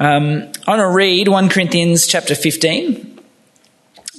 Um, 0.00 0.50
I 0.66 0.76
want 0.76 0.80
to 0.80 0.88
read 0.88 1.28
1 1.28 1.48
Corinthians 1.50 2.08
chapter 2.08 2.34
15. 2.34 3.20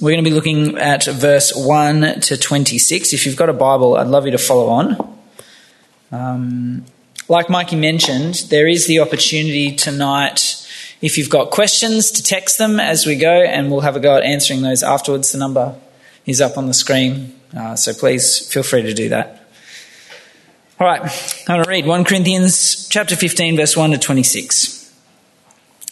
We're 0.00 0.10
going 0.10 0.24
to 0.24 0.30
be 0.30 0.34
looking 0.34 0.78
at 0.78 1.04
verse 1.04 1.54
1 1.54 2.20
to 2.20 2.38
26. 2.38 3.12
If 3.12 3.26
you've 3.26 3.36
got 3.36 3.50
a 3.50 3.52
Bible, 3.52 3.96
I'd 3.96 4.06
love 4.06 4.24
you 4.24 4.32
to 4.32 4.38
follow 4.38 4.68
on. 4.68 5.18
Um, 6.10 6.86
like 7.28 7.50
Mikey 7.50 7.76
mentioned, 7.76 8.46
there 8.48 8.66
is 8.66 8.86
the 8.86 9.00
opportunity 9.00 9.74
tonight, 9.76 10.66
if 11.02 11.18
you've 11.18 11.28
got 11.28 11.50
questions, 11.50 12.10
to 12.12 12.22
text 12.22 12.56
them 12.56 12.80
as 12.80 13.04
we 13.04 13.16
go, 13.16 13.42
and 13.42 13.70
we'll 13.70 13.80
have 13.80 13.96
a 13.96 14.00
go 14.00 14.16
at 14.16 14.22
answering 14.22 14.62
those 14.62 14.82
afterwards. 14.82 15.32
The 15.32 15.38
number 15.38 15.74
is 16.24 16.40
up 16.40 16.56
on 16.56 16.68
the 16.68 16.74
screen, 16.74 17.38
uh, 17.54 17.76
so 17.76 17.92
please 17.92 18.50
feel 18.50 18.62
free 18.62 18.82
to 18.82 18.94
do 18.94 19.10
that. 19.10 19.46
All 20.80 20.86
right, 20.86 21.02
I'm 21.48 21.56
going 21.56 21.64
to 21.64 21.70
read 21.70 21.86
1 21.86 22.04
Corinthians 22.04 22.88
chapter 22.88 23.14
15, 23.14 23.56
verse 23.56 23.76
1 23.76 23.90
to 23.90 23.98
26. 23.98 24.75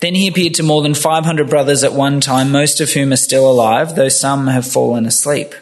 Then 0.00 0.14
he 0.14 0.28
appeared 0.28 0.54
to 0.54 0.62
more 0.62 0.82
than 0.82 0.94
500 0.94 1.48
brothers 1.48 1.82
at 1.82 1.92
one 1.92 2.20
time, 2.20 2.52
most 2.52 2.80
of 2.80 2.92
whom 2.92 3.12
are 3.12 3.16
still 3.16 3.50
alive, 3.50 3.96
though 3.96 4.10
some 4.10 4.48
have 4.48 4.66
fallen 4.66 5.06
asleep. 5.06 5.54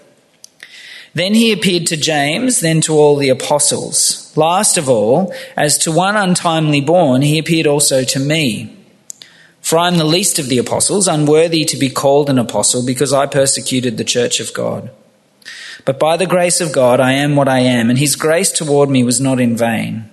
Then 1.14 1.34
he 1.34 1.52
appeared 1.52 1.86
to 1.88 1.96
James, 1.96 2.60
then 2.60 2.80
to 2.82 2.94
all 2.94 3.16
the 3.16 3.28
apostles. 3.28 4.36
Last 4.36 4.76
of 4.76 4.88
all, 4.88 5.32
as 5.56 5.78
to 5.78 5.92
one 5.92 6.16
untimely 6.16 6.80
born, 6.80 7.22
he 7.22 7.38
appeared 7.38 7.68
also 7.68 8.02
to 8.02 8.18
me. 8.18 8.76
For 9.60 9.78
I 9.78 9.86
am 9.86 9.96
the 9.96 10.04
least 10.04 10.40
of 10.40 10.48
the 10.48 10.58
apostles, 10.58 11.06
unworthy 11.06 11.64
to 11.66 11.76
be 11.76 11.88
called 11.88 12.28
an 12.28 12.38
apostle, 12.38 12.84
because 12.84 13.12
I 13.12 13.26
persecuted 13.26 13.96
the 13.96 14.04
church 14.04 14.40
of 14.40 14.52
God. 14.52 14.90
But 15.84 16.00
by 16.00 16.16
the 16.16 16.26
grace 16.26 16.60
of 16.60 16.72
God, 16.72 16.98
I 16.98 17.12
am 17.12 17.36
what 17.36 17.48
I 17.48 17.60
am, 17.60 17.88
and 17.88 17.98
his 17.98 18.16
grace 18.16 18.50
toward 18.50 18.90
me 18.90 19.04
was 19.04 19.20
not 19.20 19.38
in 19.38 19.56
vain. 19.56 20.10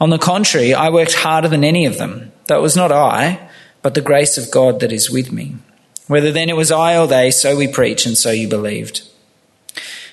On 0.00 0.10
the 0.10 0.18
contrary, 0.18 0.72
I 0.72 0.90
worked 0.90 1.14
harder 1.14 1.48
than 1.48 1.64
any 1.64 1.84
of 1.84 1.98
them, 1.98 2.30
it 2.48 2.62
was 2.62 2.76
not 2.76 2.92
I 2.92 3.47
but 3.88 3.94
the 3.94 4.02
grace 4.02 4.36
of 4.36 4.50
God 4.50 4.80
that 4.80 4.92
is 4.92 5.10
with 5.10 5.32
me. 5.32 5.56
Whether 6.08 6.30
then 6.30 6.50
it 6.50 6.56
was 6.56 6.70
I 6.70 6.98
or 6.98 7.06
they, 7.06 7.30
so 7.30 7.56
we 7.56 7.66
preach, 7.66 8.04
and 8.04 8.18
so 8.18 8.30
you 8.30 8.46
believed. 8.46 9.00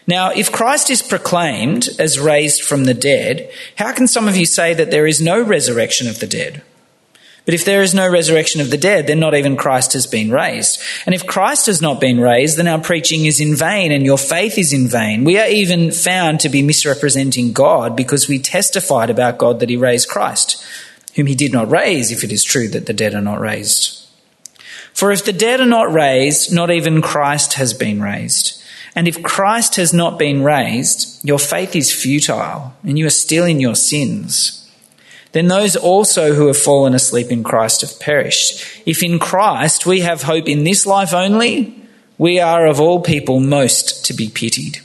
Now, 0.08 0.32
if 0.32 0.50
Christ 0.50 0.90
is 0.90 1.02
proclaimed 1.02 1.90
as 2.00 2.18
raised 2.18 2.64
from 2.64 2.86
the 2.86 2.94
dead, 2.94 3.52
how 3.78 3.92
can 3.92 4.08
some 4.08 4.30
of 4.30 4.38
you 4.38 4.46
say 4.46 4.74
that 4.74 4.92
there 4.92 5.06
is 5.06 5.20
no 5.20 5.42
resurrection 5.42 6.08
of 6.08 6.22
the 6.22 6.26
dead? 6.26 6.62
But 7.44 7.54
if 7.54 7.66
there 7.66 7.82
is 7.82 7.94
no 7.94 8.10
resurrection 8.10 8.62
of 8.62 8.72
the 8.72 8.78
dead, 8.78 9.08
then 9.08 9.20
not 9.20 9.36
even 9.36 9.58
Christ 9.58 9.92
has 9.92 10.08
been 10.08 10.32
raised. 10.32 10.82
And 11.06 11.14
if 11.14 11.28
Christ 11.28 11.66
has 11.66 11.82
not 11.82 12.00
been 12.00 12.22
raised, 12.22 12.58
then 12.58 12.70
our 12.70 12.80
preaching 12.80 13.26
is 13.26 13.42
in 13.42 13.58
vain 13.58 13.92
and 13.92 14.06
your 14.06 14.18
faith 14.18 14.58
is 14.58 14.72
in 14.72 14.88
vain. 14.88 15.26
We 15.26 15.38
are 15.38 15.50
even 15.50 15.92
found 15.92 16.40
to 16.40 16.50
be 16.50 16.62
misrepresenting 16.62 17.52
God 17.52 17.98
because 17.98 18.30
we 18.30 18.40
testified 18.40 19.10
about 19.10 19.38
God 19.38 19.60
that 19.60 19.70
he 19.70 19.76
raised 19.76 20.08
Christ 20.08 20.66
whom 21.16 21.28
he 21.28 21.36
did 21.36 21.52
not 21.52 21.70
raise, 21.70 22.12
if 22.12 22.24
it 22.24 22.32
is 22.32 22.44
true 22.44 22.68
that 22.70 22.86
the 22.86 22.94
dead 22.94 23.14
are 23.14 23.22
not 23.22 23.40
raised. 23.40 24.06
For 24.94 25.12
if 25.12 25.26
the 25.26 25.34
dead 25.34 25.60
are 25.60 25.66
not 25.66 25.92
raised, 25.92 26.54
not 26.54 26.72
even 26.72 27.02
Christ 27.02 27.54
has 27.54 27.74
been 27.74 28.02
raised. 28.02 28.62
And 28.96 29.08
if 29.08 29.22
Christ 29.22 29.76
has 29.76 29.94
not 29.94 30.18
been 30.18 30.44
raised, 30.44 31.24
your 31.24 31.40
faith 31.40 31.76
is 31.76 31.92
futile, 31.92 32.74
and 32.84 32.98
you 32.98 33.06
are 33.06 33.10
still 33.10 33.46
in 33.46 33.60
your 33.60 33.76
sins. 33.76 34.62
Then 35.34 35.50
those 35.50 35.76
also 35.76 36.34
who 36.34 36.48
have 36.48 36.58
fallen 36.58 36.96
asleep 36.96 37.30
in 37.30 37.44
Christ 37.44 37.82
have 37.82 38.00
perished. 38.00 38.66
If 38.86 39.04
in 39.04 39.20
Christ 39.20 39.86
we 39.86 40.00
have 40.00 40.24
hope 40.24 40.48
in 40.48 40.64
this 40.64 40.86
life 40.86 41.14
only, 41.14 41.76
we 42.18 42.40
are 42.40 42.66
of 42.66 42.80
all 42.80 43.02
people 43.02 43.42
most 43.42 44.06
to 44.06 44.14
be 44.14 44.30
pitied. 44.30 44.80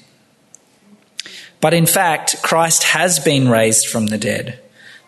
But 1.60 1.72
in 1.72 1.86
fact, 1.86 2.42
Christ 2.42 2.82
has 2.82 3.20
been 3.20 3.48
raised 3.48 3.86
from 3.86 4.06
the 4.06 4.18
dead 4.18 4.58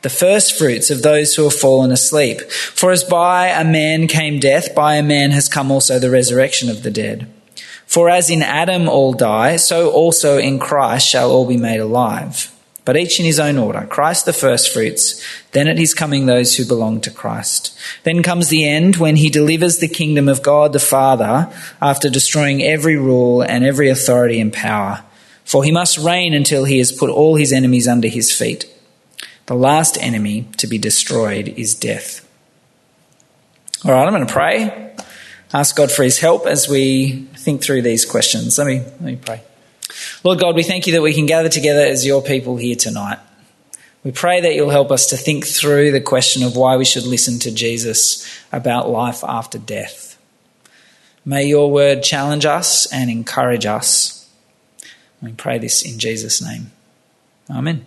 the 0.03 0.11
first 0.11 0.59
fruits 0.59 0.91
of 0.91 1.03
those 1.03 1.35
who 1.35 1.45
have 1.45 1.55
fallen 1.55 1.93
asleep. 1.93 2.41
For 2.51 2.91
as 2.91 3.05
by 3.05 3.49
a 3.49 3.65
man 3.65 4.09
came 4.09 4.41
death, 4.41 4.75
by 4.75 4.97
a 4.97 5.03
man 5.03 5.31
has 5.31 5.49
come 5.49 5.71
also 5.71 5.99
the 5.99 6.11
resurrection 6.11 6.69
of 6.69 6.83
the 6.83 6.91
dead. 6.91 7.29
For 7.87 8.11
as 8.11 8.31
in 8.31 8.43
Adam 8.43 8.89
all 8.89 9.13
die, 9.13 9.57
so 9.57 9.91
also 9.91 10.39
in 10.39 10.59
Christ 10.59 11.07
shall 11.07 11.31
all 11.31 11.47
be 11.47 11.57
made 11.57 11.81
alive. 11.81 12.51
But 12.85 12.97
each 12.97 13.21
in 13.21 13.27
his 13.27 13.39
own 13.39 13.59
order. 13.59 13.87
Christ 13.89 14.27
the 14.27 14.33
first 14.33 14.73
fruits, 14.73 15.23
then 15.53 15.69
at 15.69 15.79
his 15.79 15.95
coming 15.95 16.27
those 16.27 16.57
who 16.57 16.65
belong 16.65 17.01
to 17.03 17.11
Christ. 17.11 17.79
Then 18.03 18.25
comes 18.25 18.49
the 18.49 18.67
end 18.67 18.97
when 18.97 19.17
he 19.17 19.31
delivers 19.31 19.79
the 19.79 19.89
kingdom 19.89 20.29
of 20.29 20.43
God 20.43 20.73
the 20.73 20.81
Father 20.81 21.53
after 21.81 22.11
destroying 22.11 22.61
every 22.61 22.97
rule 22.97 23.41
and 23.41 23.63
every 23.63 23.89
authority 23.89 24.41
and 24.41 24.53
power. 24.53 25.05
For 25.45 25.63
he 25.63 25.71
must 25.71 25.99
reign 25.99 26.35
until 26.35 26.65
he 26.65 26.79
has 26.79 26.91
put 26.91 27.11
all 27.11 27.37
his 27.37 27.53
enemies 27.53 27.87
under 27.87 28.09
his 28.09 28.37
feet. 28.37 28.72
The 29.47 29.55
last 29.55 29.99
enemy 30.01 30.49
to 30.59 30.67
be 30.67 30.79
destroyed 30.79 31.49
is 31.49 31.75
death. 31.75 32.29
All 33.85 33.93
right, 33.93 34.07
I'm 34.07 34.13
going 34.13 34.27
to 34.27 34.33
pray. 34.33 34.95
Ask 35.53 35.77
God 35.77 35.91
for 35.91 36.03
his 36.03 36.19
help 36.19 36.47
as 36.47 36.69
we 36.69 37.29
think 37.37 37.63
through 37.63 37.83
these 37.83 38.05
questions. 38.05 38.57
Let 38.57 38.67
me, 38.67 38.79
let 38.79 39.01
me 39.01 39.17
pray. 39.17 39.43
Lord 40.25 40.39
God, 40.39 40.55
we 40.55 40.63
thank 40.63 40.87
you 40.87 40.95
that 40.95 41.03
we 41.03 41.13
can 41.13 41.27
gather 41.27 41.49
together 41.49 41.83
as 41.83 42.07
your 42.07 42.23
people 42.23 42.57
here 42.57 42.77
tonight. 42.77 43.19
We 44.05 44.13
pray 44.13 44.41
that 44.41 44.55
you'll 44.55 44.71
help 44.71 44.91
us 44.91 45.07
to 45.09 45.17
think 45.17 45.47
through 45.47 45.93
the 45.93 46.01
question 46.01 46.43
of 46.43 46.57
why 46.57 46.77
we 46.77 46.85
should 46.85 47.05
listen 47.05 47.39
to 47.41 47.53
Jesus 47.53 48.27
about 48.53 48.89
life 48.89 49.23
after 49.25 49.59
death. 49.59 50.19
May 51.25 51.47
your 51.47 51.71
word 51.71 52.03
challenge 52.03 52.45
us 52.45 52.87
and 52.93 53.11
encourage 53.11 53.67
us. 53.67 54.29
We 55.21 55.33
pray 55.33 55.59
this 55.59 55.83
in 55.83 56.01
Jesus' 56.01 56.43
name. 56.43 56.73
Amen. 57.49 57.85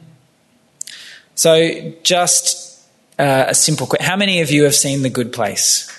So, 1.35 1.93
just 2.03 2.81
uh, 3.19 3.45
a 3.49 3.55
simple 3.55 3.87
question. 3.87 4.05
How 4.05 4.15
many 4.15 4.41
of 4.41 4.51
you 4.51 4.63
have 4.63 4.75
seen 4.75 5.01
The 5.01 5.09
Good 5.09 5.33
Place? 5.33 5.91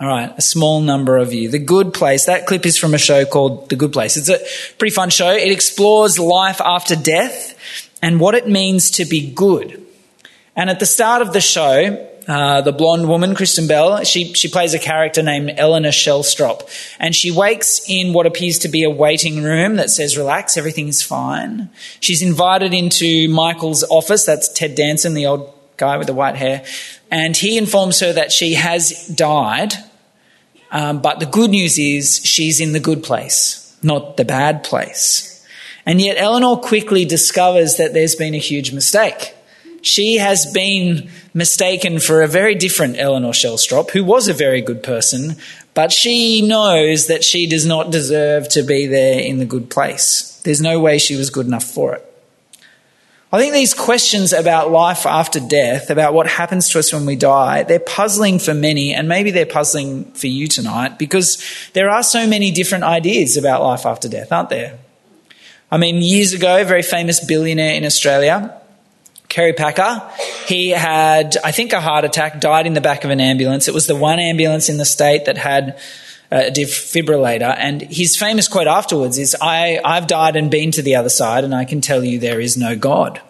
All 0.00 0.08
right, 0.08 0.32
a 0.36 0.42
small 0.42 0.80
number 0.80 1.16
of 1.16 1.32
you. 1.32 1.48
The 1.48 1.60
Good 1.60 1.94
Place, 1.94 2.26
that 2.26 2.46
clip 2.46 2.66
is 2.66 2.76
from 2.76 2.94
a 2.94 2.98
show 2.98 3.24
called 3.24 3.68
The 3.68 3.76
Good 3.76 3.92
Place. 3.92 4.16
It's 4.16 4.28
a 4.28 4.40
pretty 4.76 4.92
fun 4.92 5.10
show. 5.10 5.30
It 5.30 5.52
explores 5.52 6.18
life 6.18 6.60
after 6.60 6.96
death 6.96 7.90
and 8.02 8.18
what 8.18 8.34
it 8.34 8.48
means 8.48 8.90
to 8.92 9.04
be 9.04 9.32
good. 9.32 9.80
And 10.56 10.68
at 10.68 10.80
the 10.80 10.86
start 10.86 11.22
of 11.22 11.32
the 11.32 11.40
show, 11.40 12.08
uh, 12.26 12.60
the 12.62 12.72
blonde 12.72 13.08
woman, 13.08 13.34
Kristen 13.34 13.66
Bell, 13.66 14.02
she, 14.04 14.32
she 14.32 14.48
plays 14.48 14.74
a 14.74 14.78
character 14.78 15.22
named 15.22 15.54
Eleanor 15.56 15.90
Shellstrop. 15.90 16.68
And 16.98 17.14
she 17.14 17.30
wakes 17.30 17.88
in 17.88 18.12
what 18.12 18.26
appears 18.26 18.58
to 18.60 18.68
be 18.68 18.84
a 18.84 18.90
waiting 18.90 19.42
room 19.42 19.76
that 19.76 19.90
says, 19.90 20.16
relax, 20.16 20.56
everything's 20.56 21.02
fine. 21.02 21.70
She's 22.00 22.22
invited 22.22 22.72
into 22.72 23.28
Michael's 23.28 23.84
office. 23.84 24.24
That's 24.24 24.48
Ted 24.48 24.74
Danson, 24.74 25.14
the 25.14 25.26
old 25.26 25.52
guy 25.76 25.96
with 25.98 26.06
the 26.06 26.14
white 26.14 26.36
hair. 26.36 26.64
And 27.10 27.36
he 27.36 27.58
informs 27.58 28.00
her 28.00 28.12
that 28.12 28.32
she 28.32 28.54
has 28.54 29.06
died. 29.08 29.74
Um, 30.70 31.02
but 31.02 31.20
the 31.20 31.26
good 31.26 31.50
news 31.50 31.78
is 31.78 32.20
she's 32.24 32.60
in 32.60 32.72
the 32.72 32.80
good 32.80 33.02
place, 33.02 33.76
not 33.82 34.16
the 34.16 34.24
bad 34.24 34.64
place. 34.64 35.30
And 35.86 36.00
yet 36.00 36.16
Eleanor 36.16 36.56
quickly 36.56 37.04
discovers 37.04 37.76
that 37.76 37.92
there's 37.92 38.16
been 38.16 38.34
a 38.34 38.38
huge 38.38 38.72
mistake 38.72 39.33
she 39.86 40.16
has 40.16 40.46
been 40.52 41.10
mistaken 41.34 41.98
for 41.98 42.22
a 42.22 42.28
very 42.28 42.54
different 42.54 42.96
Eleanor 42.98 43.32
Shellstrop, 43.32 43.90
who 43.90 44.02
was 44.04 44.28
a 44.28 44.32
very 44.32 44.62
good 44.62 44.82
person, 44.82 45.36
but 45.74 45.92
she 45.92 46.40
knows 46.40 47.06
that 47.08 47.22
she 47.22 47.46
does 47.46 47.66
not 47.66 47.90
deserve 47.90 48.48
to 48.50 48.62
be 48.62 48.86
there 48.86 49.20
in 49.20 49.38
the 49.38 49.44
good 49.44 49.68
place. 49.70 50.40
There's 50.44 50.60
no 50.60 50.80
way 50.80 50.98
she 50.98 51.16
was 51.16 51.30
good 51.30 51.46
enough 51.46 51.64
for 51.64 51.94
it. 51.94 52.10
I 53.32 53.38
think 53.38 53.52
these 53.52 53.74
questions 53.74 54.32
about 54.32 54.70
life 54.70 55.06
after 55.06 55.40
death, 55.40 55.90
about 55.90 56.14
what 56.14 56.28
happens 56.28 56.68
to 56.70 56.78
us 56.78 56.92
when 56.92 57.04
we 57.04 57.16
die, 57.16 57.64
they're 57.64 57.80
puzzling 57.80 58.38
for 58.38 58.54
many, 58.54 58.94
and 58.94 59.08
maybe 59.08 59.32
they're 59.32 59.44
puzzling 59.44 60.04
for 60.12 60.28
you 60.28 60.46
tonight 60.46 60.98
because 60.98 61.44
there 61.72 61.90
are 61.90 62.04
so 62.04 62.28
many 62.28 62.52
different 62.52 62.84
ideas 62.84 63.36
about 63.36 63.60
life 63.60 63.86
after 63.86 64.08
death, 64.08 64.30
aren't 64.30 64.50
there? 64.50 64.78
I 65.70 65.78
mean, 65.78 65.96
years 65.96 66.32
ago, 66.32 66.62
a 66.62 66.64
very 66.64 66.82
famous 66.82 67.24
billionaire 67.24 67.74
in 67.74 67.84
Australia, 67.84 68.60
Kerry 69.34 69.52
Packer. 69.52 70.00
He 70.46 70.70
had, 70.70 71.36
I 71.42 71.50
think, 71.50 71.72
a 71.72 71.80
heart 71.80 72.04
attack, 72.04 72.40
died 72.40 72.68
in 72.68 72.74
the 72.74 72.80
back 72.80 73.02
of 73.02 73.10
an 73.10 73.20
ambulance. 73.20 73.66
It 73.66 73.74
was 73.74 73.88
the 73.88 73.96
one 73.96 74.20
ambulance 74.20 74.68
in 74.68 74.76
the 74.76 74.84
state 74.84 75.24
that 75.24 75.36
had 75.36 75.76
a 76.30 76.52
defibrillator. 76.52 77.52
And 77.58 77.82
his 77.82 78.16
famous 78.16 78.46
quote 78.46 78.68
afterwards 78.68 79.18
is, 79.18 79.36
I, 79.40 79.80
I've 79.84 80.06
died 80.06 80.36
and 80.36 80.52
been 80.52 80.70
to 80.70 80.82
the 80.82 80.94
other 80.94 81.08
side, 81.08 81.42
and 81.42 81.52
I 81.52 81.64
can 81.64 81.80
tell 81.80 82.04
you 82.04 82.20
there 82.20 82.40
is 82.40 82.56
no 82.56 82.76
God. 82.76 83.20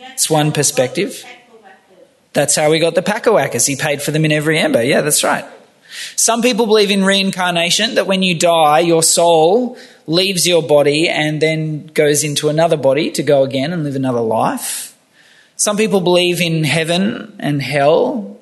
It's 0.00 0.28
one 0.28 0.50
perspective. 0.50 1.24
That's 2.32 2.56
how 2.56 2.68
we 2.68 2.80
got 2.80 2.96
the 2.96 3.02
Packer 3.02 3.30
Whackers. 3.30 3.66
He 3.66 3.76
paid 3.76 4.02
for 4.02 4.10
them 4.10 4.24
in 4.24 4.32
every 4.32 4.58
amber. 4.58 4.82
Yeah, 4.82 5.02
that's 5.02 5.22
right. 5.22 5.44
Some 6.16 6.42
people 6.42 6.66
believe 6.66 6.90
in 6.90 7.04
reincarnation, 7.04 7.94
that 7.94 8.06
when 8.06 8.22
you 8.22 8.38
die, 8.38 8.80
your 8.80 9.02
soul 9.02 9.76
leaves 10.06 10.46
your 10.46 10.62
body 10.62 11.08
and 11.08 11.40
then 11.40 11.86
goes 11.86 12.24
into 12.24 12.48
another 12.48 12.76
body 12.76 13.10
to 13.12 13.22
go 13.22 13.42
again 13.42 13.72
and 13.72 13.84
live 13.84 13.96
another 13.96 14.20
life. 14.20 14.96
Some 15.56 15.76
people 15.76 16.00
believe 16.00 16.40
in 16.40 16.64
heaven 16.64 17.36
and 17.38 17.60
hell. 17.60 18.38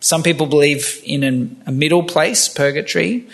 Some 0.00 0.22
people 0.22 0.46
believe 0.46 1.00
in 1.04 1.22
an, 1.22 1.62
a 1.66 1.72
middle 1.72 2.04
place, 2.04 2.48
purgatory. 2.48 3.28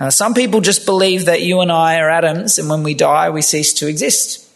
Uh, 0.00 0.10
some 0.10 0.32
people 0.32 0.60
just 0.60 0.86
believe 0.86 1.24
that 1.26 1.42
you 1.42 1.60
and 1.60 1.72
I 1.72 1.98
are 1.98 2.08
atoms 2.08 2.58
and 2.58 2.68
when 2.68 2.82
we 2.82 2.94
die, 2.94 3.30
we 3.30 3.42
cease 3.42 3.72
to 3.74 3.88
exist. 3.88 4.48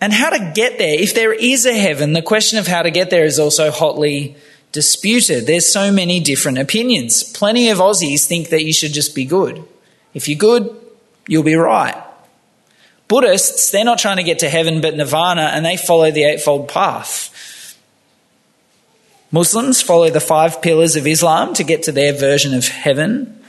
And 0.00 0.12
how 0.12 0.30
to 0.30 0.52
get 0.54 0.78
there, 0.78 0.98
if 0.98 1.14
there 1.14 1.32
is 1.32 1.66
a 1.66 1.74
heaven, 1.74 2.12
the 2.12 2.22
question 2.22 2.58
of 2.58 2.66
how 2.66 2.82
to 2.82 2.90
get 2.90 3.10
there 3.10 3.24
is 3.24 3.38
also 3.38 3.70
hotly 3.70 4.36
disputed. 4.72 5.46
There's 5.46 5.70
so 5.70 5.90
many 5.92 6.20
different 6.20 6.58
opinions. 6.58 7.22
Plenty 7.22 7.70
of 7.70 7.78
Aussies 7.78 8.26
think 8.26 8.50
that 8.50 8.64
you 8.64 8.72
should 8.72 8.92
just 8.92 9.14
be 9.14 9.24
good. 9.24 9.64
If 10.14 10.28
you're 10.28 10.38
good, 10.38 10.74
you'll 11.26 11.42
be 11.42 11.54
right. 11.54 12.02
Buddhists, 13.08 13.70
they're 13.70 13.84
not 13.84 13.98
trying 13.98 14.18
to 14.18 14.22
get 14.22 14.40
to 14.40 14.50
heaven 14.50 14.80
but 14.80 14.94
nirvana, 14.94 15.50
and 15.54 15.64
they 15.64 15.76
follow 15.76 16.10
the 16.10 16.24
Eightfold 16.24 16.68
Path. 16.68 17.34
Muslims 19.30 19.82
follow 19.82 20.10
the 20.10 20.20
five 20.20 20.62
pillars 20.62 20.96
of 20.96 21.06
Islam 21.06 21.54
to 21.54 21.64
get 21.64 21.82
to 21.84 21.92
their 21.92 22.12
version 22.12 22.54
of 22.54 22.66
heaven. 22.68 23.42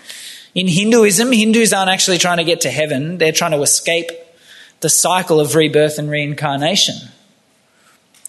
In 0.55 0.67
Hinduism, 0.67 1.31
Hindus 1.31 1.73
aren't 1.73 1.91
actually 1.91 2.17
trying 2.17 2.37
to 2.37 2.43
get 2.43 2.61
to 2.61 2.69
heaven, 2.69 3.17
they're 3.17 3.31
trying 3.31 3.51
to 3.51 3.61
escape 3.61 4.11
the 4.81 4.89
cycle 4.89 5.39
of 5.39 5.55
rebirth 5.55 5.99
and 5.99 6.09
reincarnation. 6.09 6.95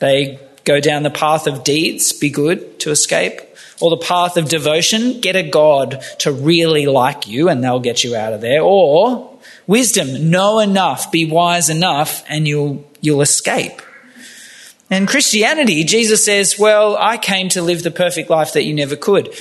They 0.00 0.40
go 0.70 0.78
down 0.80 1.02
the 1.02 1.10
path 1.10 1.48
of 1.48 1.64
deeds, 1.64 2.12
be 2.12 2.30
good 2.30 2.78
to 2.78 2.90
escape, 2.90 3.40
or 3.80 3.90
the 3.90 3.96
path 3.96 4.36
of 4.36 4.48
devotion, 4.48 5.20
get 5.20 5.34
a 5.34 5.42
God 5.42 6.00
to 6.20 6.30
really 6.30 6.86
like 6.86 7.26
you 7.26 7.48
and 7.48 7.64
they'll 7.64 7.80
get 7.80 8.04
you 8.04 8.14
out 8.14 8.32
of 8.32 8.40
there, 8.40 8.62
or 8.62 9.36
wisdom, 9.66 10.30
know 10.30 10.60
enough, 10.60 11.10
be 11.10 11.24
wise 11.24 11.70
enough 11.70 12.22
and 12.28 12.46
you'll, 12.46 12.84
you'll 13.00 13.22
escape. 13.22 13.82
And 14.90 15.08
Christianity, 15.08 15.82
Jesus 15.84 16.24
says, 16.24 16.58
well, 16.58 16.96
I 16.96 17.16
came 17.16 17.48
to 17.50 17.62
live 17.62 17.82
the 17.82 17.90
perfect 17.90 18.30
life 18.30 18.52
that 18.52 18.64
you 18.64 18.74
never 18.74 18.96
could. 18.96 19.34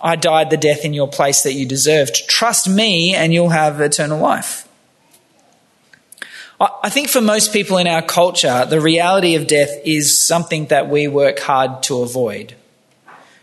I 0.00 0.16
died 0.16 0.50
the 0.50 0.56
death 0.58 0.84
in 0.84 0.92
your 0.92 1.08
place 1.08 1.44
that 1.44 1.54
you 1.54 1.66
deserved. 1.66 2.28
Trust 2.28 2.68
me 2.68 3.14
and 3.14 3.32
you'll 3.32 3.48
have 3.50 3.80
eternal 3.80 4.18
life. 4.18 4.68
I 6.60 6.88
think 6.88 7.08
for 7.08 7.20
most 7.20 7.52
people 7.52 7.78
in 7.78 7.86
our 7.86 8.02
culture, 8.02 8.64
the 8.64 8.80
reality 8.80 9.34
of 9.34 9.46
death 9.46 9.70
is 9.84 10.16
something 10.16 10.66
that 10.66 10.88
we 10.88 11.08
work 11.08 11.40
hard 11.40 11.82
to 11.84 12.02
avoid. 12.02 12.54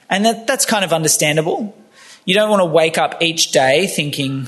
And 0.09 0.25
that, 0.25 0.47
that's 0.47 0.65
kind 0.65 0.85
of 0.85 0.93
understandable. 0.93 1.75
You 2.23 2.35
don't 2.35 2.49
want 2.49 2.61
to 2.61 2.65
wake 2.65 2.97
up 2.97 3.21
each 3.21 3.51
day 3.51 3.87
thinking, 3.87 4.47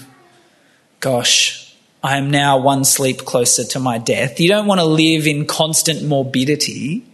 gosh, 1.01 1.75
I 2.01 2.18
am 2.18 2.31
now 2.31 2.57
one 2.57 2.86
sleep 2.86 3.19
closer 3.25 3.65
to 3.65 3.80
my 3.80 3.98
death. 3.98 4.39
You 4.39 4.48
don't 4.48 4.68
want 4.68 4.80
to 4.80 4.86
live 4.86 5.27
in 5.27 5.45
constant 5.45 6.04
morbidity. 6.04 7.06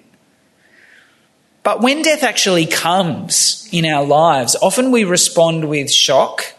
But 1.63 1.81
when 1.81 2.01
death 2.01 2.23
actually 2.23 2.65
comes 2.65 3.67
in 3.71 3.85
our 3.85 4.03
lives, 4.03 4.55
often 4.61 4.91
we 4.91 5.03
respond 5.03 5.69
with 5.69 5.91
shock. 5.91 6.53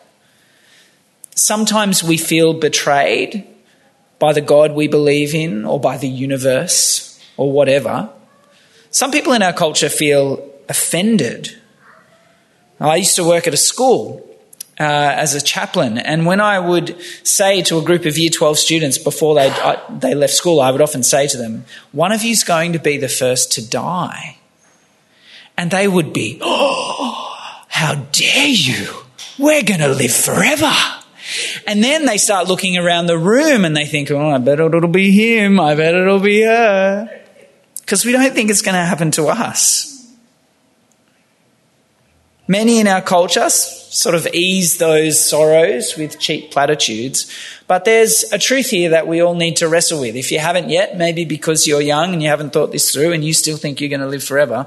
Sometimes 1.35 2.05
we 2.05 2.17
feel 2.17 2.55
betrayed 2.55 3.47
by 4.21 4.33
the 4.33 4.41
God 4.41 4.73
we 4.73 4.87
believe 4.87 5.35
in 5.35 5.65
or 5.65 5.81
by 5.81 5.97
the 5.97 6.09
universe 6.09 7.19
or 7.37 7.51
whatever. 7.51 8.11
Some 8.93 9.11
people 9.11 9.33
in 9.33 9.43
our 9.43 9.53
culture 9.53 9.89
feel 9.89 10.47
offended. 10.69 11.57
I 12.79 12.97
used 12.97 13.17
to 13.17 13.25
work 13.25 13.49
at 13.49 13.55
a 13.55 13.59
school 13.59 14.27
uh, 14.79 14.83
as 14.83 15.35
a 15.35 15.41
chaplain, 15.41 15.99
and 15.99 16.25
when 16.25 16.41
I 16.41 16.59
would 16.59 16.97
say 17.23 17.61
to 17.63 17.79
a 17.79 17.83
group 17.83 18.07
of 18.07 18.17
Year 18.17 18.31
12 18.31 18.59
students 18.59 18.99
before 18.99 19.35
they, 19.35 19.55
they 19.91 20.15
left 20.15 20.33
school, 20.33 20.61
I 20.61 20.71
would 20.71 20.81
often 20.81 21.03
say 21.03 21.27
to 21.27 21.37
them, 21.37 21.65
One 21.93 22.13
of 22.13 22.23
you 22.23 22.31
is 22.31 22.45
going 22.45 22.73
to 22.73 22.79
be 22.79 22.97
the 22.97 23.09
first 23.09 23.53
to 23.53 23.69
die. 23.69 24.39
And 25.59 25.71
they 25.71 25.87
would 25.87 26.15
be, 26.15 26.39
Oh, 26.41 27.65
how 27.69 27.97
dare 28.13 28.49
you! 28.49 28.89
We're 29.39 29.63
going 29.63 29.81
to 29.81 29.89
live 29.89 30.15
forever. 30.15 30.73
And 31.67 31.83
then 31.83 32.07
they 32.07 32.19
start 32.19 32.49
looking 32.49 32.77
around 32.77 33.07
the 33.07 33.19
room 33.19 33.65
and 33.65 33.77
they 33.77 33.87
think, 33.87 34.11
oh, 34.11 34.31
I 34.31 34.39
bet 34.39 34.61
it'll 34.61 34.89
be 34.89 35.11
him. 35.11 35.61
I 35.61 35.75
bet 35.75 35.95
it'll 35.95 36.21
be 36.21 36.43
her. 36.43 37.21
Because 37.81 38.05
we 38.05 38.13
don't 38.13 38.33
think 38.33 38.51
it's 38.51 38.63
going 38.63 38.75
to 38.75 38.85
happen 38.85 39.11
to 39.13 39.27
us. 39.27 39.91
Many 42.51 42.81
in 42.81 42.89
our 42.89 43.01
culture 43.01 43.49
sort 43.49 44.17
of 44.17 44.27
ease 44.33 44.79
those 44.79 45.25
sorrows 45.25 45.97
with 45.97 46.19
cheap 46.19 46.51
platitudes, 46.51 47.33
but 47.69 47.85
there's 47.85 48.25
a 48.33 48.39
truth 48.39 48.71
here 48.71 48.91
that 48.91 49.07
we 49.07 49.21
all 49.23 49.37
need 49.37 49.59
to 49.59 49.69
wrestle 49.69 50.01
with. 50.01 50.17
If 50.17 50.33
you 50.33 50.41
haven't 50.41 50.69
yet, 50.69 50.99
maybe 50.99 51.25
because 51.25 51.69
you're 51.69 51.81
young 51.81 52.13
and 52.13 52.21
you 52.21 52.29
haven't 52.29 52.53
thought 52.53 52.73
this 52.73 52.93
through 52.93 53.13
and 53.13 53.25
you 53.25 53.35
still 53.35 53.57
think 53.57 53.81
you're 53.81 53.89
going 53.89 54.01
to 54.01 54.09
live 54.09 54.25
forever, 54.25 54.67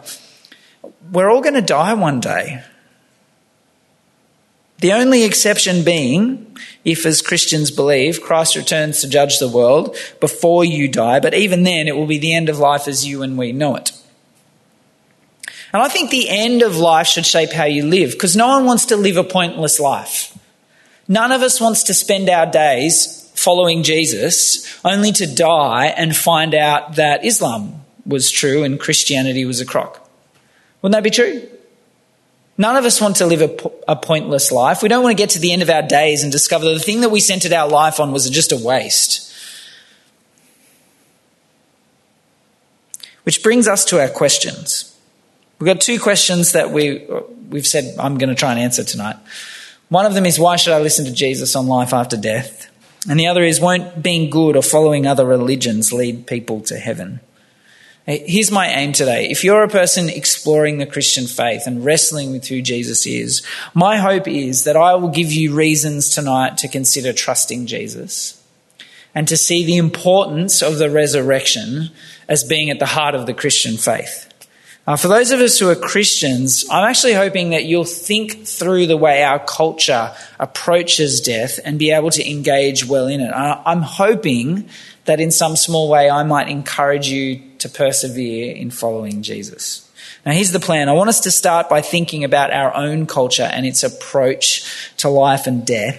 we're 1.11 1.29
all 1.29 1.41
going 1.41 1.55
to 1.55 1.61
die 1.61 1.93
one 1.93 2.21
day. 2.21 2.63
The 4.83 4.91
only 4.91 5.23
exception 5.23 5.85
being 5.85 6.57
if, 6.83 7.05
as 7.05 7.21
Christians 7.21 7.71
believe, 7.71 8.21
Christ 8.21 8.57
returns 8.57 8.99
to 8.99 9.07
judge 9.07 9.39
the 9.39 9.47
world 9.47 9.95
before 10.19 10.65
you 10.65 10.89
die, 10.89 11.21
but 11.21 11.33
even 11.33 11.63
then 11.63 11.87
it 11.87 11.95
will 11.95 12.05
be 12.05 12.17
the 12.17 12.33
end 12.33 12.49
of 12.49 12.59
life 12.59 12.85
as 12.89 13.07
you 13.07 13.21
and 13.21 13.37
we 13.37 13.53
know 13.53 13.77
it. 13.77 13.93
And 15.71 15.81
I 15.81 15.87
think 15.87 16.09
the 16.09 16.27
end 16.27 16.63
of 16.63 16.75
life 16.75 17.07
should 17.07 17.25
shape 17.25 17.53
how 17.53 17.63
you 17.63 17.85
live 17.85 18.11
because 18.11 18.35
no 18.35 18.49
one 18.49 18.65
wants 18.65 18.87
to 18.87 18.97
live 18.97 19.15
a 19.15 19.23
pointless 19.23 19.79
life. 19.79 20.37
None 21.07 21.31
of 21.31 21.43
us 21.43 21.61
wants 21.61 21.83
to 21.83 21.93
spend 21.93 22.27
our 22.27 22.45
days 22.45 23.31
following 23.35 23.83
Jesus 23.83 24.67
only 24.83 25.13
to 25.13 25.33
die 25.33 25.93
and 25.95 26.13
find 26.13 26.53
out 26.53 26.97
that 26.97 27.23
Islam 27.23 27.85
was 28.05 28.29
true 28.29 28.65
and 28.65 28.77
Christianity 28.77 29.45
was 29.45 29.61
a 29.61 29.65
crock. 29.65 30.05
Wouldn't 30.81 30.97
that 30.97 31.09
be 31.09 31.09
true? 31.09 31.47
None 32.57 32.75
of 32.75 32.85
us 32.85 33.01
want 33.01 33.15
to 33.17 33.25
live 33.25 33.41
a, 33.41 33.91
a, 33.91 33.95
pointless 33.95 34.51
life. 34.51 34.83
We 34.83 34.89
don't 34.89 35.03
want 35.03 35.17
to 35.17 35.21
get 35.21 35.31
to 35.31 35.39
the 35.39 35.51
end 35.51 35.63
of 35.63 35.69
our 35.69 35.81
days 35.81 36.21
and 36.21 36.31
discover 36.31 36.65
that 36.65 36.73
the 36.75 36.79
thing 36.79 37.01
that 37.01 37.09
we 37.09 37.19
centered 37.19 37.51
our 37.51 37.67
life 37.67 37.99
on 37.99 38.11
was 38.11 38.29
just 38.29 38.51
a 38.51 38.57
waste. 38.57 39.33
Which 43.23 43.41
brings 43.41 43.67
us 43.67 43.85
to 43.85 43.99
our 43.99 44.09
questions. 44.09 44.95
We've 45.57 45.65
got 45.73 45.81
two 45.81 45.99
questions 45.99 46.51
that 46.51 46.69
we, 46.69 47.07
we've 47.49 47.65
said 47.65 47.95
I'm 47.97 48.17
going 48.17 48.29
to 48.29 48.35
try 48.35 48.51
and 48.51 48.59
answer 48.59 48.83
tonight. 48.83 49.15
One 49.89 50.05
of 50.05 50.13
them 50.13 50.25
is 50.25 50.37
why 50.37 50.57
should 50.57 50.73
I 50.73 50.79
listen 50.79 51.05
to 51.05 51.13
Jesus 51.13 51.55
on 51.55 51.67
life 51.67 51.93
after 51.93 52.17
death? 52.17 52.69
And 53.09 53.19
the 53.19 53.27
other 53.27 53.43
is 53.43 53.59
won't 53.59 54.01
being 54.01 54.29
good 54.29 54.55
or 54.55 54.61
following 54.61 55.07
other 55.07 55.25
religions 55.25 55.91
lead 55.91 56.27
people 56.27 56.61
to 56.61 56.77
heaven? 56.77 57.19
Here's 58.05 58.51
my 58.51 58.67
aim 58.67 58.91
today. 58.91 59.29
If 59.29 59.45
you're 59.45 59.63
a 59.63 59.69
person 59.69 60.09
exploring 60.09 60.77
the 60.77 60.85
Christian 60.85 61.25
faith 61.25 61.65
and 61.65 61.85
wrestling 61.85 62.33
with 62.33 62.45
who 62.47 62.61
Jesus 62.61 63.07
is, 63.07 63.43
my 63.73 63.97
hope 63.97 64.27
is 64.27 64.65
that 64.65 64.75
I 64.75 64.95
will 64.95 65.07
give 65.07 65.31
you 65.31 65.55
reasons 65.55 66.09
tonight 66.09 66.57
to 66.57 66.67
consider 66.67 67.13
trusting 67.13 67.65
Jesus 67.65 68.43
and 69.15 69.25
to 69.29 69.37
see 69.37 69.63
the 69.63 69.77
importance 69.77 70.61
of 70.61 70.79
the 70.79 70.89
resurrection 70.89 71.91
as 72.27 72.43
being 72.43 72.69
at 72.69 72.79
the 72.79 72.87
heart 72.87 73.15
of 73.15 73.25
the 73.25 73.33
Christian 73.33 73.77
faith. 73.77 74.29
Uh, 74.85 74.97
for 74.97 75.07
those 75.07 75.31
of 75.31 75.39
us 75.39 75.57
who 75.57 75.69
are 75.69 75.75
Christians, 75.75 76.65
I'm 76.69 76.83
actually 76.83 77.13
hoping 77.13 77.51
that 77.51 77.63
you'll 77.63 77.85
think 77.85 78.45
through 78.45 78.87
the 78.87 78.97
way 78.97 79.23
our 79.23 79.39
culture 79.39 80.13
approaches 80.41 81.21
death 81.21 81.57
and 81.63 81.79
be 81.79 81.91
able 81.91 82.09
to 82.09 82.29
engage 82.29 82.85
well 82.85 83.07
in 83.07 83.21
it. 83.21 83.31
I'm 83.31 83.81
hoping 83.81 84.67
that 85.05 85.21
in 85.21 85.31
some 85.31 85.55
small 85.55 85.89
way 85.89 86.09
I 86.09 86.23
might 86.23 86.49
encourage 86.49 87.07
you 87.07 87.41
to 87.63 87.69
persevere 87.69 88.53
in 88.53 88.69
following 88.69 89.23
Jesus. 89.23 89.89
Now, 90.25 90.33
here's 90.33 90.51
the 90.51 90.59
plan. 90.59 90.89
I 90.89 90.91
want 90.91 91.07
us 91.07 91.21
to 91.21 91.31
start 91.31 91.69
by 91.69 91.79
thinking 91.79 92.25
about 92.25 92.51
our 92.51 92.75
own 92.75 93.05
culture 93.05 93.49
and 93.49 93.65
its 93.65 93.83
approach 93.83 94.93
to 94.97 95.07
life 95.07 95.47
and 95.47 95.65
death. 95.65 95.97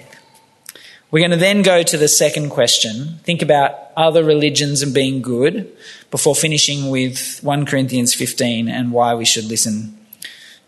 We're 1.11 1.21
going 1.21 1.31
to 1.31 1.39
then 1.39 1.63
go 1.63 1.83
to 1.83 1.97
the 1.97 2.09
second 2.09 2.51
question 2.51 3.19
think 3.23 3.41
about 3.41 3.75
other 3.97 4.23
religions 4.23 4.83
and 4.83 4.93
being 4.93 5.23
good 5.23 5.75
before 6.11 6.35
finishing 6.35 6.91
with 6.91 7.39
1 7.43 7.65
Corinthians 7.65 8.13
15 8.15 8.69
and 8.69 8.93
why 8.93 9.15
we 9.15 9.25
should 9.25 9.45
listen 9.45 9.97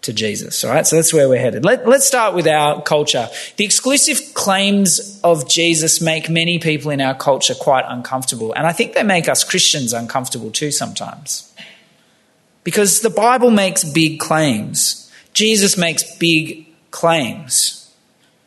to 0.03 0.13
Jesus. 0.13 0.65
All 0.65 0.71
right, 0.71 0.87
so 0.87 0.97
that's 0.97 1.13
where 1.13 1.29
we're 1.29 1.41
headed. 1.41 1.65
Let, 1.65 1.87
let's 1.87 2.07
start 2.07 2.35
with 2.35 2.47
our 2.47 2.83
culture. 2.83 3.29
The 3.57 3.65
exclusive 3.65 4.35
claims 4.35 5.21
of 5.23 5.49
Jesus 5.49 6.01
make 6.01 6.31
many 6.31 6.59
people 6.59 6.91
in 6.91 7.01
our 7.01 7.15
culture 7.15 7.55
quite 7.55 7.85
uncomfortable, 7.87 8.53
and 8.53 8.67
I 8.67 8.73
think 8.73 8.95
they 8.95 9.03
make 9.03 9.29
us 9.29 9.45
Christians 9.45 9.93
uncomfortable 9.93 10.51
too 10.51 10.71
sometimes. 10.71 11.53
Because 12.65 13.01
the 13.01 13.11
Bible 13.11 13.51
makes 13.51 13.85
big 13.85 14.19
claims, 14.19 15.11
Jesus 15.33 15.77
makes 15.77 16.17
big 16.17 16.67
claims. 16.91 17.95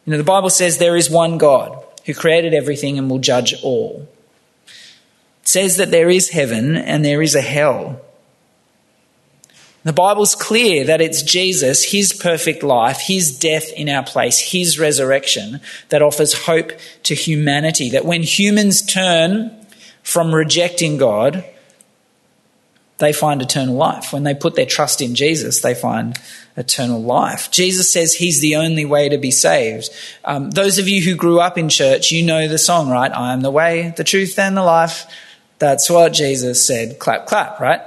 You 0.06 0.12
know, 0.12 0.18
the 0.18 0.24
Bible 0.24 0.50
says 0.50 0.78
there 0.78 0.98
is 0.98 1.10
one 1.10 1.38
God 1.38 1.84
who 2.06 2.14
created 2.14 2.54
everything 2.54 2.98
and 2.98 3.10
will 3.10 3.20
judge 3.20 3.54
all. 3.64 4.08
It 5.44 5.48
says 5.48 5.78
that 5.78 5.92
there 5.92 6.10
is 6.10 6.30
heaven 6.30 6.76
and 6.76 7.06
there 7.06 7.22
is 7.22 7.36
a 7.36 7.42
hell. 7.42 8.02
The 9.84 9.94
Bible's 9.94 10.36
clear 10.36 10.84
that 10.86 11.00
it's 11.00 11.22
Jesus, 11.22 11.86
his 11.86 12.12
perfect 12.12 12.64
life, 12.64 13.00
his 13.00 13.38
death 13.40 13.72
in 13.72 13.88
our 13.88 14.04
place, 14.04 14.40
his 14.40 14.78
resurrection 14.78 15.62
that 15.88 16.02
offers 16.02 16.46
hope 16.46 16.72
to 17.04 17.16
humanity. 17.16 17.90
That 17.92 18.04
when 18.04 18.24
humans 18.24 18.82
turn 18.82 19.56
from 20.04 20.36
rejecting 20.36 20.98
God, 20.98 21.46
they 22.98 23.14
find 23.14 23.42
eternal 23.42 23.76
life. 23.76 24.12
When 24.12 24.24
they 24.24 24.36
put 24.36 24.56
their 24.56 24.66
trust 24.66 25.02
in 25.02 25.16
Jesus, 25.16 25.62
they 25.62 25.74
find 25.74 26.20
eternal 26.58 27.02
life. 27.02 27.50
Jesus 27.50 27.92
says 27.92 28.14
he's 28.14 28.42
the 28.42 28.58
only 28.58 28.84
way 28.84 29.08
to 29.08 29.18
be 29.18 29.32
saved. 29.32 29.90
Um, 30.26 30.52
those 30.52 30.78
of 30.78 30.90
you 30.90 31.02
who 31.02 31.16
grew 31.16 31.40
up 31.40 31.58
in 31.58 31.70
church, 31.70 32.12
you 32.12 32.24
know 32.24 32.50
the 32.50 32.58
song, 32.58 32.90
right? 32.90 33.12
I 33.12 33.32
am 33.32 33.40
the 33.40 33.52
way, 33.52 33.94
the 33.96 34.04
truth, 34.04 34.38
and 34.38 34.58
the 34.58 34.64
life. 34.64 35.06
That's 35.60 35.90
what 35.90 36.12
Jesus 36.12 36.66
said. 36.66 37.00
Clap, 37.00 37.26
clap, 37.26 37.62
right? 37.62 37.82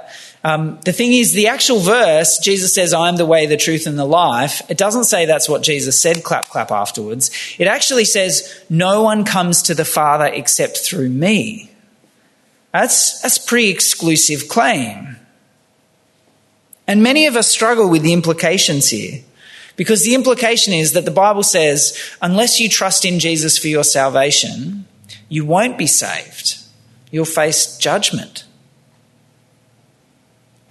Um, 0.45 0.77
the 0.83 0.91
thing 0.91 1.13
is, 1.13 1.33
the 1.33 1.47
actual 1.47 1.79
verse, 1.79 2.37
Jesus 2.37 2.73
says, 2.73 2.93
I'm 2.93 3.15
the 3.15 3.25
way, 3.25 3.45
the 3.45 3.55
truth, 3.55 3.87
and 3.87 3.97
the 3.97 4.05
life. 4.05 4.61
It 4.69 4.77
doesn't 4.77 5.05
say 5.05 5.25
that's 5.25 5.47
what 5.47 5.63
Jesus 5.63 5.99
said, 5.99 6.23
clap, 6.23 6.49
clap 6.49 6.69
afterwards. 6.69 7.31
It 7.57 7.67
actually 7.67 8.05
says, 8.05 8.61
No 8.69 9.03
one 9.03 9.23
comes 9.23 9.61
to 9.63 9.73
the 9.73 9.85
Father 9.85 10.25
except 10.25 10.79
through 10.79 11.09
me. 11.09 11.71
That's, 12.73 13.21
that's 13.21 13.37
pretty 13.37 13.69
exclusive 13.69 14.49
claim. 14.49 15.15
And 16.87 17.01
many 17.01 17.27
of 17.27 17.37
us 17.37 17.47
struggle 17.47 17.89
with 17.89 18.01
the 18.01 18.13
implications 18.13 18.89
here. 18.89 19.21
Because 19.75 20.03
the 20.03 20.13
implication 20.13 20.73
is 20.73 20.93
that 20.93 21.05
the 21.05 21.11
Bible 21.11 21.43
says, 21.43 21.97
unless 22.21 22.59
you 22.59 22.69
trust 22.69 23.05
in 23.05 23.19
Jesus 23.19 23.57
for 23.57 23.67
your 23.67 23.83
salvation, 23.83 24.85
you 25.29 25.45
won't 25.45 25.77
be 25.77 25.87
saved. 25.87 26.57
You'll 27.11 27.25
face 27.25 27.77
judgment. 27.77 28.43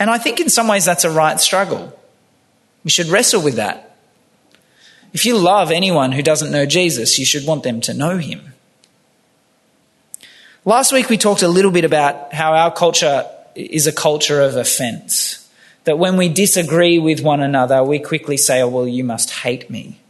And 0.03 0.11
I 0.11 0.19
think 0.19 0.41
in 0.41 0.49
some 0.49 0.67
ways 0.67 0.85
that's 0.85 1.05
a 1.05 1.11
right 1.13 1.39
struggle. 1.39 1.97
We 2.83 2.91
should 2.91 3.07
wrestle 3.07 3.41
with 3.41 3.55
that. 3.55 3.97
If 5.13 5.25
you 5.25 5.39
love 5.39 5.71
anyone 5.71 6.11
who 6.11 6.25
doesn't 6.25 6.51
know 6.51 6.67
Jesus, 6.67 7.21
you 7.21 7.25
should 7.25 7.47
want 7.47 7.63
them 7.63 7.81
to 7.83 7.95
know 7.95 8.19
him. 8.19 8.53
Last 10.65 10.93
week 10.93 11.09
we 11.09 11.19
talked 11.19 11.43
a 11.43 11.49
little 11.49 11.71
bit 11.71 11.85
about 11.85 12.35
how 12.35 12.53
our 12.55 12.73
culture 12.73 13.31
is 13.55 13.87
a 13.87 13.93
culture 13.93 14.41
of 14.41 14.57
offense. 14.57 15.49
That 15.85 16.01
when 16.01 16.17
we 16.17 16.29
disagree 16.29 16.99
with 16.99 17.21
one 17.21 17.41
another, 17.41 17.85
we 17.85 18.01
quickly 18.01 18.37
say, 18.37 18.61
oh, 18.61 18.67
well, 18.67 18.89
you 18.89 19.05
must 19.05 19.31
hate 19.31 19.71
me. 19.71 20.01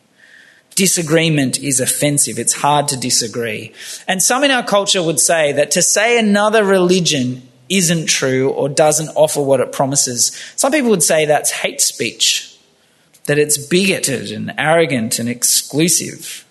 Disagreement 0.75 1.59
is 1.59 1.81
offensive. 1.81 2.39
It's 2.39 2.55
hard 2.55 2.89
to 2.89 2.97
disagree. 2.97 3.75
And 4.09 4.23
some 4.23 4.43
in 4.43 4.51
our 4.51 4.65
culture 4.65 5.03
would 5.03 5.21
say 5.21 5.53
that 5.53 5.71
to 5.73 5.83
say 5.83 6.19
another 6.19 6.65
religion 6.65 7.47
isn't 7.77 8.07
true 8.07 8.51
or 8.51 8.69
doesn't 8.69 9.09
offer 9.17 9.41
what 9.41 9.61
it 9.61 9.73
promises. 9.73 10.33
Some 10.57 10.73
people 10.73 10.91
would 10.91 11.03
say 11.03 11.25
that's 11.25 11.51
hate 11.51 11.81
speech, 11.81 12.57
that 13.25 13.39
it's 13.39 13.59
bigoted 13.59 14.31
and 14.31 14.53
arrogant 14.59 15.19
and 15.19 15.29
exclusive. 15.29 16.45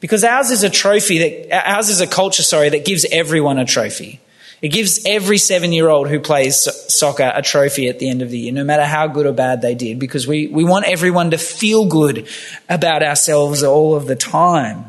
Because 0.00 0.24
ours 0.24 0.50
is 0.50 0.62
a 0.62 0.70
trophy 0.70 1.18
that, 1.18 1.68
ours 1.68 1.88
is 1.88 2.00
a 2.00 2.06
culture, 2.06 2.42
sorry, 2.42 2.70
that 2.70 2.84
gives 2.84 3.06
everyone 3.12 3.58
a 3.58 3.64
trophy. 3.64 4.20
It 4.60 4.68
gives 4.68 5.04
every 5.04 5.38
seven 5.38 5.72
year 5.72 5.88
old 5.88 6.08
who 6.08 6.20
plays 6.20 6.68
soccer 6.92 7.30
a 7.34 7.42
trophy 7.42 7.88
at 7.88 7.98
the 7.98 8.08
end 8.08 8.22
of 8.22 8.30
the 8.30 8.38
year, 8.38 8.52
no 8.52 8.62
matter 8.62 8.84
how 8.84 9.08
good 9.08 9.26
or 9.26 9.32
bad 9.32 9.60
they 9.60 9.74
did, 9.74 9.98
because 9.98 10.26
we, 10.26 10.46
we 10.46 10.64
want 10.64 10.86
everyone 10.86 11.32
to 11.32 11.38
feel 11.38 11.86
good 11.86 12.28
about 12.68 13.02
ourselves 13.02 13.64
all 13.64 13.96
of 13.96 14.06
the 14.06 14.14
time. 14.14 14.86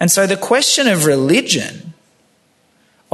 And 0.00 0.10
so 0.10 0.26
the 0.26 0.36
question 0.36 0.88
of 0.88 1.06
religion 1.06 1.93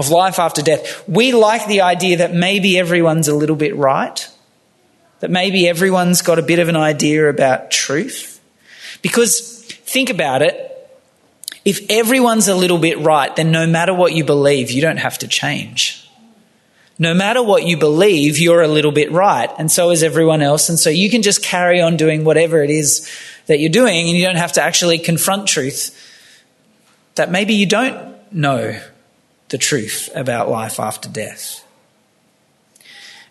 of 0.00 0.10
life 0.10 0.38
after 0.38 0.62
death. 0.62 1.06
We 1.08 1.32
like 1.32 1.66
the 1.66 1.82
idea 1.82 2.16
that 2.16 2.34
maybe 2.34 2.78
everyone's 2.78 3.28
a 3.28 3.34
little 3.34 3.56
bit 3.56 3.76
right, 3.76 4.28
that 5.20 5.30
maybe 5.30 5.68
everyone's 5.68 6.22
got 6.22 6.38
a 6.38 6.42
bit 6.42 6.58
of 6.58 6.68
an 6.68 6.76
idea 6.76 7.28
about 7.28 7.70
truth. 7.70 8.40
Because 9.02 9.64
think 9.84 10.10
about 10.10 10.42
it 10.42 10.66
if 11.64 11.90
everyone's 11.90 12.48
a 12.48 12.54
little 12.54 12.78
bit 12.78 12.98
right, 12.98 13.34
then 13.36 13.52
no 13.52 13.66
matter 13.66 13.92
what 13.92 14.14
you 14.14 14.24
believe, 14.24 14.70
you 14.70 14.80
don't 14.80 14.96
have 14.96 15.18
to 15.18 15.28
change. 15.28 16.08
No 16.98 17.14
matter 17.14 17.42
what 17.42 17.64
you 17.64 17.76
believe, 17.76 18.38
you're 18.38 18.62
a 18.62 18.68
little 18.68 18.92
bit 18.92 19.10
right, 19.10 19.50
and 19.58 19.70
so 19.70 19.90
is 19.90 20.02
everyone 20.02 20.42
else. 20.42 20.68
And 20.68 20.78
so 20.78 20.90
you 20.90 21.10
can 21.10 21.22
just 21.22 21.42
carry 21.42 21.80
on 21.80 21.96
doing 21.96 22.24
whatever 22.24 22.62
it 22.62 22.70
is 22.70 23.10
that 23.46 23.58
you're 23.58 23.70
doing, 23.70 24.08
and 24.08 24.16
you 24.16 24.24
don't 24.24 24.36
have 24.36 24.52
to 24.52 24.62
actually 24.62 24.98
confront 24.98 25.48
truth 25.48 25.96
that 27.14 27.30
maybe 27.30 27.54
you 27.54 27.66
don't 27.66 28.16
know 28.32 28.80
the 29.50 29.58
truth 29.58 30.08
about 30.14 30.48
life 30.48 30.80
after 30.80 31.08
death. 31.08 31.64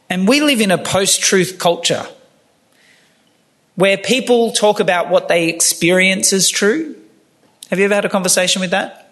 And 0.09 0.27
we 0.27 0.41
live 0.41 0.61
in 0.61 0.71
a 0.71 0.77
post 0.77 1.21
truth 1.21 1.57
culture 1.59 2.05
where 3.75 3.97
people 3.97 4.51
talk 4.51 4.79
about 4.79 5.09
what 5.09 5.27
they 5.27 5.47
experience 5.47 6.33
as 6.33 6.49
true. 6.49 6.95
Have 7.69 7.79
you 7.79 7.85
ever 7.85 7.95
had 7.95 8.05
a 8.05 8.09
conversation 8.09 8.59
with 8.59 8.71
that? 8.71 9.05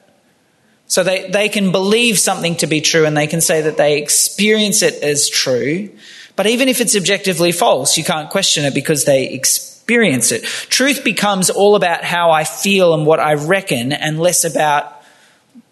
So 0.88 1.04
they, 1.04 1.30
they 1.30 1.50
can 1.50 1.72
believe 1.72 2.18
something 2.18 2.56
to 2.58 2.68
be 2.68 2.82
true 2.82 3.06
and 3.06 3.16
they 3.16 3.28
can 3.28 3.42
say 3.42 3.62
that 3.62 3.78
they 3.78 3.98
experience 3.98 4.82
it 4.82 5.04
as 5.04 5.30
true. 5.30 5.90
But 6.36 6.48
even 6.48 6.68
if 6.68 6.82
it's 6.82 6.96
objectively 6.96 7.52
false, 7.52 7.98
you 7.98 8.04
can't 8.04 8.30
question 8.30 8.66
it 8.66 8.74
because 8.74 9.06
they 9.06 9.30
experience 9.30 10.32
it. 10.32 10.44
Truth 10.44 11.04
becomes 11.04 11.50
all 11.50 11.76
about 11.76 12.04
how 12.04 12.32
I 12.32 12.44
feel 12.44 12.94
and 12.94 13.06
what 13.06 13.20
I 13.20 13.34
reckon 13.36 13.92
and 13.92 14.20
less 14.20 14.44
about 14.44 14.97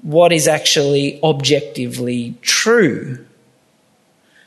what 0.05 0.31
is 0.31 0.47
actually 0.47 1.19
objectively 1.23 2.35
true. 2.43 3.25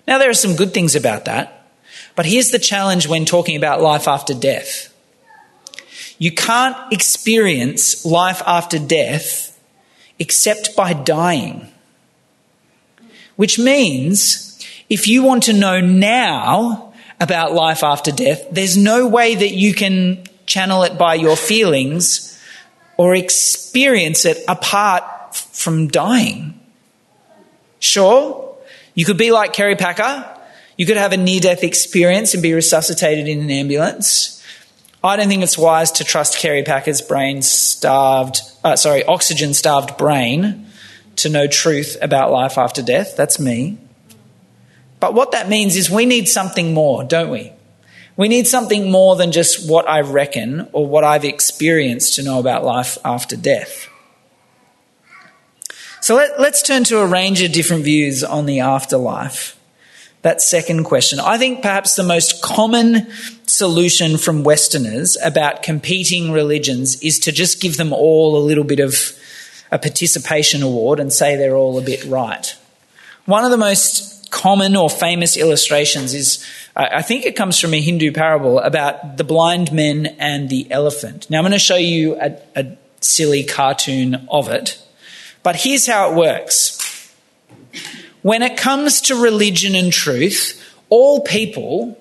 Now, 0.06 0.18
there 0.18 0.30
are 0.30 0.34
some 0.34 0.54
good 0.54 0.72
things 0.72 0.94
about 0.94 1.24
that, 1.24 1.66
but 2.14 2.26
here's 2.26 2.52
the 2.52 2.60
challenge 2.60 3.08
when 3.08 3.24
talking 3.24 3.56
about 3.56 3.82
life 3.82 4.06
after 4.06 4.34
death. 4.34 4.94
You 6.16 6.30
can't 6.30 6.76
experience 6.92 8.04
life 8.04 8.40
after 8.46 8.78
death 8.78 9.58
except 10.20 10.76
by 10.76 10.92
dying. 10.92 11.66
Which 13.34 13.58
means 13.58 14.64
if 14.88 15.08
you 15.08 15.24
want 15.24 15.42
to 15.44 15.52
know 15.52 15.80
now 15.80 16.94
about 17.20 17.52
life 17.52 17.82
after 17.82 18.12
death, 18.12 18.46
there's 18.52 18.76
no 18.76 19.08
way 19.08 19.34
that 19.34 19.54
you 19.54 19.74
can 19.74 20.22
channel 20.46 20.84
it 20.84 20.96
by 20.96 21.14
your 21.14 21.34
feelings 21.36 22.40
or 22.96 23.16
experience 23.16 24.24
it 24.24 24.38
apart 24.46 25.02
from 25.58 25.88
dying. 25.88 26.54
Sure, 27.80 28.56
you 28.94 29.04
could 29.04 29.18
be 29.18 29.32
like 29.32 29.52
Kerry 29.52 29.74
Packer. 29.74 30.24
You 30.76 30.86
could 30.86 30.96
have 30.96 31.12
a 31.12 31.16
near 31.16 31.40
death 31.40 31.64
experience 31.64 32.32
and 32.32 32.42
be 32.42 32.54
resuscitated 32.54 33.26
in 33.26 33.40
an 33.40 33.50
ambulance. 33.50 34.40
I 35.02 35.16
don't 35.16 35.26
think 35.26 35.42
it's 35.42 35.58
wise 35.58 35.90
to 35.92 36.04
trust 36.04 36.38
Kerry 36.38 36.62
Packer's 36.62 37.02
brain 37.02 37.42
starved, 37.42 38.40
uh, 38.62 38.76
sorry, 38.76 39.04
oxygen 39.04 39.52
starved 39.52 39.96
brain 39.98 40.66
to 41.16 41.28
know 41.28 41.48
truth 41.48 41.96
about 42.00 42.30
life 42.30 42.56
after 42.56 42.80
death. 42.80 43.16
That's 43.16 43.40
me. 43.40 43.78
But 45.00 45.14
what 45.14 45.32
that 45.32 45.48
means 45.48 45.74
is 45.74 45.90
we 45.90 46.06
need 46.06 46.28
something 46.28 46.72
more, 46.72 47.02
don't 47.02 47.30
we? 47.30 47.52
We 48.16 48.28
need 48.28 48.46
something 48.46 48.92
more 48.92 49.16
than 49.16 49.32
just 49.32 49.68
what 49.68 49.88
I 49.88 50.02
reckon 50.02 50.68
or 50.72 50.86
what 50.86 51.02
I've 51.02 51.24
experienced 51.24 52.14
to 52.14 52.22
know 52.22 52.38
about 52.38 52.64
life 52.64 52.96
after 53.04 53.36
death. 53.36 53.88
So 56.00 56.14
let, 56.14 56.38
us 56.38 56.62
turn 56.62 56.84
to 56.84 56.98
a 56.98 57.06
range 57.06 57.42
of 57.42 57.52
different 57.52 57.84
views 57.84 58.22
on 58.22 58.46
the 58.46 58.60
afterlife. 58.60 59.58
That 60.22 60.42
second 60.42 60.84
question. 60.84 61.20
I 61.20 61.38
think 61.38 61.62
perhaps 61.62 61.94
the 61.94 62.02
most 62.02 62.42
common 62.42 63.06
solution 63.46 64.18
from 64.18 64.42
Westerners 64.42 65.16
about 65.22 65.62
competing 65.62 66.32
religions 66.32 67.00
is 67.02 67.18
to 67.20 67.32
just 67.32 67.60
give 67.60 67.76
them 67.76 67.92
all 67.92 68.36
a 68.36 68.42
little 68.44 68.64
bit 68.64 68.80
of 68.80 69.12
a 69.70 69.78
participation 69.78 70.62
award 70.62 70.98
and 70.98 71.12
say 71.12 71.36
they're 71.36 71.56
all 71.56 71.78
a 71.78 71.82
bit 71.82 72.04
right. 72.04 72.56
One 73.26 73.44
of 73.44 73.50
the 73.50 73.56
most 73.56 74.30
common 74.30 74.76
or 74.76 74.90
famous 74.90 75.36
illustrations 75.36 76.14
is, 76.14 76.44
I 76.74 77.02
think 77.02 77.24
it 77.24 77.36
comes 77.36 77.60
from 77.60 77.74
a 77.74 77.80
Hindu 77.80 78.12
parable 78.12 78.58
about 78.60 79.16
the 79.16 79.24
blind 79.24 79.72
men 79.72 80.06
and 80.18 80.48
the 80.48 80.70
elephant. 80.70 81.28
Now 81.30 81.38
I'm 81.38 81.44
going 81.44 81.52
to 81.52 81.58
show 81.58 81.76
you 81.76 82.20
a, 82.20 82.38
a 82.56 82.76
silly 83.00 83.44
cartoon 83.44 84.26
of 84.30 84.48
it. 84.48 84.82
But 85.48 85.56
here's 85.56 85.86
how 85.86 86.10
it 86.10 86.14
works 86.14 87.10
when 88.20 88.42
it 88.42 88.58
comes 88.58 89.00
to 89.00 89.14
religion 89.14 89.74
and 89.74 89.90
truth, 89.90 90.62
all 90.90 91.22
people 91.22 91.98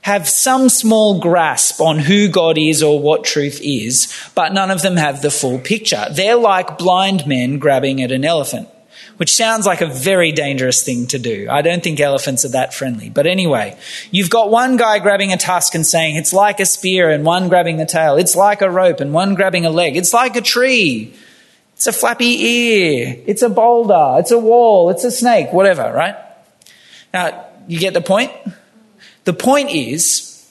have 0.00 0.28
some 0.28 0.68
small 0.68 1.20
grasp 1.20 1.80
on 1.80 2.00
who 2.00 2.26
God 2.26 2.58
is 2.58 2.82
or 2.82 2.98
what 2.98 3.22
truth 3.22 3.60
is, 3.62 4.12
but 4.34 4.52
none 4.52 4.72
of 4.72 4.82
them 4.82 4.96
have 4.96 5.22
the 5.22 5.30
full 5.30 5.60
picture. 5.60 6.06
They're 6.10 6.34
like 6.34 6.76
blind 6.76 7.24
men 7.24 7.60
grabbing 7.60 8.02
at 8.02 8.10
an 8.10 8.24
elephant, 8.24 8.68
which 9.16 9.32
sounds 9.32 9.64
like 9.64 9.80
a 9.80 9.86
very 9.86 10.32
dangerous 10.32 10.82
thing 10.82 11.06
to 11.06 11.20
do. 11.20 11.46
I 11.48 11.62
don't 11.62 11.84
think 11.84 12.00
elephants 12.00 12.44
are 12.44 12.48
that 12.48 12.74
friendly. 12.74 13.10
But 13.10 13.28
anyway, 13.28 13.78
you've 14.10 14.28
got 14.28 14.50
one 14.50 14.76
guy 14.76 14.98
grabbing 14.98 15.32
a 15.32 15.36
tusk 15.36 15.76
and 15.76 15.86
saying, 15.86 16.16
it's 16.16 16.32
like 16.32 16.58
a 16.58 16.66
spear, 16.66 17.10
and 17.10 17.24
one 17.24 17.48
grabbing 17.48 17.76
the 17.76 17.86
tail. 17.86 18.16
It's 18.16 18.34
like 18.34 18.60
a 18.60 18.68
rope, 18.68 18.98
and 18.98 19.14
one 19.14 19.36
grabbing 19.36 19.66
a 19.66 19.70
leg. 19.70 19.96
It's 19.96 20.12
like 20.12 20.34
a 20.34 20.40
tree. 20.40 21.14
It's 21.74 21.86
a 21.86 21.92
flappy 21.92 22.42
ear. 22.44 23.22
It's 23.26 23.42
a 23.42 23.48
boulder. 23.48 24.16
It's 24.18 24.30
a 24.30 24.38
wall. 24.38 24.90
It's 24.90 25.04
a 25.04 25.10
snake, 25.10 25.52
whatever, 25.52 25.92
right? 25.92 26.16
Now, 27.12 27.46
You 27.66 27.78
get 27.78 27.94
the 27.94 28.00
point? 28.00 28.30
The 29.24 29.32
point 29.32 29.70
is, 29.70 30.50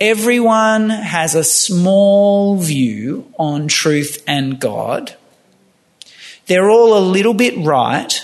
everyone 0.00 0.90
has 0.90 1.34
a 1.34 1.42
small 1.44 2.58
view 2.58 3.32
on 3.38 3.66
truth 3.68 4.22
and 4.26 4.60
God. 4.60 5.16
They're 6.46 6.70
all 6.70 6.96
a 6.96 7.00
little 7.00 7.34
bit 7.34 7.54
right, 7.58 8.20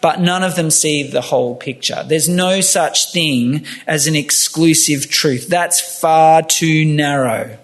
but 0.00 0.20
none 0.20 0.42
of 0.42 0.56
them 0.56 0.70
see 0.70 1.02
the 1.02 1.22
whole 1.22 1.56
picture. 1.56 2.04
There's 2.06 2.28
no 2.28 2.60
such 2.60 3.12
thing 3.12 3.64
as 3.86 4.06
an 4.06 4.16
exclusive 4.16 5.08
truth. 5.08 5.48
That's 5.48 6.00
far 6.00 6.42
too 6.42 6.84
narrow. 6.84 7.58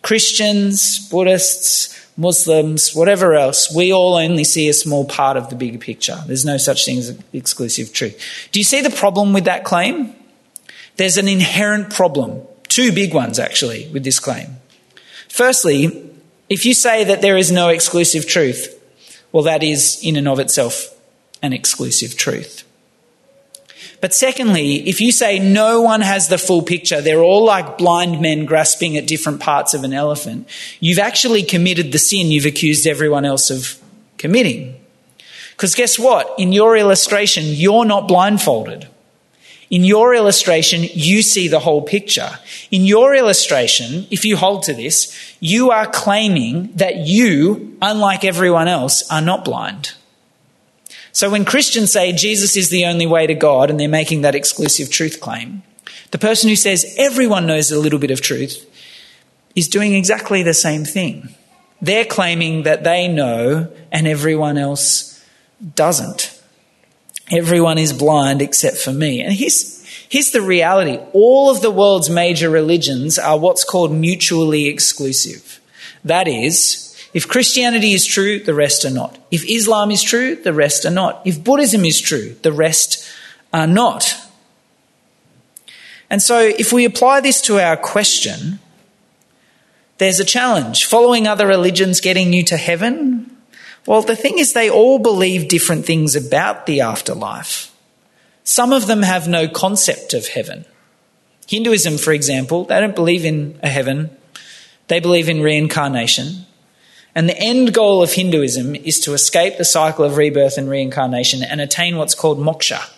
Christians, 0.00 1.06
Buddhists, 1.08 2.03
Muslims, 2.16 2.94
whatever 2.94 3.34
else, 3.34 3.74
we 3.74 3.92
all 3.92 4.14
only 4.14 4.44
see 4.44 4.68
a 4.68 4.72
small 4.72 5.04
part 5.04 5.36
of 5.36 5.50
the 5.50 5.56
bigger 5.56 5.78
picture. 5.78 6.22
There's 6.26 6.44
no 6.44 6.56
such 6.56 6.84
thing 6.84 6.98
as 6.98 7.18
exclusive 7.32 7.92
truth. 7.92 8.48
Do 8.52 8.60
you 8.60 8.64
see 8.64 8.82
the 8.82 8.90
problem 8.90 9.32
with 9.32 9.44
that 9.44 9.64
claim? 9.64 10.14
There's 10.96 11.16
an 11.16 11.26
inherent 11.26 11.92
problem, 11.92 12.42
two 12.68 12.92
big 12.92 13.14
ones 13.14 13.38
actually, 13.38 13.88
with 13.92 14.04
this 14.04 14.20
claim. 14.20 14.58
Firstly, 15.28 16.10
if 16.48 16.64
you 16.64 16.74
say 16.74 17.02
that 17.04 17.20
there 17.20 17.36
is 17.36 17.50
no 17.50 17.68
exclusive 17.68 18.28
truth, 18.28 18.80
well, 19.32 19.42
that 19.42 19.64
is 19.64 19.98
in 20.02 20.14
and 20.14 20.28
of 20.28 20.38
itself 20.38 20.94
an 21.42 21.52
exclusive 21.52 22.16
truth. 22.16 22.62
But 24.04 24.12
secondly, 24.12 24.86
if 24.86 25.00
you 25.00 25.10
say 25.10 25.38
no 25.38 25.80
one 25.80 26.02
has 26.02 26.28
the 26.28 26.36
full 26.36 26.60
picture, 26.60 27.00
they're 27.00 27.22
all 27.22 27.46
like 27.46 27.78
blind 27.78 28.20
men 28.20 28.44
grasping 28.44 28.98
at 28.98 29.06
different 29.06 29.40
parts 29.40 29.72
of 29.72 29.82
an 29.82 29.94
elephant, 29.94 30.46
you've 30.78 30.98
actually 30.98 31.42
committed 31.42 31.90
the 31.90 31.98
sin 31.98 32.30
you've 32.30 32.44
accused 32.44 32.86
everyone 32.86 33.24
else 33.24 33.48
of 33.48 33.80
committing. 34.18 34.78
Because 35.52 35.74
guess 35.74 35.98
what? 35.98 36.38
In 36.38 36.52
your 36.52 36.76
illustration, 36.76 37.44
you're 37.46 37.86
not 37.86 38.06
blindfolded. 38.06 38.86
In 39.70 39.84
your 39.84 40.14
illustration, 40.14 40.82
you 40.82 41.22
see 41.22 41.48
the 41.48 41.60
whole 41.60 41.80
picture. 41.80 42.28
In 42.70 42.84
your 42.84 43.14
illustration, 43.14 44.06
if 44.10 44.26
you 44.26 44.36
hold 44.36 44.64
to 44.64 44.74
this, 44.74 45.34
you 45.40 45.70
are 45.70 45.86
claiming 45.86 46.72
that 46.74 47.06
you, 47.06 47.78
unlike 47.80 48.22
everyone 48.22 48.68
else, 48.68 49.10
are 49.10 49.22
not 49.22 49.46
blind. 49.46 49.94
So 51.14 51.30
when 51.30 51.44
Christians 51.44 51.92
say 51.92 52.12
Jesus 52.12 52.56
is 52.56 52.70
the 52.70 52.86
only 52.86 53.06
way 53.06 53.28
to 53.28 53.34
God 53.34 53.70
and 53.70 53.78
they're 53.78 53.88
making 53.88 54.22
that 54.22 54.34
exclusive 54.34 54.90
truth 54.90 55.20
claim, 55.20 55.62
the 56.10 56.18
person 56.18 56.48
who 56.48 56.56
says 56.56 56.92
everyone 56.98 57.46
knows 57.46 57.70
a 57.70 57.78
little 57.78 58.00
bit 58.00 58.10
of 58.10 58.20
truth 58.20 58.68
is 59.54 59.68
doing 59.68 59.94
exactly 59.94 60.42
the 60.42 60.52
same 60.52 60.84
thing. 60.84 61.28
They're 61.80 62.04
claiming 62.04 62.64
that 62.64 62.82
they 62.82 63.06
know 63.06 63.72
and 63.92 64.08
everyone 64.08 64.58
else 64.58 65.24
doesn't. 65.76 66.36
Everyone 67.30 67.78
is 67.78 67.92
blind 67.92 68.42
except 68.42 68.76
for 68.76 68.92
me. 68.92 69.20
And 69.20 69.32
here's, 69.32 69.86
here's 70.08 70.32
the 70.32 70.42
reality 70.42 70.98
all 71.12 71.48
of 71.48 71.62
the 71.62 71.70
world's 71.70 72.10
major 72.10 72.50
religions 72.50 73.20
are 73.20 73.38
what's 73.38 73.62
called 73.62 73.92
mutually 73.92 74.66
exclusive. 74.66 75.60
That 76.04 76.26
is, 76.26 76.83
if 77.14 77.28
Christianity 77.28 77.92
is 77.92 78.04
true, 78.04 78.40
the 78.40 78.54
rest 78.54 78.84
are 78.84 78.90
not. 78.90 79.16
If 79.30 79.48
Islam 79.48 79.92
is 79.92 80.02
true, 80.02 80.34
the 80.34 80.52
rest 80.52 80.84
are 80.84 80.90
not. 80.90 81.22
If 81.24 81.42
Buddhism 81.42 81.84
is 81.84 82.00
true, 82.00 82.34
the 82.42 82.52
rest 82.52 83.08
are 83.52 83.68
not. 83.68 84.16
And 86.10 86.20
so, 86.20 86.40
if 86.40 86.72
we 86.72 86.84
apply 86.84 87.20
this 87.20 87.40
to 87.42 87.60
our 87.60 87.76
question, 87.76 88.58
there's 89.98 90.18
a 90.18 90.24
challenge. 90.24 90.86
Following 90.86 91.26
other 91.26 91.46
religions 91.46 92.00
getting 92.00 92.32
you 92.32 92.42
to 92.44 92.56
heaven? 92.56 93.36
Well, 93.86 94.02
the 94.02 94.16
thing 94.16 94.38
is, 94.38 94.52
they 94.52 94.68
all 94.68 94.98
believe 94.98 95.48
different 95.48 95.86
things 95.86 96.16
about 96.16 96.66
the 96.66 96.80
afterlife. 96.80 97.70
Some 98.42 98.72
of 98.72 98.86
them 98.86 99.02
have 99.02 99.28
no 99.28 99.46
concept 99.46 100.14
of 100.14 100.28
heaven. 100.28 100.64
Hinduism, 101.46 101.98
for 101.98 102.12
example, 102.12 102.64
they 102.64 102.80
don't 102.80 102.94
believe 102.94 103.24
in 103.24 103.58
a 103.62 103.68
heaven, 103.68 104.10
they 104.88 104.98
believe 104.98 105.28
in 105.28 105.42
reincarnation. 105.42 106.46
And 107.14 107.28
the 107.28 107.38
end 107.38 107.72
goal 107.72 108.02
of 108.02 108.12
Hinduism 108.12 108.74
is 108.74 108.98
to 109.00 109.12
escape 109.12 109.56
the 109.56 109.64
cycle 109.64 110.04
of 110.04 110.16
rebirth 110.16 110.58
and 110.58 110.68
reincarnation 110.68 111.44
and 111.44 111.60
attain 111.60 111.96
what's 111.96 112.14
called 112.14 112.38
moksha. 112.38 112.90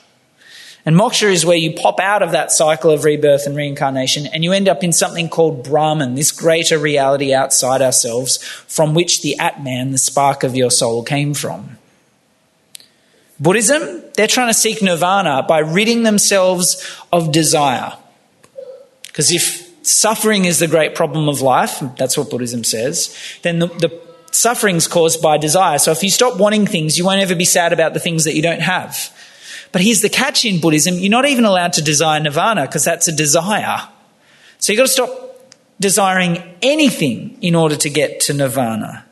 And 0.87 0.95
moksha 0.95 1.31
is 1.31 1.45
where 1.45 1.57
you 1.57 1.73
pop 1.73 1.99
out 1.99 2.23
of 2.23 2.31
that 2.31 2.53
cycle 2.53 2.93
of 2.93 3.05
rebirth 3.05 3.47
and 3.47 3.57
reincarnation 3.57 4.27
and 4.29 4.45
you 4.45 4.53
end 4.53 4.69
up 4.69 4.85
in 4.85 4.93
something 4.93 5.29
called 5.29 5.65
Brahman, 5.65 6.15
this 6.15 6.31
greater 6.31 6.79
reality 6.79 7.35
outside 7.35 7.83
ourselves 7.83 8.43
from 8.69 8.95
which 8.95 9.21
the 9.21 9.37
Atman, 9.39 9.91
the 9.91 9.99
spark 9.99 10.45
of 10.45 10.55
your 10.55 10.71
soul, 10.71 11.03
came 11.03 11.35
from. 11.35 11.77
Buddhism, 13.41 14.03
they're 14.17 14.29
trying 14.29 14.49
to 14.49 14.55
seek 14.55 14.81
nirvana 14.81 15.45
by 15.47 15.59
ridding 15.59 16.05
themselves 16.05 16.99
of 17.13 17.33
desire. 17.33 17.93
Because 19.09 19.33
if 19.33 19.69
suffering 19.85 20.45
is 20.45 20.61
the 20.61 20.69
great 20.69 20.95
problem 20.95 21.29
of 21.29 21.43
life, 21.43 21.83
that's 21.99 22.17
what 22.17 22.31
Buddhism 22.31 22.65
says, 22.65 23.15
then 23.43 23.59
the, 23.59 23.67
the 23.67 24.06
Suffering's 24.33 24.87
caused 24.87 25.23
by 25.23 25.39
desire. 25.39 25.79
So 25.79 25.91
if 25.93 26.03
you 26.03 26.11
stop 26.11 26.39
wanting 26.39 26.67
things, 26.67 26.99
you 26.99 27.05
won't 27.05 27.21
ever 27.21 27.35
be 27.35 27.45
sad 27.45 27.73
about 27.73 27.95
the 27.95 28.01
things 28.01 28.25
that 28.25 28.35
you 28.35 28.43
don't 28.43 28.61
have. 28.61 29.13
But 29.73 29.83
here's 29.83 30.01
the 30.01 30.09
catch 30.09 30.45
in 30.45 30.61
Buddhism 30.61 30.95
you're 30.95 31.11
not 31.11 31.27
even 31.27 31.45
allowed 31.45 31.75
to 31.75 31.83
desire 31.83 32.21
nirvana 32.21 32.63
because 32.63 32.85
that's 32.85 33.09
a 33.09 33.13
desire. 33.13 33.89
So 34.59 34.73
you've 34.73 34.79
got 34.79 34.87
to 34.87 34.93
stop 34.93 35.27
desiring 35.81 36.43
anything 36.63 37.37
in 37.41 37.55
order 37.55 37.77
to 37.77 37.91
get 37.91 38.21
to 38.21 38.33
nirvana. 38.33 39.05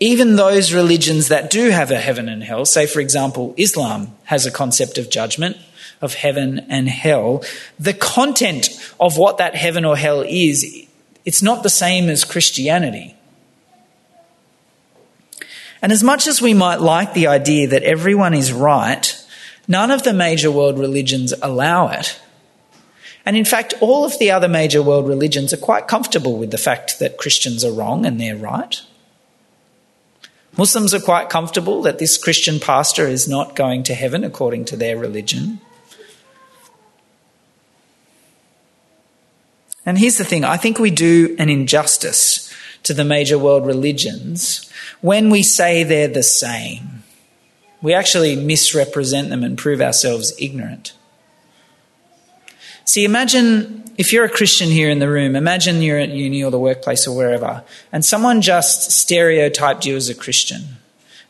Even 0.00 0.36
those 0.36 0.72
religions 0.72 1.28
that 1.28 1.50
do 1.50 1.70
have 1.70 1.90
a 1.90 1.98
heaven 1.98 2.28
and 2.28 2.42
hell, 2.42 2.64
say 2.64 2.86
for 2.86 3.00
example, 3.00 3.54
Islam 3.56 4.14
has 4.24 4.44
a 4.44 4.50
concept 4.50 4.98
of 4.98 5.08
judgment, 5.08 5.56
of 6.00 6.14
heaven 6.14 6.66
and 6.68 6.88
hell, 6.88 7.42
the 7.78 7.94
content 7.94 8.68
of 8.98 9.16
what 9.16 9.38
that 9.38 9.54
heaven 9.54 9.84
or 9.84 9.96
hell 9.96 10.22
is 10.22 10.86
it's 11.24 11.42
not 11.42 11.62
the 11.62 11.70
same 11.70 12.08
as 12.08 12.24
Christianity. 12.24 13.16
And 15.80 15.92
as 15.92 16.02
much 16.02 16.26
as 16.26 16.40
we 16.40 16.54
might 16.54 16.80
like 16.80 17.12
the 17.12 17.26
idea 17.26 17.68
that 17.68 17.82
everyone 17.82 18.34
is 18.34 18.52
right, 18.52 19.22
none 19.68 19.90
of 19.90 20.02
the 20.02 20.14
major 20.14 20.50
world 20.50 20.78
religions 20.78 21.34
allow 21.42 21.88
it. 21.88 22.20
And 23.26 23.36
in 23.36 23.44
fact, 23.44 23.74
all 23.80 24.04
of 24.04 24.18
the 24.18 24.30
other 24.30 24.48
major 24.48 24.82
world 24.82 25.06
religions 25.06 25.52
are 25.52 25.58
quite 25.58 25.88
comfortable 25.88 26.36
with 26.36 26.50
the 26.50 26.58
fact 26.58 26.98
that 26.98 27.16
Christians 27.16 27.64
are 27.64 27.72
wrong 27.72 28.04
and 28.04 28.20
they're 28.20 28.36
right. 28.36 28.80
Muslims 30.56 30.94
are 30.94 31.00
quite 31.00 31.30
comfortable 31.30 31.82
that 31.82 31.98
this 31.98 32.16
Christian 32.16 32.60
pastor 32.60 33.06
is 33.06 33.26
not 33.26 33.56
going 33.56 33.82
to 33.84 33.94
heaven 33.94 34.24
according 34.24 34.66
to 34.66 34.76
their 34.76 34.96
religion. 34.96 35.60
And 39.86 39.98
here's 39.98 40.18
the 40.18 40.24
thing 40.24 40.44
I 40.44 40.56
think 40.56 40.78
we 40.78 40.90
do 40.90 41.36
an 41.38 41.50
injustice 41.50 42.52
to 42.84 42.94
the 42.94 43.04
major 43.04 43.38
world 43.38 43.66
religions 43.66 44.70
when 45.00 45.30
we 45.30 45.42
say 45.42 45.82
they're 45.82 46.08
the 46.08 46.22
same. 46.22 47.02
We 47.82 47.92
actually 47.92 48.36
misrepresent 48.36 49.28
them 49.28 49.44
and 49.44 49.58
prove 49.58 49.80
ourselves 49.80 50.32
ignorant. 50.38 50.94
See, 52.86 53.04
imagine 53.04 53.84
if 53.96 54.12
you're 54.12 54.24
a 54.24 54.30
Christian 54.30 54.68
here 54.68 54.90
in 54.90 54.98
the 54.98 55.08
room, 55.08 55.36
imagine 55.36 55.82
you're 55.82 55.98
at 55.98 56.10
uni 56.10 56.42
or 56.42 56.50
the 56.50 56.58
workplace 56.58 57.06
or 57.06 57.16
wherever, 57.16 57.62
and 57.92 58.04
someone 58.04 58.40
just 58.40 58.90
stereotyped 58.90 59.86
you 59.86 59.96
as 59.96 60.08
a 60.08 60.14
Christian. 60.14 60.62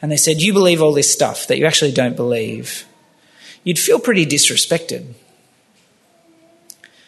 And 0.00 0.10
they 0.10 0.16
said, 0.16 0.40
You 0.40 0.52
believe 0.52 0.82
all 0.82 0.92
this 0.92 1.12
stuff 1.12 1.46
that 1.46 1.58
you 1.58 1.66
actually 1.66 1.92
don't 1.92 2.16
believe. 2.16 2.86
You'd 3.62 3.78
feel 3.78 3.98
pretty 3.98 4.26
disrespected. 4.26 5.14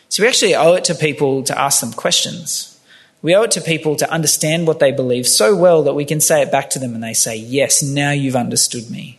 So 0.08 0.22
we 0.22 0.28
actually 0.28 0.54
owe 0.54 0.74
it 0.74 0.84
to 0.84 0.94
people 0.94 1.42
to 1.44 1.58
ask 1.58 1.80
them 1.80 1.92
questions. 1.92 2.78
We 3.22 3.34
owe 3.34 3.42
it 3.42 3.50
to 3.52 3.60
people 3.60 3.96
to 3.96 4.10
understand 4.10 4.66
what 4.66 4.78
they 4.78 4.92
believe 4.92 5.26
so 5.26 5.56
well 5.56 5.82
that 5.84 5.94
we 5.94 6.04
can 6.04 6.20
say 6.20 6.42
it 6.42 6.52
back 6.52 6.70
to 6.70 6.78
them 6.78 6.94
and 6.94 7.02
they 7.02 7.14
say, 7.14 7.36
Yes, 7.36 7.82
now 7.82 8.12
you've 8.12 8.36
understood 8.36 8.90
me. 8.90 9.18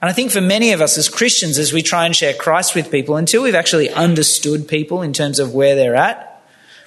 And 0.00 0.08
I 0.08 0.14
think 0.14 0.30
for 0.30 0.40
many 0.40 0.72
of 0.72 0.80
us 0.80 0.96
as 0.96 1.10
Christians, 1.10 1.58
as 1.58 1.72
we 1.72 1.82
try 1.82 2.06
and 2.06 2.16
share 2.16 2.32
Christ 2.32 2.74
with 2.74 2.90
people, 2.90 3.16
until 3.16 3.42
we've 3.42 3.54
actually 3.54 3.90
understood 3.90 4.66
people 4.66 5.02
in 5.02 5.12
terms 5.12 5.38
of 5.38 5.54
where 5.54 5.74
they're 5.74 5.96
at, 5.96 6.42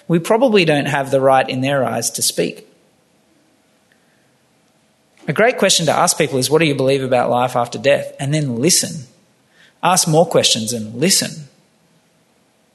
we 0.07 0.17
probably 0.17 0.65
don't 0.65 0.87
have 0.87 1.11
the 1.11 1.21
right 1.21 1.47
in 1.47 1.61
their 1.61 1.85
eyes 1.85 2.09
to 2.11 2.21
speak. 2.23 2.67
A 5.27 5.33
great 5.33 5.57
question 5.57 5.85
to 5.85 5.91
ask 5.91 6.17
people 6.17 6.39
is, 6.39 6.49
What 6.49 6.59
do 6.59 6.65
you 6.65 6.75
believe 6.75 7.03
about 7.03 7.29
life 7.29 7.55
after 7.55 7.77
death? 7.77 8.13
And 8.19 8.33
then 8.33 8.57
listen. 8.57 9.07
Ask 9.81 10.07
more 10.07 10.25
questions 10.25 10.73
and 10.73 10.95
listen. 10.95 11.47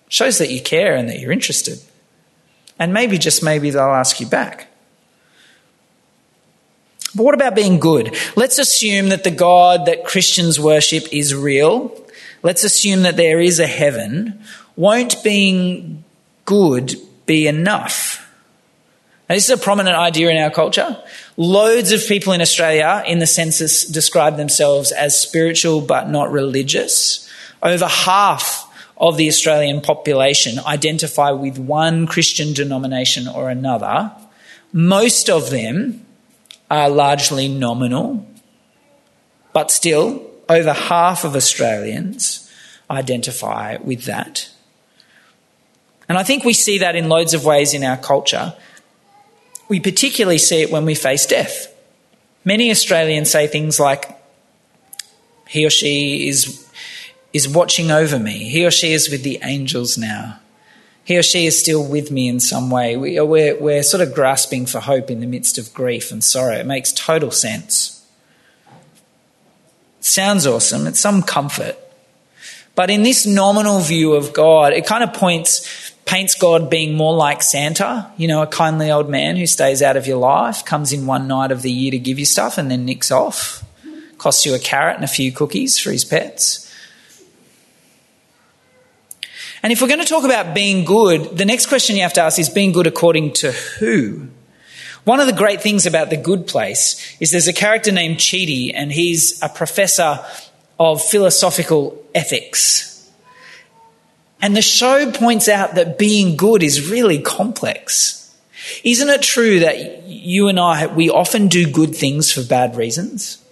Shows 0.09 0.39
that 0.39 0.51
you 0.51 0.61
care 0.61 0.97
and 0.97 1.09
that 1.09 1.21
you're 1.21 1.33
interested. 1.33 1.79
And 2.79 2.93
maybe, 2.95 3.19
just 3.19 3.43
maybe, 3.43 3.71
they'll 3.71 3.83
ask 3.83 4.21
you 4.21 4.27
back. 4.27 4.69
But 7.15 7.25
what 7.25 7.35
about 7.35 7.55
being 7.55 7.81
good? 7.81 8.15
Let's 8.37 8.59
assume 8.59 9.09
that 9.09 9.25
the 9.25 9.31
God 9.31 9.87
that 9.87 10.05
Christians 10.05 10.61
worship 10.61 11.05
is 11.13 11.35
real. 11.35 11.95
Let's 12.43 12.65
assume 12.65 13.03
that 13.03 13.17
there 13.17 13.41
is 13.41 13.59
a 13.59 13.67
heaven. 13.67 14.43
Won't 14.77 15.23
being 15.25 16.05
good 16.45 16.95
be 17.27 17.47
enough? 17.47 18.25
Now, 19.29 19.35
this 19.35 19.51
is 19.51 19.59
a 19.59 19.63
prominent 19.63 19.97
idea 19.97 20.31
in 20.31 20.37
our 20.39 20.51
culture. 20.51 21.03
Loads 21.37 21.93
of 21.93 22.07
people 22.07 22.33
in 22.33 22.41
Australia 22.41 23.03
in 23.07 23.19
the 23.19 23.27
census 23.27 23.85
describe 23.85 24.37
themselves 24.37 24.93
as 24.93 25.21
spiritual 25.21 25.81
but 25.81 26.09
not 26.09 26.31
religious. 26.31 27.29
Over 27.63 27.87
half 27.87 28.68
of 28.99 29.17
the 29.17 29.29
Australian 29.29 29.81
population 29.81 30.59
identify 30.67 31.31
with 31.31 31.59
one 31.59 32.07
Christian 32.07 32.53
denomination 32.53 33.29
or 33.29 33.49
another. 33.49 34.13
Most 34.73 35.31
of 35.31 35.51
them 35.51 36.05
are 36.71 36.91
largely 36.91 37.49
nominal, 37.49 38.27
but 39.53 39.71
still, 39.71 40.29
over 40.49 40.73
half 40.73 41.25
of 41.25 41.37
Australians 41.37 42.51
identify 42.91 43.77
with 43.77 44.05
that. 44.05 44.51
And 46.09 46.17
I 46.19 46.23
think 46.23 46.45
we 46.45 46.55
see 46.55 46.79
that 46.79 46.97
in 46.97 47.09
loads 47.09 47.35
of 47.35 47.45
ways 47.45 47.75
in 47.75 47.85
our 47.85 47.99
culture. 47.99 48.55
We 49.69 49.79
particularly 49.79 50.39
see 50.39 50.63
it 50.63 50.71
when 50.71 50.87
we 50.87 50.95
face 50.95 51.27
death. 51.27 51.73
Many 52.45 52.71
Australians 52.71 53.31
say 53.31 53.47
things 53.47 53.79
like, 53.79 54.19
he 55.47 55.67
or 55.67 55.71
she 55.71 56.29
is, 56.29 56.68
is 57.33 57.49
watching 57.49 57.91
over 57.91 58.19
me. 58.19 58.49
He 58.49 58.67
or 58.67 58.71
she 58.71 58.93
is 58.93 59.11
with 59.11 59.23
the 59.23 59.39
angels 59.43 59.99
now. 59.99 60.41
He 61.05 61.17
or 61.17 61.23
she 61.23 61.47
is 61.47 61.59
still 61.59 61.85
with 61.85 62.11
me 62.11 62.29
in 62.29 62.41
some 62.41 62.71
way. 62.71 62.97
We, 62.97 63.19
uh, 63.19 63.25
we're, 63.25 63.59
we're 63.59 63.83
sort 63.83 64.07
of 64.07 64.15
grasping 64.15 64.67
for 64.67 64.81
hope 64.81 65.11
in 65.11 65.21
the 65.21 65.27
midst 65.27 65.57
of 65.59 65.73
grief 65.73 66.11
and 66.11 66.23
sorrow. 66.23 66.57
It 66.57 66.67
makes 66.67 66.93
total 66.93 67.31
sense. 67.31 68.07
Sounds 70.01 70.47
awesome. 70.47 70.87
It's 70.87 71.01
some 71.01 71.23
comfort. 71.23 71.77
But 72.75 72.91
in 72.91 73.03
this 73.03 73.27
nominal 73.27 73.81
view 73.81 74.15
of 74.15 74.33
God, 74.33 74.73
it 74.73 74.87
kind 74.87 75.03
of 75.03 75.13
points 75.13 75.93
paints 76.09 76.35
God 76.35 76.71
being 76.71 76.95
more 76.95 77.15
like 77.15 77.43
Santa, 77.43 78.11
you 78.17 78.27
know, 78.27 78.41
a 78.41 78.47
kindly 78.47 78.91
old 78.91 79.11
man 79.11 79.37
who 79.37 79.47
stays 79.47 79.83
out 79.83 79.97
of 79.97 80.07
your 80.07 80.17
life, 80.17 80.65
comes 80.65 80.93
in 80.93 81.07
one 81.07 81.29
night 81.29 81.53
of 81.53 81.61
the 81.61 81.71
year 81.71 81.91
to 81.91 81.99
give 81.99 82.19
you 82.19 82.25
stuff 82.25 82.57
and 82.57 82.71
then 82.71 82.87
nicks 82.87 83.11
off, 83.11 83.63
costs 84.17 84.47
you 84.47 84.55
a 84.55 84.59
carrot 84.59 84.97
and 84.97 85.05
a 85.05 85.09
few 85.09 85.31
cookies 85.31 85.79
for 85.79 85.93
his 85.93 86.07
pets. 86.07 86.68
And 89.63 89.73
if 89.73 89.83
we're 89.83 89.89
going 89.89 90.01
to 90.01 90.07
talk 90.07 90.25
about 90.25 90.55
being 90.55 90.85
good, 90.85 91.37
the 91.37 91.45
next 91.45 91.67
question 91.67 91.97
you 91.97 92.03
have 92.03 92.13
to 92.15 92.23
ask 92.23 92.39
is 92.39 92.49
being 92.49 92.73
good 92.73 92.87
according 92.87 93.33
to 93.35 93.53
who? 93.53 94.29
One 95.05 95.21
of 95.21 95.27
the 95.27 95.33
great 95.33 95.63
things 95.63 95.87
about 95.87 96.11
The 96.11 96.17
Good 96.17 96.47
Place 96.47 97.17
is 97.19 97.31
there's 97.31 97.49
a 97.49 97.53
character 97.53 97.91
named 97.91 98.19
Chidi, 98.19 98.73
and 98.75 98.93
he's 98.93 99.43
a 99.43 99.49
professor 99.49 100.25
of 100.79 101.03
philosophical 101.03 102.05
ethics. 102.15 103.11
And 104.41 104.55
the 104.55 104.63
show 104.63 105.11
points 105.11 105.49
out 105.49 105.75
that 105.75 105.99
being 105.99 106.37
good 106.37 106.63
is 106.63 106.91
really 106.91 107.21
complex. 107.21 108.37
Isn't 108.85 109.09
it 109.09 109.23
true 109.23 109.61
that 109.61 110.03
you 110.05 110.49
and 110.49 110.61
I, 110.61 110.87
we 110.87 111.11
often 111.11 111.49
do 111.49 111.69
good 111.69 111.97
things 111.97 112.31
for 112.31 112.45
bad 112.45 112.77
reasons? 112.77 113.43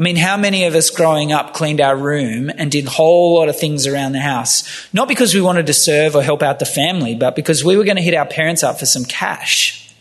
I 0.00 0.02
mean, 0.02 0.16
how 0.16 0.38
many 0.38 0.64
of 0.64 0.74
us 0.74 0.88
growing 0.88 1.30
up 1.30 1.52
cleaned 1.52 1.78
our 1.78 1.94
room 1.94 2.48
and 2.48 2.70
did 2.70 2.86
a 2.86 2.90
whole 2.90 3.34
lot 3.34 3.50
of 3.50 3.58
things 3.58 3.86
around 3.86 4.12
the 4.12 4.20
house? 4.20 4.64
Not 4.94 5.08
because 5.08 5.34
we 5.34 5.42
wanted 5.42 5.66
to 5.66 5.74
serve 5.74 6.16
or 6.16 6.22
help 6.22 6.42
out 6.42 6.58
the 6.58 6.64
family, 6.64 7.14
but 7.14 7.36
because 7.36 7.62
we 7.62 7.76
were 7.76 7.84
going 7.84 7.98
to 7.98 8.02
hit 8.02 8.14
our 8.14 8.24
parents 8.24 8.62
up 8.62 8.78
for 8.78 8.86
some 8.86 9.04
cash. 9.04 9.94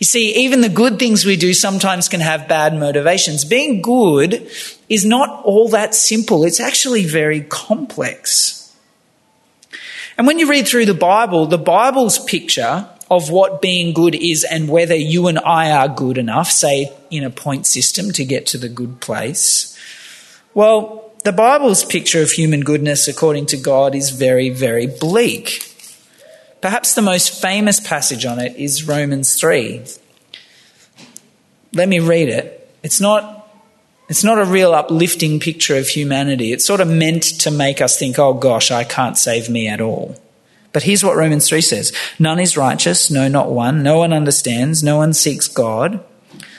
You 0.00 0.04
see, 0.04 0.34
even 0.34 0.62
the 0.62 0.68
good 0.68 0.98
things 0.98 1.24
we 1.24 1.36
do 1.36 1.54
sometimes 1.54 2.08
can 2.08 2.18
have 2.18 2.48
bad 2.48 2.74
motivations. 2.74 3.44
Being 3.44 3.82
good 3.82 4.50
is 4.88 5.04
not 5.04 5.44
all 5.44 5.68
that 5.68 5.94
simple, 5.94 6.42
it's 6.42 6.58
actually 6.58 7.04
very 7.04 7.42
complex. 7.42 8.76
And 10.18 10.26
when 10.26 10.40
you 10.40 10.50
read 10.50 10.66
through 10.66 10.86
the 10.86 10.94
Bible, 10.94 11.46
the 11.46 11.56
Bible's 11.56 12.18
picture 12.18 12.88
of 13.10 13.30
what 13.30 13.60
being 13.60 13.92
good 13.92 14.14
is 14.14 14.44
and 14.44 14.68
whether 14.68 14.94
you 14.94 15.26
and 15.26 15.38
I 15.38 15.70
are 15.70 15.88
good 15.88 16.18
enough, 16.18 16.50
say 16.50 16.92
in 17.10 17.24
a 17.24 17.30
point 17.30 17.66
system 17.66 18.12
to 18.12 18.24
get 18.24 18.46
to 18.48 18.58
the 18.58 18.68
good 18.68 19.00
place, 19.00 19.78
well, 20.54 21.12
the 21.24 21.32
Bible's 21.32 21.84
picture 21.84 22.22
of 22.22 22.30
human 22.30 22.60
goodness 22.60 23.08
according 23.08 23.46
to 23.46 23.56
God 23.56 23.94
is 23.94 24.10
very, 24.10 24.50
very 24.50 24.86
bleak. 24.86 25.70
Perhaps 26.60 26.94
the 26.94 27.02
most 27.02 27.40
famous 27.42 27.80
passage 27.80 28.24
on 28.24 28.38
it 28.38 28.56
is 28.56 28.86
Romans 28.86 29.38
3. 29.38 29.84
Let 31.72 31.88
me 31.88 31.98
read 31.98 32.28
it. 32.28 32.68
It's 32.82 33.00
not, 33.00 33.50
it's 34.08 34.22
not 34.22 34.38
a 34.38 34.44
real 34.44 34.74
uplifting 34.74 35.40
picture 35.40 35.76
of 35.76 35.88
humanity. 35.88 36.52
It's 36.52 36.64
sort 36.64 36.80
of 36.80 36.88
meant 36.88 37.22
to 37.40 37.50
make 37.50 37.80
us 37.80 37.98
think, 37.98 38.18
oh 38.18 38.34
gosh, 38.34 38.70
I 38.70 38.84
can't 38.84 39.18
save 39.18 39.48
me 39.50 39.66
at 39.68 39.80
all. 39.80 40.16
But 40.74 40.82
here's 40.82 41.04
what 41.04 41.16
Romans 41.16 41.48
3 41.48 41.62
says 41.62 41.92
None 42.18 42.40
is 42.40 42.58
righteous, 42.58 43.10
no, 43.10 43.28
not 43.28 43.50
one. 43.50 43.82
No 43.82 43.98
one 43.98 44.12
understands, 44.12 44.82
no 44.82 44.98
one 44.98 45.14
seeks 45.14 45.48
God. 45.48 46.04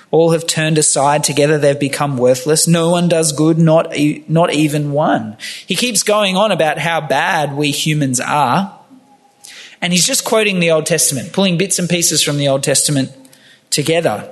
All 0.10 0.32
have 0.32 0.48
turned 0.48 0.78
aside. 0.78 1.24
Together 1.24 1.58
they've 1.58 1.80
become 1.80 2.18
worthless. 2.18 2.68
No 2.68 2.90
one 2.90 3.10
does 3.10 3.34
good, 3.34 3.58
not, 3.58 3.94
not 4.30 4.54
even 4.54 4.94
one. 4.94 5.36
He 5.68 5.76
keeps 5.76 6.02
going 6.02 6.38
on 6.38 6.52
about 6.52 6.78
how 6.80 7.02
bad 7.02 7.58
we 7.58 7.72
humans 7.72 8.22
are. 8.22 8.80
And 9.82 9.92
he's 9.92 10.08
just 10.08 10.24
quoting 10.24 10.62
the 10.62 10.72
Old 10.72 10.86
Testament, 10.86 11.34
pulling 11.34 11.58
bits 11.58 11.78
and 11.78 11.90
pieces 11.90 12.24
from 12.24 12.38
the 12.38 12.48
Old 12.48 12.64
Testament 12.64 13.12
together. 13.70 14.32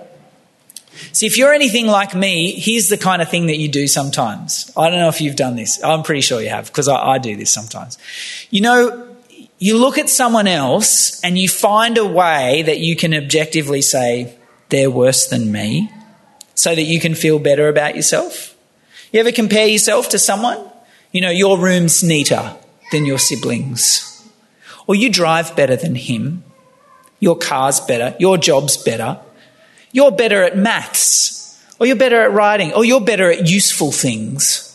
See, 1.12 1.26
if 1.26 1.38
you're 1.38 1.54
anything 1.54 1.88
like 1.88 2.16
me, 2.16 2.54
here's 2.54 2.88
the 2.88 2.98
kind 2.98 3.22
of 3.22 3.30
thing 3.30 3.48
that 3.48 3.58
you 3.58 3.68
do 3.68 3.88
sometimes. 3.88 4.72
I 4.78 4.90
don't 4.90 5.00
know 5.00 5.10
if 5.10 5.20
you've 5.20 5.36
done 5.36 5.58
this. 5.58 5.84
I'm 5.84 6.04
pretty 6.04 6.22
sure 6.22 6.40
you 6.40 6.50
have, 6.50 6.68
because 6.68 6.88
I, 6.88 6.96
I 6.96 7.18
do 7.18 7.36
this 7.36 7.52
sometimes. 7.52 7.98
You 8.50 8.62
know, 8.62 9.13
you 9.64 9.78
look 9.78 9.98
at 9.98 10.10
someone 10.10 10.48
else 10.48 11.24
and 11.24 11.38
you 11.38 11.48
find 11.48 11.98
a 11.98 12.06
way 12.06 12.64
that 12.64 12.80
you 12.80 12.96
can 12.96 13.14
objectively 13.14 13.82
say, 13.82 14.36
they're 14.70 14.92
worse 14.92 15.28
than 15.28 15.52
me, 15.52 15.92
so 16.56 16.74
that 16.76 16.84
you 16.84 17.00
can 17.00 17.16
feel 17.16 17.40
better 17.40 17.68
about 17.68 17.96
yourself. 17.96 18.56
You 19.12 19.20
ever 19.20 19.32
compare 19.32 19.68
yourself 19.68 20.10
to 20.10 20.20
someone? 20.20 20.60
You 21.12 21.22
know, 21.22 21.30
your 21.30 21.58
room's 21.58 22.04
neater 22.04 22.56
than 22.92 23.06
your 23.06 23.20
siblings 23.20 24.10
or 24.88 24.96
you 24.96 25.10
drive 25.10 25.56
better 25.56 25.76
than 25.76 25.96
him, 25.96 26.44
your 27.20 27.38
car's 27.38 27.80
better, 27.80 28.16
your 28.20 28.38
job's 28.38 28.78
better, 28.78 29.20
you're 29.92 30.12
better 30.12 30.44
at 30.44 30.58
maths, 30.58 31.64
or 31.80 31.86
you're 31.86 31.96
better 31.96 32.22
at 32.22 32.34
writing, 32.34 32.74
or 32.74 32.84
you're 32.84 33.02
better 33.02 33.32
at 33.32 33.48
useful 33.48 33.92
things. 33.92 34.70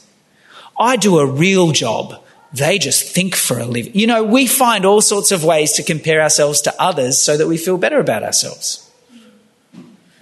I 0.78 0.96
do 0.96 1.18
a 1.18 1.26
real 1.26 1.72
job. 1.72 2.22
They 2.52 2.78
just 2.78 3.14
think 3.14 3.34
for 3.34 3.58
a 3.58 3.66
living. 3.66 3.94
You 3.94 4.06
know, 4.06 4.24
we 4.24 4.46
find 4.46 4.84
all 4.84 5.00
sorts 5.00 5.32
of 5.32 5.44
ways 5.44 5.72
to 5.74 5.82
compare 5.82 6.22
ourselves 6.22 6.62
to 6.62 6.82
others 6.82 7.18
so 7.18 7.36
that 7.36 7.46
we 7.46 7.58
feel 7.58 7.76
better 7.76 8.00
about 8.00 8.22
ourselves. 8.22 8.90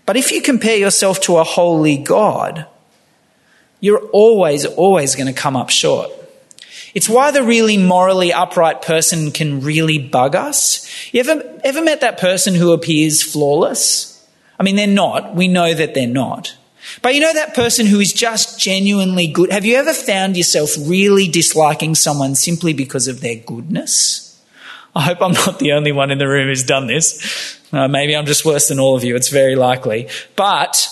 But 0.04 0.16
if 0.16 0.30
you 0.32 0.42
compare 0.42 0.76
yourself 0.76 1.20
to 1.22 1.36
a 1.36 1.44
holy 1.44 1.98
God, 1.98 2.66
you're 3.80 4.06
always, 4.08 4.64
always 4.64 5.14
going 5.14 5.32
to 5.32 5.40
come 5.40 5.56
up 5.56 5.70
short. 5.70 6.10
It's 6.94 7.08
why 7.08 7.30
the 7.30 7.42
really 7.42 7.76
morally 7.76 8.32
upright 8.32 8.82
person 8.82 9.30
can 9.30 9.60
really 9.60 9.98
bug 9.98 10.34
us. 10.34 10.88
You 11.12 11.20
ever, 11.20 11.60
ever 11.62 11.82
met 11.82 12.00
that 12.00 12.18
person 12.18 12.54
who 12.54 12.72
appears 12.72 13.22
flawless? 13.22 14.26
I 14.58 14.62
mean, 14.62 14.76
they're 14.76 14.86
not. 14.86 15.34
We 15.34 15.46
know 15.46 15.74
that 15.74 15.92
they're 15.92 16.06
not. 16.06 16.56
But 17.02 17.14
you 17.14 17.20
know 17.20 17.32
that 17.32 17.54
person 17.54 17.86
who 17.86 18.00
is 18.00 18.12
just 18.12 18.58
genuinely 18.58 19.26
good? 19.26 19.52
Have 19.52 19.64
you 19.64 19.76
ever 19.76 19.92
found 19.92 20.36
yourself 20.36 20.70
really 20.80 21.28
disliking 21.28 21.94
someone 21.94 22.34
simply 22.34 22.72
because 22.72 23.08
of 23.08 23.20
their 23.20 23.36
goodness? 23.36 24.42
I 24.94 25.02
hope 25.02 25.20
I'm 25.20 25.32
not 25.32 25.58
the 25.58 25.72
only 25.72 25.92
one 25.92 26.10
in 26.10 26.18
the 26.18 26.26
room 26.26 26.48
who's 26.48 26.64
done 26.64 26.86
this. 26.86 27.58
Uh, 27.72 27.86
maybe 27.86 28.16
I'm 28.16 28.24
just 28.24 28.44
worse 28.46 28.68
than 28.68 28.80
all 28.80 28.96
of 28.96 29.04
you. 29.04 29.14
It's 29.14 29.28
very 29.28 29.54
likely. 29.54 30.08
But 30.36 30.88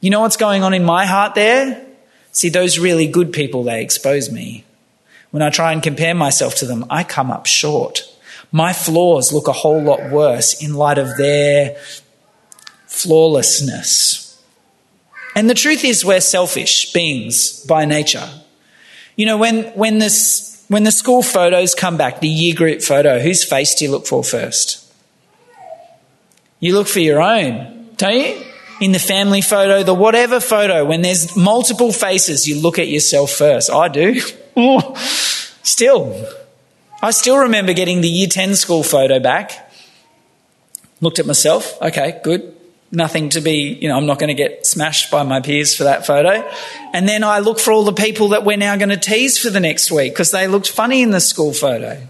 you 0.00 0.10
know 0.10 0.20
what's 0.20 0.38
going 0.38 0.62
on 0.62 0.72
in 0.72 0.82
my 0.82 1.04
heart 1.04 1.34
there? 1.34 1.84
See, 2.32 2.48
those 2.48 2.78
really 2.78 3.06
good 3.06 3.32
people, 3.32 3.62
they 3.62 3.82
expose 3.82 4.32
me. 4.32 4.64
When 5.30 5.42
I 5.42 5.50
try 5.50 5.72
and 5.72 5.82
compare 5.82 6.14
myself 6.14 6.54
to 6.56 6.66
them, 6.66 6.86
I 6.88 7.04
come 7.04 7.30
up 7.30 7.46
short. 7.46 8.02
My 8.50 8.72
flaws 8.72 9.32
look 9.32 9.48
a 9.48 9.52
whole 9.52 9.82
lot 9.82 10.10
worse 10.10 10.62
in 10.62 10.74
light 10.74 10.96
of 10.96 11.16
their 11.16 11.76
flawlessness. 12.86 14.23
And 15.34 15.50
the 15.50 15.54
truth 15.54 15.84
is, 15.84 16.04
we're 16.04 16.20
selfish 16.20 16.92
beings 16.92 17.64
by 17.66 17.84
nature. 17.84 18.28
You 19.16 19.26
know, 19.26 19.36
when, 19.36 19.64
when, 19.74 19.98
this, 19.98 20.64
when 20.68 20.84
the 20.84 20.92
school 20.92 21.22
photos 21.22 21.74
come 21.74 21.96
back, 21.96 22.20
the 22.20 22.28
year 22.28 22.54
group 22.54 22.82
photo, 22.82 23.18
whose 23.18 23.44
face 23.44 23.74
do 23.74 23.84
you 23.84 23.90
look 23.90 24.06
for 24.06 24.22
first? 24.22 24.80
You 26.60 26.74
look 26.74 26.86
for 26.86 27.00
your 27.00 27.20
own, 27.20 27.90
don't 27.96 28.14
you? 28.14 28.42
In 28.80 28.92
the 28.92 28.98
family 28.98 29.40
photo, 29.40 29.82
the 29.82 29.94
whatever 29.94 30.40
photo, 30.40 30.84
when 30.84 31.02
there's 31.02 31.36
multiple 31.36 31.92
faces, 31.92 32.48
you 32.48 32.60
look 32.60 32.78
at 32.78 32.88
yourself 32.88 33.30
first. 33.30 33.70
I 33.70 33.88
do. 33.88 34.20
Still, 35.62 36.26
I 37.02 37.10
still 37.10 37.38
remember 37.38 37.74
getting 37.74 38.00
the 38.00 38.08
year 38.08 38.26
10 38.26 38.54
school 38.54 38.82
photo 38.82 39.20
back. 39.20 39.70
Looked 41.00 41.18
at 41.18 41.26
myself, 41.26 41.80
okay, 41.82 42.20
good. 42.24 42.53
Nothing 42.94 43.28
to 43.30 43.40
be, 43.40 43.76
you 43.80 43.88
know, 43.88 43.96
I'm 43.96 44.06
not 44.06 44.18
going 44.18 44.28
to 44.28 44.34
get 44.34 44.66
smashed 44.66 45.10
by 45.10 45.22
my 45.24 45.40
peers 45.40 45.74
for 45.74 45.84
that 45.84 46.06
photo. 46.06 46.48
And 46.92 47.08
then 47.08 47.24
I 47.24 47.40
look 47.40 47.58
for 47.58 47.72
all 47.72 47.84
the 47.84 47.92
people 47.92 48.28
that 48.28 48.44
we're 48.44 48.56
now 48.56 48.76
going 48.76 48.90
to 48.90 48.96
tease 48.96 49.38
for 49.38 49.50
the 49.50 49.60
next 49.60 49.90
week 49.90 50.12
because 50.12 50.30
they 50.30 50.46
looked 50.46 50.70
funny 50.70 51.02
in 51.02 51.10
the 51.10 51.20
school 51.20 51.52
photo. 51.52 52.06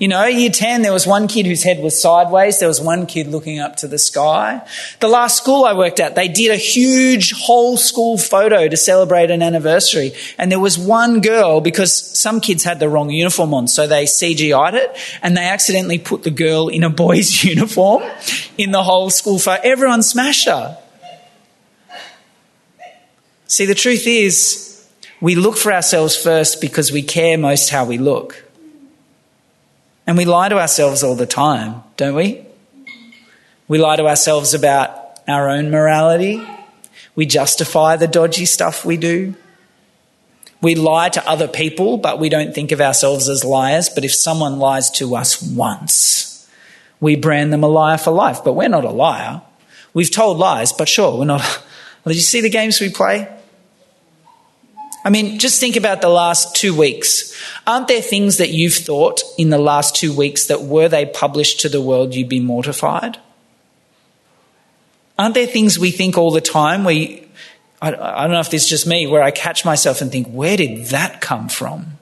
You 0.00 0.08
know, 0.08 0.24
year 0.24 0.48
10, 0.48 0.80
there 0.80 0.94
was 0.94 1.06
one 1.06 1.28
kid 1.28 1.44
whose 1.44 1.62
head 1.62 1.80
was 1.80 2.00
sideways. 2.00 2.58
There 2.58 2.66
was 2.66 2.80
one 2.80 3.04
kid 3.04 3.26
looking 3.26 3.58
up 3.58 3.76
to 3.76 3.86
the 3.86 3.98
sky. 3.98 4.66
The 5.00 5.08
last 5.08 5.36
school 5.36 5.66
I 5.66 5.74
worked 5.74 6.00
at, 6.00 6.14
they 6.14 6.26
did 6.26 6.50
a 6.50 6.56
huge 6.56 7.34
whole 7.34 7.76
school 7.76 8.16
photo 8.16 8.66
to 8.66 8.76
celebrate 8.78 9.30
an 9.30 9.42
anniversary. 9.42 10.12
And 10.38 10.50
there 10.50 10.58
was 10.58 10.78
one 10.78 11.20
girl, 11.20 11.60
because 11.60 11.94
some 12.18 12.40
kids 12.40 12.64
had 12.64 12.80
the 12.80 12.88
wrong 12.88 13.10
uniform 13.10 13.52
on, 13.52 13.68
so 13.68 13.86
they 13.86 14.04
CGI'd 14.04 14.72
it, 14.72 14.96
and 15.20 15.36
they 15.36 15.44
accidentally 15.44 15.98
put 15.98 16.22
the 16.22 16.30
girl 16.30 16.68
in 16.68 16.82
a 16.82 16.88
boy's 16.88 17.44
uniform 17.44 18.02
in 18.56 18.70
the 18.70 18.82
whole 18.82 19.10
school 19.10 19.38
photo. 19.38 19.60
Everyone 19.62 20.02
smashed 20.02 20.48
her. 20.48 20.78
See, 23.48 23.66
the 23.66 23.74
truth 23.74 24.06
is, 24.06 24.88
we 25.20 25.34
look 25.34 25.58
for 25.58 25.74
ourselves 25.74 26.16
first 26.16 26.62
because 26.62 26.90
we 26.90 27.02
care 27.02 27.36
most 27.36 27.68
how 27.68 27.84
we 27.84 27.98
look. 27.98 28.49
And 30.10 30.16
we 30.16 30.24
lie 30.24 30.48
to 30.48 30.58
ourselves 30.58 31.04
all 31.04 31.14
the 31.14 31.24
time, 31.24 31.84
don't 31.96 32.16
we? 32.16 32.44
We 33.68 33.78
lie 33.78 33.94
to 33.94 34.08
ourselves 34.08 34.54
about 34.54 35.20
our 35.28 35.48
own 35.48 35.70
morality. 35.70 36.44
We 37.14 37.26
justify 37.26 37.94
the 37.94 38.08
dodgy 38.08 38.44
stuff 38.44 38.84
we 38.84 38.96
do. 38.96 39.36
We 40.60 40.74
lie 40.74 41.10
to 41.10 41.24
other 41.28 41.46
people, 41.46 41.96
but 41.96 42.18
we 42.18 42.28
don't 42.28 42.52
think 42.52 42.72
of 42.72 42.80
ourselves 42.80 43.28
as 43.28 43.44
liars. 43.44 43.88
But 43.88 44.04
if 44.04 44.12
someone 44.12 44.58
lies 44.58 44.90
to 44.98 45.14
us 45.14 45.40
once, 45.40 46.50
we 46.98 47.14
brand 47.14 47.52
them 47.52 47.62
a 47.62 47.68
liar 47.68 47.96
for 47.96 48.10
life. 48.10 48.42
But 48.42 48.54
we're 48.54 48.68
not 48.68 48.84
a 48.84 48.90
liar. 48.90 49.42
We've 49.94 50.10
told 50.10 50.38
lies, 50.38 50.72
but 50.72 50.88
sure, 50.88 51.16
we're 51.16 51.24
not. 51.24 51.62
Did 52.04 52.16
you 52.16 52.22
see 52.22 52.40
the 52.40 52.50
games 52.50 52.80
we 52.80 52.88
play? 52.88 53.28
I 55.04 55.10
mean, 55.10 55.38
just 55.38 55.60
think 55.60 55.76
about 55.76 56.02
the 56.02 56.08
last 56.08 56.54
two 56.54 56.76
weeks. 56.76 57.34
Aren't 57.66 57.88
there 57.88 58.02
things 58.02 58.36
that 58.36 58.50
you've 58.50 58.74
thought 58.74 59.22
in 59.38 59.48
the 59.50 59.58
last 59.58 59.96
two 59.96 60.14
weeks 60.14 60.46
that 60.46 60.62
were 60.62 60.88
they 60.88 61.06
published 61.06 61.60
to 61.60 61.68
the 61.68 61.80
world, 61.80 62.14
you'd 62.14 62.28
be 62.28 62.40
mortified? 62.40 63.18
Aren't 65.18 65.34
there 65.34 65.46
things 65.46 65.78
we 65.78 65.90
think 65.90 66.18
all 66.18 66.30
the 66.30 66.40
time 66.40 66.84
where 66.84 66.94
you, 66.94 67.26
I, 67.80 67.88
I 67.88 68.22
don't 68.22 68.32
know 68.32 68.40
if 68.40 68.50
this 68.50 68.64
is 68.64 68.68
just 68.68 68.86
me, 68.86 69.06
where 69.06 69.22
I 69.22 69.30
catch 69.30 69.64
myself 69.64 70.00
and 70.00 70.12
think, 70.12 70.26
where 70.28 70.56
did 70.56 70.86
that 70.86 71.20
come 71.20 71.48
from? 71.48 71.98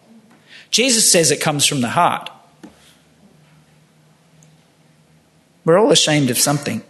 Jesus 0.71 1.11
says 1.11 1.31
it 1.31 1.41
comes 1.41 1.67
from 1.67 1.81
the 1.81 1.89
heart. 1.89 2.31
We're 5.65 5.79
all 5.79 5.93
ashamed 5.93 6.31
of 6.31 6.39
something. 6.39 6.83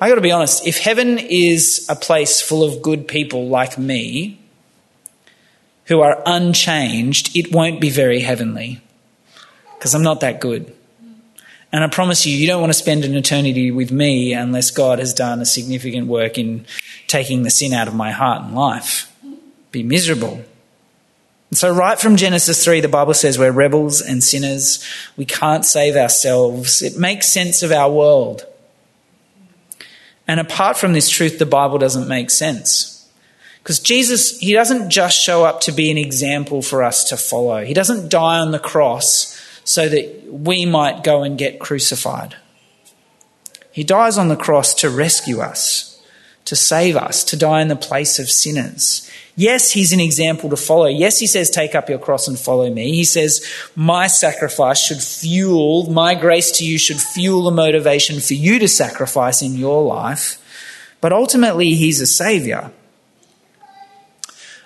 I 0.00 0.08
got 0.08 0.14
to 0.14 0.20
be 0.20 0.30
honest, 0.30 0.66
if 0.66 0.78
heaven 0.78 1.18
is 1.18 1.86
a 1.88 1.96
place 1.96 2.40
full 2.40 2.62
of 2.62 2.82
good 2.82 3.08
people 3.08 3.48
like 3.48 3.76
me 3.78 4.38
who 5.86 6.00
are 6.00 6.22
unchanged, 6.24 7.36
it 7.36 7.52
won't 7.52 7.80
be 7.80 7.90
very 7.90 8.20
heavenly 8.20 8.80
because 9.74 9.94
I'm 9.94 10.02
not 10.02 10.20
that 10.20 10.40
good. 10.40 10.72
And 11.72 11.84
I 11.84 11.88
promise 11.88 12.24
you, 12.24 12.34
you 12.34 12.46
don't 12.46 12.60
want 12.60 12.72
to 12.72 12.78
spend 12.78 13.04
an 13.04 13.14
eternity 13.14 13.70
with 13.70 13.92
me 13.92 14.32
unless 14.32 14.70
God 14.70 15.00
has 15.00 15.12
done 15.12 15.40
a 15.40 15.46
significant 15.46 16.06
work 16.06 16.38
in 16.38 16.64
taking 17.08 17.42
the 17.42 17.50
sin 17.50 17.72
out 17.72 17.88
of 17.88 17.94
my 17.94 18.10
heart 18.10 18.42
and 18.42 18.54
life. 18.54 19.14
Be 19.70 19.82
miserable. 19.82 20.42
And 21.50 21.58
so, 21.58 21.74
right 21.74 21.98
from 21.98 22.16
Genesis 22.16 22.64
3, 22.64 22.80
the 22.80 22.88
Bible 22.88 23.14
says 23.14 23.38
we're 23.38 23.52
rebels 23.52 24.00
and 24.00 24.22
sinners. 24.22 24.82
We 25.16 25.24
can't 25.24 25.64
save 25.64 25.96
ourselves. 25.96 26.82
It 26.82 26.98
makes 26.98 27.28
sense 27.28 27.62
of 27.62 27.72
our 27.72 27.90
world. 27.90 28.46
And 30.28 30.38
apart 30.38 30.76
from 30.76 30.92
this 30.92 31.08
truth, 31.08 31.38
the 31.38 31.46
Bible 31.46 31.78
doesn't 31.78 32.06
make 32.06 32.30
sense. 32.30 33.10
Because 33.62 33.80
Jesus, 33.80 34.38
he 34.38 34.52
doesn't 34.52 34.90
just 34.90 35.18
show 35.18 35.44
up 35.44 35.62
to 35.62 35.72
be 35.72 35.90
an 35.90 35.98
example 35.98 36.62
for 36.62 36.82
us 36.82 37.08
to 37.08 37.16
follow. 37.16 37.64
He 37.64 37.74
doesn't 37.74 38.10
die 38.10 38.38
on 38.38 38.50
the 38.50 38.58
cross 38.58 39.34
so 39.64 39.88
that 39.88 40.24
we 40.30 40.64
might 40.66 41.02
go 41.02 41.22
and 41.22 41.36
get 41.38 41.58
crucified. 41.58 42.36
He 43.72 43.84
dies 43.84 44.18
on 44.18 44.28
the 44.28 44.36
cross 44.36 44.74
to 44.74 44.90
rescue 44.90 45.40
us, 45.40 45.97
to 46.48 46.56
save 46.56 46.96
us, 46.96 47.22
to 47.24 47.36
die 47.36 47.62
in 47.62 47.68
the 47.68 47.76
place 47.76 48.18
of 48.18 48.30
sinners. 48.30 49.08
Yes, 49.36 49.70
he's 49.70 49.92
an 49.92 50.00
example 50.00 50.50
to 50.50 50.56
follow. 50.56 50.86
Yes, 50.86 51.18
he 51.18 51.26
says, 51.28 51.48
take 51.48 51.74
up 51.74 51.88
your 51.88 51.98
cross 51.98 52.26
and 52.26 52.38
follow 52.38 52.68
me. 52.68 52.92
He 52.92 53.04
says, 53.04 53.46
my 53.76 54.08
sacrifice 54.08 54.82
should 54.82 55.00
fuel, 55.00 55.88
my 55.90 56.14
grace 56.14 56.50
to 56.58 56.66
you 56.66 56.78
should 56.78 57.00
fuel 57.00 57.44
the 57.44 57.50
motivation 57.52 58.18
for 58.18 58.34
you 58.34 58.58
to 58.58 58.66
sacrifice 58.66 59.40
in 59.42 59.54
your 59.54 59.84
life. 59.84 60.42
But 61.00 61.12
ultimately, 61.12 61.74
he's 61.74 62.00
a 62.00 62.06
savior. 62.06 62.72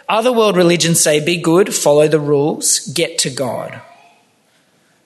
Other 0.09 0.33
world 0.33 0.57
religions 0.57 1.01
say, 1.01 1.23
be 1.23 1.37
good, 1.37 1.75
follow 1.75 2.09
the 2.09 2.21
rules, 2.21 2.79
get 2.89 3.19
to 3.19 3.31
God. 3.31 3.83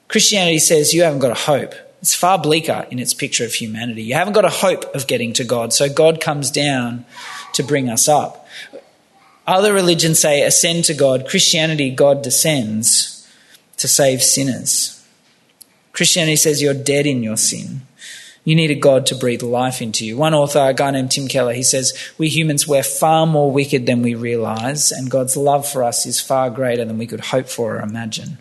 Christianity 0.07 0.59
says, 0.59 0.93
you 0.93 1.03
haven't 1.03 1.19
got 1.19 1.31
a 1.31 1.45
hope. 1.45 1.73
It's 2.07 2.15
far 2.15 2.39
bleaker 2.39 2.87
in 2.89 2.99
its 2.99 3.13
picture 3.13 3.43
of 3.43 3.53
humanity. 3.53 4.01
You 4.01 4.13
haven't 4.13 4.31
got 4.31 4.45
a 4.45 4.49
hope 4.49 4.85
of 4.95 5.07
getting 5.07 5.33
to 5.33 5.43
God, 5.43 5.73
so 5.73 5.89
God 5.89 6.21
comes 6.21 6.49
down 6.49 7.03
to 7.51 7.63
bring 7.63 7.89
us 7.89 8.07
up. 8.07 8.47
Other 9.45 9.73
religions 9.73 10.21
say 10.21 10.41
ascend 10.41 10.85
to 10.85 10.93
God. 10.93 11.27
Christianity, 11.27 11.89
God 11.89 12.21
descends 12.21 13.27
to 13.75 13.89
save 13.89 14.23
sinners. 14.23 15.05
Christianity 15.91 16.37
says 16.37 16.61
you're 16.61 16.73
dead 16.73 17.05
in 17.05 17.23
your 17.23 17.35
sin. 17.35 17.81
You 18.45 18.55
need 18.55 18.71
a 18.71 18.75
God 18.75 19.05
to 19.07 19.15
breathe 19.15 19.43
life 19.43 19.81
into 19.81 20.05
you. 20.05 20.15
One 20.15 20.33
author, 20.33 20.59
a 20.59 20.73
guy 20.73 20.91
named 20.91 21.11
Tim 21.11 21.27
Keller, 21.27 21.51
he 21.51 21.61
says, 21.61 21.93
We 22.17 22.29
humans, 22.29 22.65
we're 22.65 22.83
far 22.83 23.27
more 23.27 23.51
wicked 23.51 23.85
than 23.85 24.01
we 24.01 24.15
realize, 24.15 24.93
and 24.93 25.11
God's 25.11 25.35
love 25.35 25.67
for 25.67 25.83
us 25.83 26.05
is 26.05 26.21
far 26.21 26.49
greater 26.49 26.85
than 26.85 26.97
we 26.97 27.05
could 27.05 27.19
hope 27.19 27.49
for 27.49 27.75
or 27.75 27.81
imagine. 27.81 28.37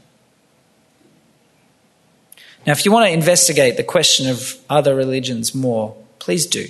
Now, 2.66 2.72
if 2.72 2.84
you 2.84 2.90
want 2.90 3.06
to 3.06 3.12
investigate 3.12 3.76
the 3.76 3.84
question 3.84 4.28
of 4.28 4.58
other 4.68 4.94
religions 4.94 5.54
more, 5.54 5.96
please 6.18 6.46
do. 6.46 6.66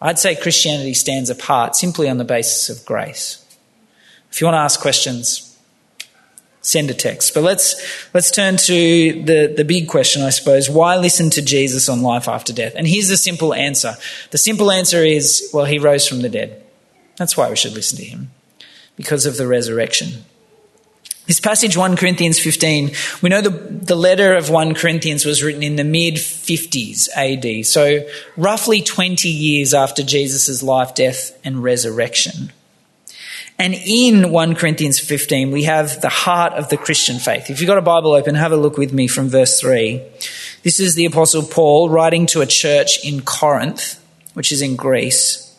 I'd 0.00 0.18
say 0.18 0.34
Christianity 0.34 0.94
stands 0.94 1.30
apart 1.30 1.76
simply 1.76 2.08
on 2.08 2.18
the 2.18 2.24
basis 2.24 2.70
of 2.70 2.86
grace. 2.86 3.44
If 4.30 4.40
you 4.40 4.46
want 4.46 4.54
to 4.54 4.60
ask 4.60 4.80
questions, 4.80 5.56
send 6.60 6.90
a 6.90 6.94
text. 6.94 7.34
But 7.34 7.42
let's, 7.42 7.74
let's 8.14 8.30
turn 8.30 8.56
to 8.56 9.22
the, 9.22 9.52
the 9.54 9.64
big 9.64 9.86
question, 9.88 10.22
I 10.22 10.30
suppose. 10.30 10.68
Why 10.68 10.96
listen 10.96 11.30
to 11.30 11.42
Jesus 11.42 11.88
on 11.88 12.02
life 12.02 12.26
after 12.26 12.52
death? 12.52 12.72
And 12.74 12.86
here's 12.86 13.08
the 13.08 13.16
simple 13.16 13.54
answer. 13.54 13.94
The 14.30 14.38
simple 14.38 14.70
answer 14.70 15.04
is, 15.04 15.50
well, 15.52 15.66
he 15.66 15.78
rose 15.78 16.08
from 16.08 16.22
the 16.22 16.28
dead. 16.28 16.62
That's 17.16 17.36
why 17.36 17.48
we 17.48 17.56
should 17.56 17.74
listen 17.74 17.98
to 17.98 18.04
him, 18.04 18.30
because 18.96 19.26
of 19.26 19.36
the 19.36 19.46
resurrection. 19.46 20.24
This 21.26 21.40
passage, 21.40 21.74
1 21.74 21.96
Corinthians 21.96 22.38
15, 22.38 22.90
we 23.22 23.30
know 23.30 23.40
the, 23.40 23.48
the 23.48 23.94
letter 23.94 24.34
of 24.34 24.50
1 24.50 24.74
Corinthians 24.74 25.24
was 25.24 25.42
written 25.42 25.62
in 25.62 25.76
the 25.76 25.84
mid 25.84 26.14
50s 26.14 27.08
AD, 27.16 27.64
so 27.64 28.06
roughly 28.36 28.82
20 28.82 29.30
years 29.30 29.72
after 29.72 30.02
Jesus' 30.02 30.62
life, 30.62 30.94
death, 30.94 31.38
and 31.42 31.62
resurrection. 31.62 32.52
And 33.58 33.72
in 33.72 34.32
1 34.32 34.54
Corinthians 34.56 35.00
15, 35.00 35.50
we 35.50 35.62
have 35.62 36.02
the 36.02 36.10
heart 36.10 36.52
of 36.54 36.68
the 36.68 36.76
Christian 36.76 37.18
faith. 37.18 37.48
If 37.48 37.60
you've 37.60 37.68
got 37.68 37.78
a 37.78 37.82
Bible 37.82 38.12
open, 38.12 38.34
have 38.34 38.52
a 38.52 38.56
look 38.56 38.76
with 38.76 38.92
me 38.92 39.06
from 39.06 39.28
verse 39.28 39.58
3. 39.58 40.02
This 40.62 40.78
is 40.78 40.94
the 40.94 41.06
Apostle 41.06 41.44
Paul 41.44 41.88
writing 41.88 42.26
to 42.26 42.42
a 42.42 42.46
church 42.46 43.02
in 43.02 43.22
Corinth, 43.22 43.98
which 44.34 44.52
is 44.52 44.60
in 44.60 44.76
Greece. 44.76 45.53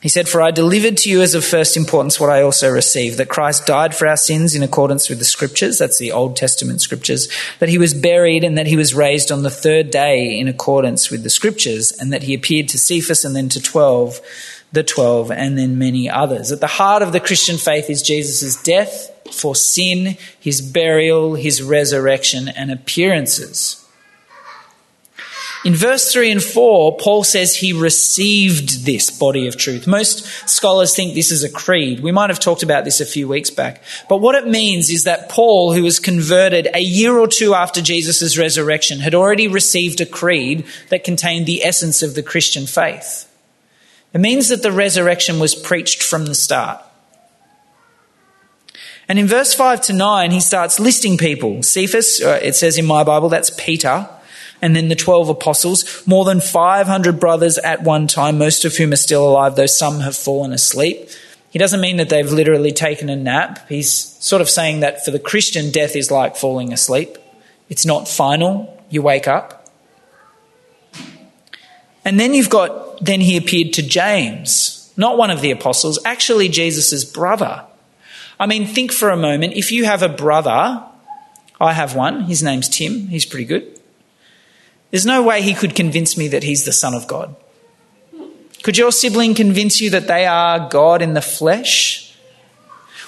He 0.00 0.08
said, 0.08 0.28
For 0.28 0.40
I 0.40 0.50
delivered 0.50 0.96
to 0.98 1.10
you 1.10 1.20
as 1.20 1.34
of 1.34 1.44
first 1.44 1.76
importance 1.76 2.18
what 2.18 2.30
I 2.30 2.40
also 2.40 2.70
received 2.70 3.18
that 3.18 3.28
Christ 3.28 3.66
died 3.66 3.94
for 3.94 4.06
our 4.08 4.16
sins 4.16 4.54
in 4.54 4.62
accordance 4.62 5.10
with 5.10 5.18
the 5.18 5.26
scriptures, 5.26 5.78
that's 5.78 5.98
the 5.98 6.12
Old 6.12 6.36
Testament 6.36 6.80
scriptures, 6.80 7.28
that 7.58 7.68
he 7.68 7.76
was 7.76 7.92
buried 7.92 8.42
and 8.42 8.56
that 8.56 8.66
he 8.66 8.76
was 8.76 8.94
raised 8.94 9.30
on 9.30 9.42
the 9.42 9.50
third 9.50 9.90
day 9.90 10.38
in 10.38 10.48
accordance 10.48 11.10
with 11.10 11.22
the 11.22 11.28
scriptures, 11.28 11.92
and 11.92 12.12
that 12.14 12.22
he 12.22 12.32
appeared 12.32 12.68
to 12.70 12.78
Cephas 12.78 13.26
and 13.26 13.36
then 13.36 13.50
to 13.50 13.60
12, 13.60 14.20
the 14.72 14.82
12, 14.82 15.30
and 15.30 15.58
then 15.58 15.78
many 15.78 16.08
others. 16.08 16.50
At 16.50 16.60
the 16.60 16.66
heart 16.66 17.02
of 17.02 17.12
the 17.12 17.20
Christian 17.20 17.58
faith 17.58 17.90
is 17.90 18.02
Jesus' 18.02 18.62
death 18.62 19.10
for 19.30 19.54
sin, 19.54 20.16
his 20.38 20.62
burial, 20.62 21.34
his 21.34 21.62
resurrection, 21.62 22.48
and 22.48 22.70
appearances. 22.70 23.79
In 25.62 25.74
verse 25.74 26.10
3 26.10 26.32
and 26.32 26.42
4, 26.42 26.96
Paul 26.96 27.22
says 27.22 27.54
he 27.54 27.74
received 27.74 28.86
this 28.86 29.10
body 29.10 29.46
of 29.46 29.58
truth. 29.58 29.86
Most 29.86 30.24
scholars 30.48 30.96
think 30.96 31.12
this 31.12 31.30
is 31.30 31.44
a 31.44 31.50
creed. 31.50 32.00
We 32.00 32.12
might 32.12 32.30
have 32.30 32.40
talked 32.40 32.62
about 32.62 32.84
this 32.84 33.00
a 33.00 33.06
few 33.06 33.28
weeks 33.28 33.50
back. 33.50 33.82
But 34.08 34.18
what 34.18 34.34
it 34.34 34.46
means 34.46 34.88
is 34.88 35.04
that 35.04 35.28
Paul, 35.28 35.74
who 35.74 35.82
was 35.82 35.98
converted 35.98 36.68
a 36.72 36.80
year 36.80 37.18
or 37.18 37.28
two 37.28 37.54
after 37.54 37.82
Jesus' 37.82 38.38
resurrection, 38.38 39.00
had 39.00 39.14
already 39.14 39.48
received 39.48 40.00
a 40.00 40.06
creed 40.06 40.64
that 40.88 41.04
contained 41.04 41.44
the 41.44 41.62
essence 41.62 42.02
of 42.02 42.14
the 42.14 42.22
Christian 42.22 42.64
faith. 42.64 43.30
It 44.14 44.20
means 44.20 44.48
that 44.48 44.62
the 44.62 44.72
resurrection 44.72 45.38
was 45.40 45.54
preached 45.54 46.02
from 46.02 46.24
the 46.24 46.34
start. 46.34 46.82
And 49.10 49.18
in 49.18 49.26
verse 49.26 49.52
5 49.52 49.82
to 49.82 49.92
9, 49.92 50.30
he 50.30 50.40
starts 50.40 50.80
listing 50.80 51.18
people. 51.18 51.62
Cephas, 51.62 52.22
uh, 52.22 52.40
it 52.42 52.54
says 52.54 52.78
in 52.78 52.86
my 52.86 53.04
Bible, 53.04 53.28
that's 53.28 53.50
Peter 53.50 54.08
and 54.62 54.76
then 54.76 54.88
the 54.88 54.96
12 54.96 55.28
apostles, 55.28 56.06
more 56.06 56.24
than 56.24 56.40
500 56.40 57.18
brothers 57.18 57.58
at 57.58 57.82
one 57.82 58.06
time, 58.06 58.38
most 58.38 58.64
of 58.64 58.76
whom 58.76 58.92
are 58.92 58.96
still 58.96 59.26
alive, 59.28 59.56
though 59.56 59.66
some 59.66 60.00
have 60.00 60.16
fallen 60.16 60.52
asleep. 60.52 61.08
He 61.50 61.58
doesn't 61.58 61.80
mean 61.80 61.96
that 61.96 62.08
they've 62.08 62.30
literally 62.30 62.72
taken 62.72 63.08
a 63.08 63.16
nap. 63.16 63.68
He's 63.68 63.92
sort 63.92 64.42
of 64.42 64.48
saying 64.48 64.80
that 64.80 65.04
for 65.04 65.10
the 65.10 65.18
Christian, 65.18 65.70
death 65.70 65.96
is 65.96 66.10
like 66.10 66.36
falling 66.36 66.72
asleep. 66.72 67.18
It's 67.68 67.86
not 67.86 68.06
final. 68.06 68.82
You 68.88 69.02
wake 69.02 69.26
up. 69.26 69.68
And 72.04 72.18
then 72.18 72.34
you've 72.34 72.50
got, 72.50 73.04
then 73.04 73.20
he 73.20 73.36
appeared 73.36 73.72
to 73.74 73.82
James, 73.82 74.92
not 74.96 75.18
one 75.18 75.30
of 75.30 75.40
the 75.40 75.50
apostles, 75.50 75.98
actually 76.04 76.48
Jesus' 76.48 77.04
brother. 77.04 77.64
I 78.38 78.46
mean, 78.46 78.66
think 78.66 78.92
for 78.92 79.10
a 79.10 79.16
moment 79.16 79.54
if 79.54 79.70
you 79.70 79.84
have 79.84 80.02
a 80.02 80.08
brother, 80.08 80.82
I 81.60 81.72
have 81.72 81.94
one, 81.94 82.22
his 82.22 82.42
name's 82.42 82.68
Tim, 82.68 83.08
he's 83.08 83.26
pretty 83.26 83.44
good. 83.44 83.79
There's 84.90 85.06
no 85.06 85.22
way 85.22 85.42
he 85.42 85.54
could 85.54 85.74
convince 85.74 86.16
me 86.16 86.28
that 86.28 86.42
he's 86.42 86.64
the 86.64 86.72
Son 86.72 86.94
of 86.94 87.06
God. 87.06 87.34
Could 88.62 88.76
your 88.76 88.92
sibling 88.92 89.34
convince 89.34 89.80
you 89.80 89.90
that 89.90 90.08
they 90.08 90.26
are 90.26 90.68
God 90.68 91.00
in 91.00 91.14
the 91.14 91.22
flesh? 91.22 92.14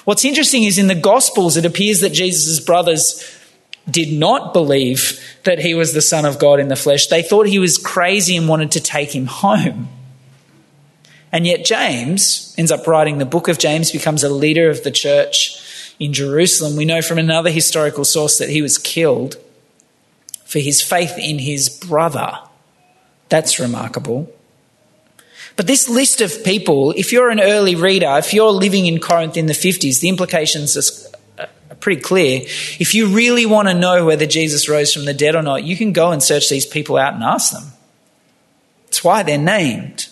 What's 0.05 0.25
interesting 0.25 0.63
is 0.63 0.77
in 0.77 0.87
the 0.87 0.95
Gospels, 0.95 1.57
it 1.57 1.65
appears 1.65 2.01
that 2.01 2.11
Jesus' 2.11 2.59
brothers 2.59 3.29
did 3.89 4.17
not 4.17 4.53
believe 4.53 5.19
that 5.43 5.59
he 5.59 5.73
was 5.73 5.93
the 5.93 6.01
Son 6.01 6.25
of 6.25 6.39
God 6.39 6.59
in 6.59 6.69
the 6.69 6.75
flesh. 6.75 7.07
They 7.07 7.21
thought 7.21 7.47
he 7.47 7.59
was 7.59 7.77
crazy 7.77 8.35
and 8.35 8.47
wanted 8.47 8.71
to 8.71 8.79
take 8.79 9.13
him 9.13 9.25
home. 9.25 9.89
And 11.31 11.45
yet, 11.45 11.65
James 11.65 12.53
ends 12.57 12.71
up 12.71 12.87
writing 12.87 13.17
the 13.17 13.25
book 13.25 13.47
of 13.47 13.57
James, 13.57 13.91
becomes 13.91 14.23
a 14.23 14.29
leader 14.29 14.69
of 14.69 14.83
the 14.83 14.91
church 14.91 15.59
in 15.99 16.13
Jerusalem. 16.13 16.75
We 16.75 16.85
know 16.85 17.01
from 17.01 17.17
another 17.17 17.49
historical 17.49 18.05
source 18.05 18.37
that 18.37 18.49
he 18.49 18.61
was 18.61 18.77
killed 18.77 19.37
for 20.53 20.59
his 20.59 20.83
faith 20.83 21.17
in 21.17 21.39
his 21.39 21.67
brother. 21.67 22.37
That's 23.29 23.59
remarkable. 23.59 24.31
But 25.55 25.65
this 25.65 25.89
list 25.89 26.21
of 26.21 26.43
people, 26.43 26.91
if 26.91 27.11
you're 27.11 27.31
an 27.31 27.39
early 27.39 27.73
reader, 27.73 28.19
if 28.19 28.35
you're 28.35 28.51
living 28.51 28.85
in 28.85 28.99
Corinth 28.99 29.35
in 29.35 29.47
the 29.47 29.53
50s, 29.53 29.99
the 29.99 30.09
implications 30.09 30.77
are 30.77 31.43
uh, 31.43 31.47
pretty 31.79 32.03
clear. 32.03 32.41
If 32.79 32.93
you 32.93 33.07
really 33.07 33.47
want 33.47 33.67
to 33.67 33.73
know 33.73 34.05
whether 34.05 34.27
Jesus 34.27 34.69
rose 34.69 34.93
from 34.93 35.05
the 35.05 35.13
dead 35.15 35.33
or 35.33 35.41
not, 35.41 35.63
you 35.63 35.75
can 35.75 35.91
go 35.91 36.11
and 36.11 36.21
search 36.21 36.49
these 36.49 36.67
people 36.67 36.97
out 36.97 37.15
and 37.15 37.23
ask 37.23 37.51
them. 37.51 37.71
That's 38.85 39.03
why 39.03 39.23
they're 39.23 39.39
named. 39.39 40.07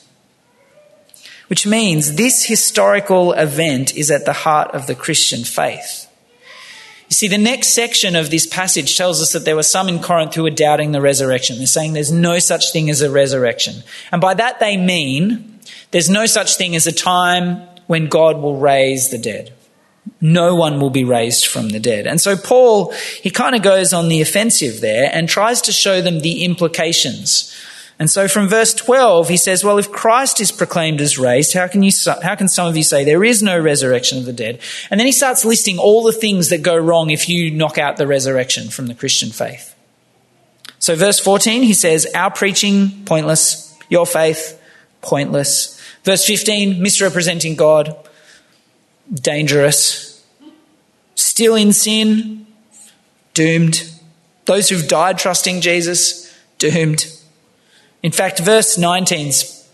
Which 1.50 1.68
means 1.68 2.16
this 2.16 2.46
historical 2.46 3.34
event 3.34 3.96
is 3.96 4.10
at 4.10 4.26
the 4.26 4.34
heart 4.34 4.72
of 4.72 4.88
the 4.88 4.96
Christian 4.96 5.44
faith. 5.44 6.08
You 7.12 7.16
see, 7.16 7.28
the 7.28 7.38
next 7.38 7.74
section 7.74 8.16
of 8.16 8.32
this 8.32 8.48
passage 8.48 8.96
tells 8.96 9.22
us 9.22 9.34
that 9.34 9.44
there 9.44 9.58
were 9.58 9.64
some 9.64 9.90
in 9.90 10.00
Corinth 10.00 10.34
who 10.34 10.44
were 10.44 10.50
doubting 10.50 10.94
the 10.94 11.02
resurrection. 11.02 11.58
They're 11.58 11.68
saying 11.68 11.92
there's 11.92 12.10
no 12.10 12.40
such 12.40 12.72
thing 12.72 12.90
as 12.90 13.02
a 13.02 13.12
resurrection. 13.12 13.84
And 14.14 14.22
by 14.22 14.34
that 14.36 14.62
they 14.62 14.78
mean 14.78 15.60
there's 15.92 16.10
no 16.10 16.26
such 16.26 16.56
thing 16.56 16.74
as 16.74 16.88
a 16.88 16.94
time 16.94 17.68
when 17.88 18.08
God 18.08 18.38
will 18.38 18.56
raise 18.56 19.10
the 19.10 19.18
dead. 19.18 19.54
No 20.22 20.56
one 20.56 20.80
will 20.80 20.90
be 20.90 21.04
raised 21.04 21.48
from 21.48 21.68
the 21.68 21.82
dead. 21.82 22.08
And 22.08 22.22
so 22.22 22.38
Paul, 22.38 22.94
he 23.22 23.30
kind 23.30 23.58
of 23.58 23.62
goes 23.62 23.92
on 23.92 24.08
the 24.08 24.22
offensive 24.22 24.80
there 24.80 25.10
and 25.12 25.28
tries 25.28 25.60
to 25.64 25.74
show 25.74 26.02
them 26.02 26.22
the 26.22 26.46
implications 26.46 27.54
and 28.02 28.10
so 28.10 28.28
from 28.28 28.50
verse 28.50 28.74
12, 28.74 29.30
he 29.30 29.38
says, 29.38 29.64
Well, 29.64 29.78
if 29.78 29.92
Christ 29.92 30.42
is 30.42 30.52
proclaimed 30.52 31.02
as 31.02 31.20
raised, 31.20 31.54
how 31.54 31.68
can, 31.68 31.84
you, 31.84 31.92
how 32.24 32.34
can 32.34 32.48
some 32.48 32.68
of 32.68 32.76
you 32.76 32.82
say 32.82 33.04
there 33.04 33.24
is 33.24 33.44
no 33.44 33.60
resurrection 33.60 34.18
of 34.18 34.26
the 34.26 34.34
dead? 34.34 34.60
And 34.90 35.00
then 35.00 35.06
he 35.06 35.12
starts 35.12 35.46
listing 35.46 35.78
all 35.78 36.02
the 36.02 36.12
things 36.12 36.50
that 36.50 36.64
go 36.64 36.76
wrong 36.76 37.12
if 37.12 37.30
you 37.30 37.52
knock 37.52 37.78
out 37.78 37.98
the 37.98 38.08
resurrection 38.08 38.72
from 38.72 38.88
the 38.88 38.96
Christian 38.96 39.30
faith. 39.30 39.76
So, 40.80 40.96
verse 40.96 41.20
14, 41.20 41.62
he 41.62 41.76
says, 41.76 42.08
Our 42.16 42.32
preaching, 42.32 43.06
pointless. 43.06 43.78
Your 43.88 44.08
faith, 44.08 44.60
pointless. 45.04 45.80
Verse 46.04 46.26
15, 46.26 46.82
misrepresenting 46.82 47.56
God, 47.56 47.96
dangerous. 49.14 50.26
Still 51.14 51.54
in 51.54 51.72
sin, 51.72 52.48
doomed. 53.36 53.94
Those 54.46 54.70
who've 54.70 54.88
died 54.88 55.20
trusting 55.20 55.62
Jesus, 55.62 56.36
doomed. 56.58 57.06
In 58.04 58.12
fact, 58.12 58.40
verse 58.40 58.78
19's, 58.78 59.70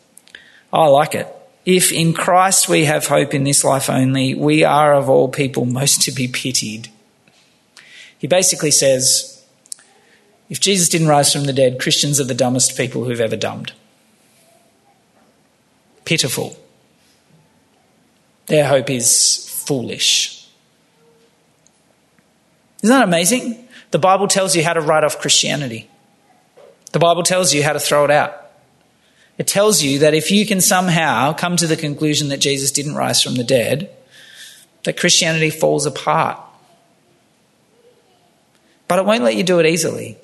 I 0.72 0.88
like 0.88 1.16
it. 1.16 1.34
If 1.66 1.92
in 1.92 2.14
Christ 2.14 2.70
we 2.70 2.86
have 2.86 3.08
hope 3.08 3.34
in 3.34 3.44
this 3.44 3.64
life 3.64 3.90
only, 3.90 4.34
we 4.36 4.64
are 4.64 4.94
of 4.94 5.10
all 5.10 5.28
people 5.28 5.66
most 5.66 6.02
to 6.04 6.12
be 6.12 6.28
pitied. 6.28 6.90
He 8.18 8.28
basically 8.28 8.72
says, 8.72 9.46
if 10.50 10.60
Jesus 10.60 10.90
didn't 10.90 11.10
rise 11.10 11.32
from 11.32 11.44
the 11.44 11.54
dead, 11.54 11.80
Christians 11.80 12.20
are 12.20 12.26
the 12.26 12.34
dumbest 12.34 12.78
people 12.78 13.04
who've 13.04 13.20
ever 13.20 13.36
dumbed. 13.36 13.74
Pitiful. 16.06 16.58
Their 18.46 18.66
hope 18.66 18.90
is 18.90 19.50
foolish. 19.66 20.48
Isn't 22.82 22.96
that 22.96 23.04
amazing? 23.04 23.68
The 23.92 24.00
Bible 24.00 24.28
tells 24.28 24.56
you 24.56 24.64
how 24.64 24.74
to 24.74 24.82
write 24.82 25.04
off 25.04 25.20
Christianity. 25.20 25.90
The 26.98 27.06
Bible 27.06 27.22
tells 27.22 27.54
you 27.54 27.62
how 27.62 27.74
to 27.74 27.80
throw 27.80 28.06
it 28.06 28.10
out. 28.10 28.50
It 29.38 29.46
tells 29.46 29.84
you 29.84 30.00
that 30.00 30.16
if 30.16 30.32
you 30.32 30.48
can 30.48 30.60
somehow 30.60 31.32
come 31.32 31.56
to 31.58 31.68
the 31.68 31.76
conclusion 31.76 32.30
that 32.30 32.40
Jesus 32.40 32.72
didn't 32.72 32.96
rise 32.96 33.22
from 33.22 33.36
the 33.36 33.44
dead, 33.44 33.96
that 34.84 34.98
Christianity 34.98 35.52
falls 35.52 35.86
apart. 35.86 36.40
But 38.88 38.98
it 38.98 39.06
won't 39.06 39.22
let 39.22 39.36
you 39.36 39.44
do 39.44 39.60
it 39.60 39.68
easily. 39.68 40.18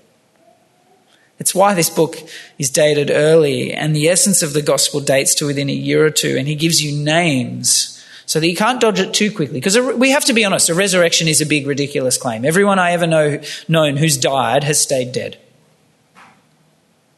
It's 1.37 1.53
why 1.53 1.75
this 1.75 1.91
book 1.91 2.17
is 2.57 2.71
dated 2.71 3.11
early, 3.11 3.71
and 3.71 3.95
the 3.95 4.09
essence 4.09 4.41
of 4.41 4.53
the 4.53 4.63
gospel 4.63 4.99
dates 4.99 5.35
to 5.35 5.45
within 5.45 5.69
a 5.69 5.73
year 5.73 6.03
or 6.03 6.09
two, 6.09 6.37
and 6.39 6.47
he 6.47 6.55
gives 6.55 6.83
you 6.83 6.91
names 6.91 8.03
so 8.25 8.39
that 8.39 8.49
you 8.49 8.55
can't 8.55 8.81
dodge 8.81 8.99
it 8.99 9.13
too 9.13 9.31
quickly. 9.31 9.59
Because 9.59 9.77
we 9.77 10.09
have 10.09 10.25
to 10.25 10.33
be 10.33 10.43
honest, 10.43 10.69
a 10.69 10.73
resurrection 10.73 11.27
is 11.27 11.39
a 11.39 11.45
big, 11.45 11.67
ridiculous 11.67 12.17
claim. 12.17 12.43
Everyone 12.43 12.79
I 12.79 12.93
ever 12.93 13.05
know 13.05 13.41
known 13.67 13.97
who's 13.97 14.17
died 14.17 14.63
has 14.63 14.81
stayed 14.81 15.11
dead. 15.11 15.37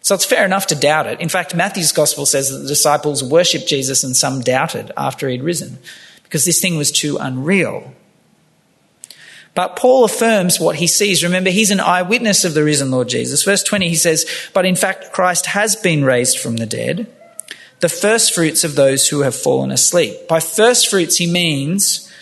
So 0.06 0.14
it's 0.14 0.24
fair 0.24 0.46
enough 0.46 0.68
to 0.68 0.76
doubt 0.76 1.08
it. 1.08 1.20
In 1.20 1.30
fact, 1.30 1.56
Matthew's 1.56 1.92
gospel 1.92 2.28
says 2.28 2.52
that 2.52 2.60
the 2.60 2.68
disciples 2.68 3.24
worshipped 3.24 3.68
Jesus 3.68 4.04
and 4.04 4.16
some 4.16 4.42
doubted 4.42 4.92
after 4.96 5.28
he'd 5.28 5.42
risen 5.42 5.80
because 6.22 6.46
this 6.46 6.62
thing 6.62 6.78
was 6.78 6.92
too 6.92 7.18
unreal. 7.18 7.92
But 9.56 9.76
Paul 9.76 10.06
affirms 10.06 10.60
what 10.60 10.76
he 10.76 10.86
sees. 10.86 11.24
Remember, 11.24 11.50
he's 11.50 11.72
an 11.72 11.80
eyewitness 11.80 12.46
of 12.46 12.54
the 12.54 12.64
risen 12.64 12.92
Lord 12.92 13.10
Jesus. 13.10 13.42
Verse 13.42 13.64
20, 13.64 13.90
he 13.90 13.96
says, 13.96 14.30
But 14.54 14.68
in 14.68 14.76
fact, 14.76 15.12
Christ 15.12 15.48
has 15.48 15.76
been 15.76 16.06
raised 16.06 16.38
from 16.38 16.58
the 16.58 16.68
dead, 16.68 17.12
the 17.80 17.90
first 17.90 18.36
fruits 18.36 18.64
of 18.64 18.76
those 18.76 19.08
who 19.08 19.22
have 19.22 19.36
fallen 19.36 19.72
asleep. 19.72 20.28
By 20.28 20.40
first 20.40 20.88
fruits, 20.88 21.18
he 21.18 21.26
means 21.26 22.14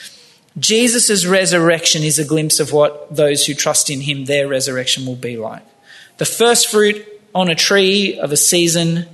Jesus' 0.57 1.25
resurrection 1.25 2.03
is 2.03 2.17
a 2.17 2.23
glimpse 2.23 2.61
of 2.61 2.71
what 2.71 3.13
those 3.13 3.45
who 3.45 3.53
trust 3.53 3.89
in 3.89 3.99
him, 3.99 4.23
their 4.23 4.47
resurrection 4.47 5.05
will 5.05 5.17
be 5.17 5.35
like. 5.35 5.63
The 6.17 6.25
first 6.25 6.71
fruit 6.71 7.09
on 7.33 7.49
a 7.49 7.55
tree 7.55 8.19
of 8.19 8.31
a 8.31 8.37
season. 8.37 9.05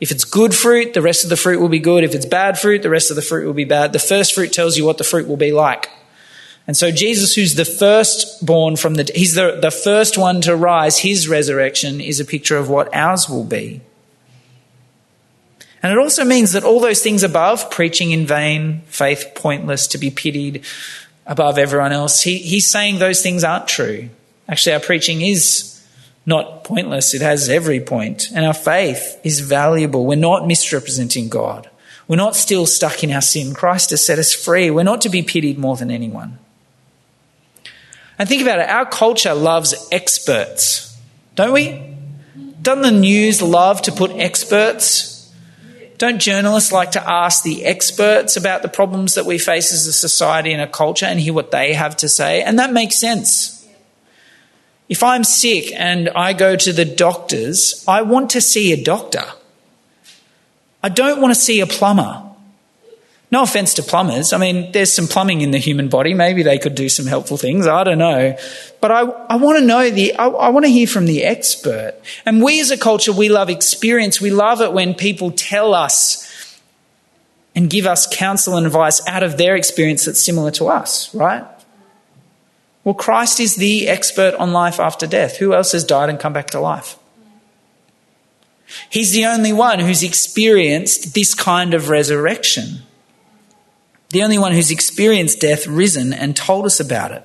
If 0.00 0.10
it's 0.10 0.24
good 0.24 0.54
fruit, 0.54 0.94
the 0.94 1.02
rest 1.02 1.24
of 1.24 1.30
the 1.30 1.36
fruit 1.36 1.60
will 1.60 1.68
be 1.68 1.78
good. 1.78 2.04
If 2.04 2.14
it's 2.14 2.26
bad 2.26 2.58
fruit, 2.58 2.82
the 2.82 2.90
rest 2.90 3.10
of 3.10 3.16
the 3.16 3.22
fruit 3.22 3.46
will 3.46 3.54
be 3.54 3.64
bad. 3.64 3.92
The 3.92 3.98
first 3.98 4.34
fruit 4.34 4.52
tells 4.52 4.76
you 4.76 4.84
what 4.84 4.98
the 4.98 5.04
fruit 5.04 5.28
will 5.28 5.36
be 5.36 5.52
like. 5.52 5.90
And 6.66 6.76
so 6.76 6.90
Jesus, 6.90 7.34
who's 7.34 7.54
the 7.54 7.64
firstborn 7.64 8.76
from 8.76 8.94
the, 8.94 9.10
he's 9.14 9.34
the, 9.34 9.58
the 9.60 9.70
first 9.70 10.18
one 10.18 10.40
to 10.42 10.56
rise, 10.56 10.98
his 10.98 11.28
resurrection 11.28 12.00
is 12.00 12.18
a 12.18 12.24
picture 12.24 12.56
of 12.56 12.68
what 12.68 12.92
ours 12.94 13.28
will 13.28 13.44
be. 13.44 13.80
And 15.82 15.92
it 15.92 15.98
also 15.98 16.24
means 16.24 16.52
that 16.52 16.64
all 16.64 16.80
those 16.80 17.00
things 17.00 17.22
above, 17.22 17.70
preaching 17.70 18.10
in 18.10 18.26
vain, 18.26 18.82
faith 18.86 19.32
pointless, 19.36 19.86
to 19.88 19.98
be 19.98 20.10
pitied 20.10 20.64
above 21.26 21.58
everyone 21.58 21.92
else, 21.92 22.22
he, 22.22 22.38
he's 22.38 22.68
saying 22.68 22.98
those 22.98 23.22
things 23.22 23.44
aren't 23.44 23.68
true. 23.68 24.08
Actually, 24.48 24.74
our 24.74 24.80
preaching 24.80 25.20
is 25.20 25.75
not 26.26 26.64
pointless, 26.64 27.14
it 27.14 27.22
has 27.22 27.48
every 27.48 27.80
point. 27.80 28.30
And 28.34 28.44
our 28.44 28.52
faith 28.52 29.20
is 29.22 29.40
valuable. 29.40 30.04
We're 30.04 30.16
not 30.16 30.46
misrepresenting 30.46 31.28
God. 31.28 31.70
We're 32.08 32.16
not 32.16 32.36
still 32.36 32.66
stuck 32.66 33.02
in 33.02 33.12
our 33.12 33.22
sin. 33.22 33.54
Christ 33.54 33.90
has 33.90 34.04
set 34.04 34.18
us 34.18 34.34
free. 34.34 34.70
We're 34.70 34.82
not 34.82 35.00
to 35.02 35.08
be 35.08 35.22
pitied 35.22 35.58
more 35.58 35.76
than 35.76 35.90
anyone. 35.90 36.38
And 38.18 38.28
think 38.28 38.42
about 38.42 38.58
it 38.60 38.68
our 38.68 38.86
culture 38.86 39.34
loves 39.34 39.88
experts, 39.92 40.98
don't 41.34 41.52
we? 41.52 41.94
Doesn't 42.62 42.82
the 42.82 42.90
news 42.90 43.42
love 43.42 43.82
to 43.82 43.92
put 43.92 44.10
experts? 44.12 45.12
Don't 45.98 46.18
journalists 46.18 46.72
like 46.72 46.92
to 46.92 47.08
ask 47.10 47.42
the 47.42 47.64
experts 47.64 48.36
about 48.36 48.62
the 48.62 48.68
problems 48.68 49.14
that 49.14 49.24
we 49.24 49.38
face 49.38 49.72
as 49.72 49.86
a 49.86 49.92
society 49.92 50.52
and 50.52 50.60
a 50.60 50.66
culture 50.66 51.06
and 51.06 51.18
hear 51.18 51.32
what 51.32 51.50
they 51.50 51.72
have 51.72 51.96
to 51.98 52.08
say? 52.08 52.42
And 52.42 52.58
that 52.58 52.72
makes 52.72 52.96
sense. 52.96 53.55
If 54.88 55.02
I'm 55.02 55.24
sick 55.24 55.72
and 55.74 56.08
I 56.10 56.32
go 56.32 56.56
to 56.56 56.72
the 56.72 56.84
doctors, 56.84 57.84
I 57.88 58.02
want 58.02 58.30
to 58.30 58.40
see 58.40 58.72
a 58.72 58.82
doctor. 58.82 59.24
I 60.82 60.88
don't 60.88 61.20
want 61.20 61.34
to 61.34 61.40
see 61.40 61.60
a 61.60 61.66
plumber. 61.66 62.22
No 63.32 63.42
offense 63.42 63.74
to 63.74 63.82
plumbers. 63.82 64.32
I 64.32 64.38
mean, 64.38 64.70
there's 64.70 64.92
some 64.92 65.08
plumbing 65.08 65.40
in 65.40 65.50
the 65.50 65.58
human 65.58 65.88
body. 65.88 66.14
Maybe 66.14 66.44
they 66.44 66.58
could 66.58 66.76
do 66.76 66.88
some 66.88 67.06
helpful 67.06 67.36
things. 67.36 67.66
I 67.66 67.82
don't 67.82 67.98
know. 67.98 68.38
But 68.80 68.92
I, 68.92 69.00
I 69.00 69.36
want 69.36 69.58
to 69.58 69.64
know 69.64 69.90
the, 69.90 70.14
I, 70.14 70.28
I 70.28 70.48
want 70.50 70.64
to 70.64 70.70
hear 70.70 70.86
from 70.86 71.06
the 71.06 71.24
expert. 71.24 71.94
And 72.24 72.40
we 72.40 72.60
as 72.60 72.70
a 72.70 72.78
culture, 72.78 73.12
we 73.12 73.28
love 73.28 73.50
experience. 73.50 74.20
We 74.20 74.30
love 74.30 74.60
it 74.60 74.72
when 74.72 74.94
people 74.94 75.32
tell 75.32 75.74
us 75.74 76.22
and 77.56 77.68
give 77.68 77.86
us 77.86 78.06
counsel 78.06 78.56
and 78.56 78.64
advice 78.64 79.04
out 79.08 79.24
of 79.24 79.38
their 79.38 79.56
experience 79.56 80.04
that's 80.04 80.20
similar 80.20 80.52
to 80.52 80.66
us, 80.66 81.12
right? 81.12 81.44
Well, 82.86 82.94
Christ 82.94 83.40
is 83.40 83.56
the 83.56 83.88
expert 83.88 84.36
on 84.36 84.52
life 84.52 84.78
after 84.78 85.08
death. 85.08 85.38
Who 85.38 85.54
else 85.54 85.72
has 85.72 85.82
died 85.82 86.08
and 86.08 86.20
come 86.20 86.32
back 86.32 86.46
to 86.50 86.60
life? 86.60 86.96
He's 88.88 89.10
the 89.10 89.26
only 89.26 89.52
one 89.52 89.80
who's 89.80 90.04
experienced 90.04 91.12
this 91.12 91.34
kind 91.34 91.74
of 91.74 91.88
resurrection. 91.88 92.82
The 94.10 94.22
only 94.22 94.38
one 94.38 94.52
who's 94.52 94.70
experienced 94.70 95.40
death, 95.40 95.66
risen, 95.66 96.12
and 96.12 96.36
told 96.36 96.64
us 96.64 96.78
about 96.78 97.10
it. 97.10 97.24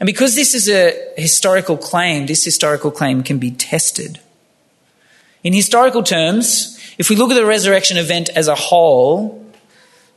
And 0.00 0.06
because 0.06 0.34
this 0.34 0.54
is 0.54 0.70
a 0.70 1.12
historical 1.18 1.76
claim, 1.76 2.24
this 2.24 2.42
historical 2.42 2.90
claim 2.90 3.22
can 3.22 3.38
be 3.38 3.50
tested. 3.50 4.20
In 5.44 5.52
historical 5.52 6.02
terms, 6.02 6.80
if 6.96 7.10
we 7.10 7.16
look 7.16 7.30
at 7.30 7.34
the 7.34 7.44
resurrection 7.44 7.98
event 7.98 8.30
as 8.30 8.48
a 8.48 8.54
whole, 8.54 9.47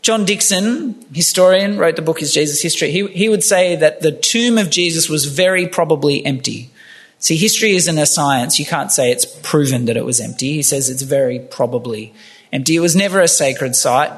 John 0.01 0.25
Dickson, 0.25 1.05
historian, 1.13 1.77
wrote 1.77 1.95
the 1.95 2.01
book 2.01 2.21
Is 2.21 2.33
Jesus 2.33 2.61
History. 2.61 2.89
He, 2.89 3.05
he 3.07 3.29
would 3.29 3.43
say 3.43 3.75
that 3.75 4.01
the 4.01 4.11
tomb 4.11 4.57
of 4.57 4.71
Jesus 4.71 5.07
was 5.07 5.25
very 5.25 5.67
probably 5.67 6.25
empty. 6.25 6.71
See, 7.19 7.37
history 7.37 7.75
isn't 7.75 7.97
a 7.99 8.07
science. 8.07 8.59
You 8.59 8.65
can't 8.65 8.91
say 8.91 9.11
it's 9.11 9.25
proven 9.25 9.85
that 9.85 9.97
it 9.97 10.03
was 10.03 10.19
empty. 10.19 10.53
He 10.53 10.63
says 10.63 10.89
it's 10.89 11.03
very 11.03 11.37
probably 11.37 12.15
empty. 12.51 12.75
It 12.75 12.79
was 12.79 12.95
never 12.95 13.19
a 13.19 13.27
sacred 13.27 13.75
site. 13.75 14.11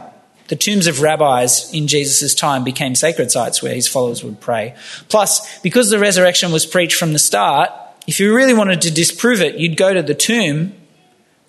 The 0.47 0.55
tombs 0.55 0.88
of 0.88 1.01
rabbis 1.01 1.73
in 1.73 1.88
Jesus' 1.88 2.34
time 2.34 2.63
became 2.63 2.95
sacred 2.95 3.29
sites 3.29 3.61
where 3.61 3.75
his 3.75 3.88
followers 3.88 4.23
would 4.23 4.39
pray. 4.39 4.75
Plus, 5.09 5.59
because 5.59 5.89
the 5.89 5.99
resurrection 5.99 6.53
was 6.53 6.65
preached 6.65 6.95
from 6.95 7.11
the 7.11 7.19
start, 7.19 7.71
if 8.07 8.21
you 8.21 8.34
really 8.34 8.53
wanted 8.53 8.81
to 8.84 8.91
disprove 8.91 9.41
it, 9.41 9.55
you'd 9.55 9.75
go 9.75 9.93
to 9.93 10.01
the 10.01 10.15
tomb, 10.15 10.73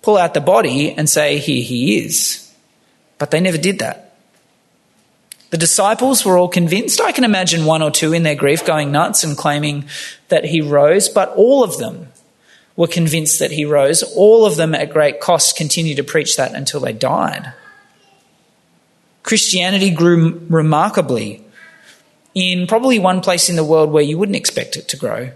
pull 0.02 0.16
out 0.16 0.34
the 0.34 0.40
body, 0.40 0.90
and 0.90 1.08
say, 1.08 1.38
Here 1.38 1.62
he 1.62 1.98
is. 2.04 2.52
But 3.18 3.30
they 3.30 3.40
never 3.40 3.58
did 3.58 3.78
that. 3.78 4.03
The 5.50 5.58
disciples 5.58 6.24
were 6.24 6.36
all 6.36 6.48
convinced. 6.48 7.00
I 7.00 7.12
can 7.12 7.24
imagine 7.24 7.64
one 7.64 7.82
or 7.82 7.90
two 7.90 8.12
in 8.12 8.24
their 8.24 8.34
grief 8.34 8.64
going 8.64 8.90
nuts 8.90 9.22
and 9.22 9.36
claiming 9.36 9.86
that 10.28 10.44
he 10.44 10.60
rose, 10.60 11.08
but 11.08 11.32
all 11.36 11.62
of 11.62 11.78
them 11.78 12.08
were 12.76 12.88
convinced 12.88 13.38
that 13.38 13.52
he 13.52 13.64
rose. 13.64 14.02
All 14.16 14.46
of 14.46 14.56
them, 14.56 14.74
at 14.74 14.90
great 14.92 15.20
cost, 15.20 15.56
continued 15.56 15.96
to 15.98 16.04
preach 16.04 16.36
that 16.36 16.54
until 16.54 16.80
they 16.80 16.92
died. 16.92 17.52
Christianity 19.22 19.90
grew 19.90 20.44
remarkably 20.48 21.42
in 22.34 22.66
probably 22.66 22.98
one 22.98 23.20
place 23.20 23.48
in 23.48 23.56
the 23.56 23.64
world 23.64 23.90
where 23.90 24.02
you 24.02 24.18
wouldn't 24.18 24.36
expect 24.36 24.76
it 24.76 24.88
to 24.88 24.96
grow. 24.96 25.30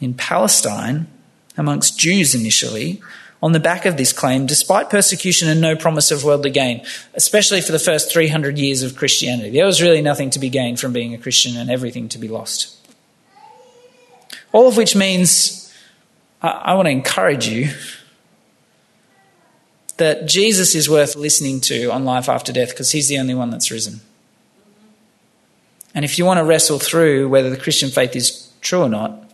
In 0.00 0.14
Palestine, 0.14 1.08
amongst 1.56 1.98
Jews 1.98 2.34
initially, 2.34 3.02
on 3.42 3.52
the 3.52 3.60
back 3.60 3.86
of 3.86 3.96
this 3.96 4.12
claim, 4.12 4.46
despite 4.46 4.90
persecution 4.90 5.48
and 5.48 5.60
no 5.60 5.76
promise 5.76 6.10
of 6.10 6.24
worldly 6.24 6.50
gain, 6.50 6.84
especially 7.14 7.60
for 7.60 7.72
the 7.72 7.78
first 7.78 8.12
300 8.12 8.58
years 8.58 8.82
of 8.82 8.96
Christianity. 8.96 9.50
There 9.50 9.66
was 9.66 9.80
really 9.80 10.02
nothing 10.02 10.30
to 10.30 10.38
be 10.38 10.48
gained 10.48 10.80
from 10.80 10.92
being 10.92 11.14
a 11.14 11.18
Christian 11.18 11.56
and 11.56 11.70
everything 11.70 12.08
to 12.10 12.18
be 12.18 12.28
lost. 12.28 12.76
All 14.52 14.66
of 14.66 14.76
which 14.76 14.96
means 14.96 15.72
I, 16.42 16.48
I 16.48 16.74
want 16.74 16.86
to 16.86 16.90
encourage 16.90 17.46
you 17.46 17.70
that 19.98 20.26
Jesus 20.26 20.74
is 20.74 20.88
worth 20.88 21.16
listening 21.16 21.60
to 21.62 21.90
on 21.90 22.04
life 22.04 22.28
after 22.28 22.52
death 22.52 22.70
because 22.70 22.92
he's 22.92 23.08
the 23.08 23.18
only 23.18 23.34
one 23.34 23.50
that's 23.50 23.70
risen. 23.70 24.00
And 25.94 26.04
if 26.04 26.18
you 26.18 26.24
want 26.24 26.38
to 26.38 26.44
wrestle 26.44 26.78
through 26.78 27.28
whether 27.28 27.50
the 27.50 27.56
Christian 27.56 27.90
faith 27.90 28.14
is 28.14 28.52
true 28.60 28.82
or 28.82 28.88
not, 28.88 29.30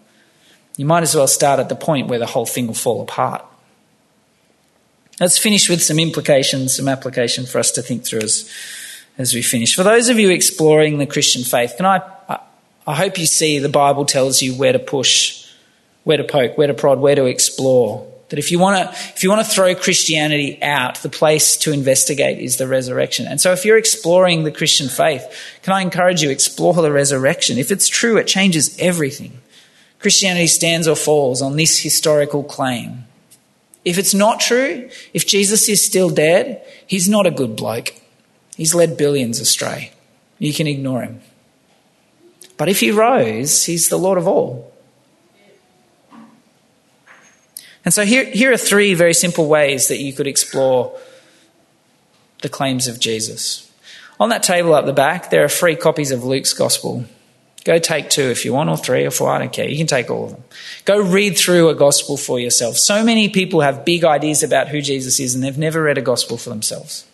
you 0.76 0.86
might 0.86 1.02
as 1.02 1.14
well 1.14 1.26
start 1.26 1.61
at 1.61 1.68
the 1.68 1.76
point 1.76 2.09
where 2.09 2.18
the 2.18 2.26
whole 2.26 2.46
thing 2.46 2.66
will 2.66 2.74
fall 2.74 3.02
apart. 3.02 3.44
Let's 5.20 5.38
finish 5.38 5.68
with 5.68 5.82
some 5.82 5.98
implications, 5.98 6.76
some 6.76 6.88
application 6.88 7.46
for 7.46 7.58
us 7.58 7.70
to 7.72 7.82
think 7.82 8.04
through 8.04 8.22
as, 8.22 8.50
as 9.16 9.32
we 9.34 9.42
finish. 9.42 9.76
For 9.76 9.84
those 9.84 10.08
of 10.08 10.18
you 10.18 10.30
exploring 10.30 10.98
the 10.98 11.06
Christian 11.06 11.44
faith, 11.44 11.74
can 11.76 11.86
I, 11.86 12.00
I 12.86 12.94
hope 12.94 13.18
you 13.18 13.26
see 13.26 13.58
the 13.58 13.68
Bible 13.68 14.04
tells 14.04 14.42
you 14.42 14.54
where 14.54 14.72
to 14.72 14.78
push, 14.78 15.48
where 16.02 16.16
to 16.16 16.24
poke, 16.24 16.58
where 16.58 16.66
to 16.66 16.74
prod, 16.74 16.98
where 16.98 17.14
to 17.14 17.26
explore. 17.26 18.10
That 18.30 18.38
if 18.38 18.50
you 18.50 18.58
want 18.58 18.76
to, 18.76 18.98
if 19.14 19.22
you 19.22 19.30
want 19.30 19.46
to 19.46 19.50
throw 19.50 19.74
Christianity 19.74 20.60
out, 20.62 20.96
the 20.96 21.08
place 21.08 21.56
to 21.58 21.72
investigate 21.72 22.38
is 22.38 22.56
the 22.56 22.66
resurrection. 22.66 23.26
And 23.26 23.40
so 23.40 23.52
if 23.52 23.64
you're 23.64 23.78
exploring 23.78 24.44
the 24.44 24.50
Christian 24.50 24.88
faith, 24.88 25.24
can 25.62 25.72
I 25.72 25.82
encourage 25.82 26.22
you 26.22 26.30
explore 26.30 26.74
the 26.74 26.90
resurrection? 26.90 27.58
If 27.58 27.70
it's 27.70 27.86
true, 27.86 28.16
it 28.16 28.26
changes 28.26 28.76
everything. 28.80 29.40
Christianity 30.00 30.48
stands 30.48 30.88
or 30.88 30.96
falls 30.96 31.40
on 31.40 31.56
this 31.56 31.78
historical 31.78 32.42
claim. 32.42 33.04
If 33.85 33.99
it's 33.99 34.14
not 34.14 34.41
true, 34.41 34.89
if 35.12 35.26
Jesus 35.26 35.68
is 35.68 35.85
still 35.85 36.09
dead, 36.11 36.62
he's 36.87 37.09
not 37.09 37.26
a 37.26 37.30
good 37.30 37.55
bloke. 37.57 37.95
He's 38.57 38.74
led 38.74 38.97
billions 38.97 39.41
astray. 39.41 39.93
You 40.39 40.55
can 40.55 40.66
ignore 40.66 41.03
him. 41.03 41.20
But 42.57 42.68
if 42.68 42.80
he 42.80 42.91
rose, 42.91 43.64
he's 43.64 43.89
the 43.89 43.99
Lord 43.99 44.16
of 44.16 44.28
all. 44.28 44.72
And 47.85 47.93
so 47.93 48.05
here, 48.05 48.24
here 48.24 48.53
are 48.53 48.57
three 48.57 48.95
very 48.95 49.12
simple 49.12 49.47
ways 49.47 49.89
that 49.89 49.99
you 49.99 50.12
could 50.12 50.26
explore 50.26 50.99
the 52.41 52.49
claims 52.49 52.89
of 52.89 52.99
Jesus. 52.99 53.70
On 54.18 54.28
that 54.30 54.43
table 54.43 54.74
up 54.74 54.87
the 54.87 54.93
back, 54.93 55.30
there 55.30 55.45
are 55.45 55.49
free 55.49 55.76
copies 55.76 56.11
of 56.11 56.24
Luke's 56.24 56.53
Gospel. 56.53 57.05
Go 57.64 57.78
take 57.78 58.10
two 58.10 58.22
if 58.22 58.44
you 58.44 58.52
want, 58.52 58.68
or 58.68 58.76
three 58.76 59.06
or 59.06 59.10
four, 59.10 59.30
I 59.30 59.38
don't 59.38 59.52
care. 59.52 59.66
You 59.66 59.78
can 59.78 59.86
take 59.86 60.10
all 60.10 60.26
of 60.26 60.30
them. 60.32 60.44
Go 60.84 61.00
read 61.00 61.38
through 61.38 61.70
a 61.70 61.74
gospel 61.74 62.18
for 62.18 62.38
yourself. 62.38 62.76
So 62.76 63.02
many 63.02 63.30
people 63.30 63.62
have 63.62 63.86
big 63.86 64.04
ideas 64.04 64.42
about 64.42 64.68
who 64.68 64.82
Jesus 64.82 65.18
is 65.18 65.34
and 65.34 65.42
they've 65.42 65.56
never 65.56 65.82
read 65.82 65.96
a 65.96 66.02
gospel 66.02 66.36
for 66.36 66.50
themselves. 66.50 67.06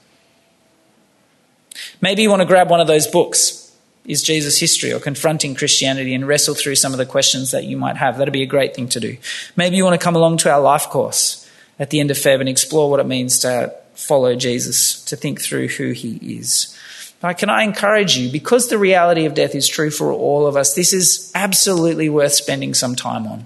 Maybe 2.01 2.23
you 2.23 2.31
want 2.31 2.43
to 2.43 2.47
grab 2.47 2.69
one 2.69 2.81
of 2.81 2.89
those 2.89 3.07
books. 3.07 3.73
Is 4.07 4.25
Jesus 4.25 4.59
history 4.59 4.93
or 4.93 4.99
confronting 4.99 5.55
Christianity 5.55 6.15
and 6.15 6.27
wrestle 6.27 6.55
through 6.55 6.75
some 6.75 6.93
of 6.93 6.99
the 6.99 7.07
questions 7.07 7.53
that 7.53 7.65
you 7.65 7.77
might 7.77 7.97
have? 7.97 8.19
That'd 8.19 8.33
be 8.33 8.43
a 8.43 8.47
great 8.47 8.75
thing 8.75 8.89
to 8.89 8.99
do. 8.99 9.19
Maybe 9.55 9.77
you 9.77 9.85
want 9.85 10.01
to 10.01 10.05
come 10.05 10.17
along 10.17 10.39
to 10.39 10.51
our 10.51 10.61
life 10.61 10.89
course 10.89 11.49
at 11.79 11.91
the 11.91 12.01
end 12.01 12.11
of 12.11 12.17
Feb 12.17 12.41
and 12.41 12.49
explore 12.49 12.91
what 12.91 12.99
it 12.99 13.07
means 13.07 13.39
to 13.41 13.73
follow 13.95 14.35
Jesus, 14.35 15.05
to 15.05 15.17
think 15.17 15.41
through 15.41 15.69
who 15.69 15.93
he 15.93 16.17
is. 16.39 16.77
But 17.21 17.37
can 17.37 17.51
I 17.51 17.65
encourage 17.65 18.17
you, 18.17 18.33
because 18.33 18.69
the 18.69 18.79
reality 18.79 19.27
of 19.27 19.35
death 19.35 19.55
is 19.55 19.69
true 19.69 19.91
for 19.91 20.11
all 20.13 20.47
of 20.47 20.57
us, 20.57 20.75
this 20.75 20.93
is 20.93 21.31
absolutely 21.35 22.09
worth 22.09 22.33
spending 22.33 22.73
some 22.73 22.97
time 22.97 23.27
on. 23.27 23.45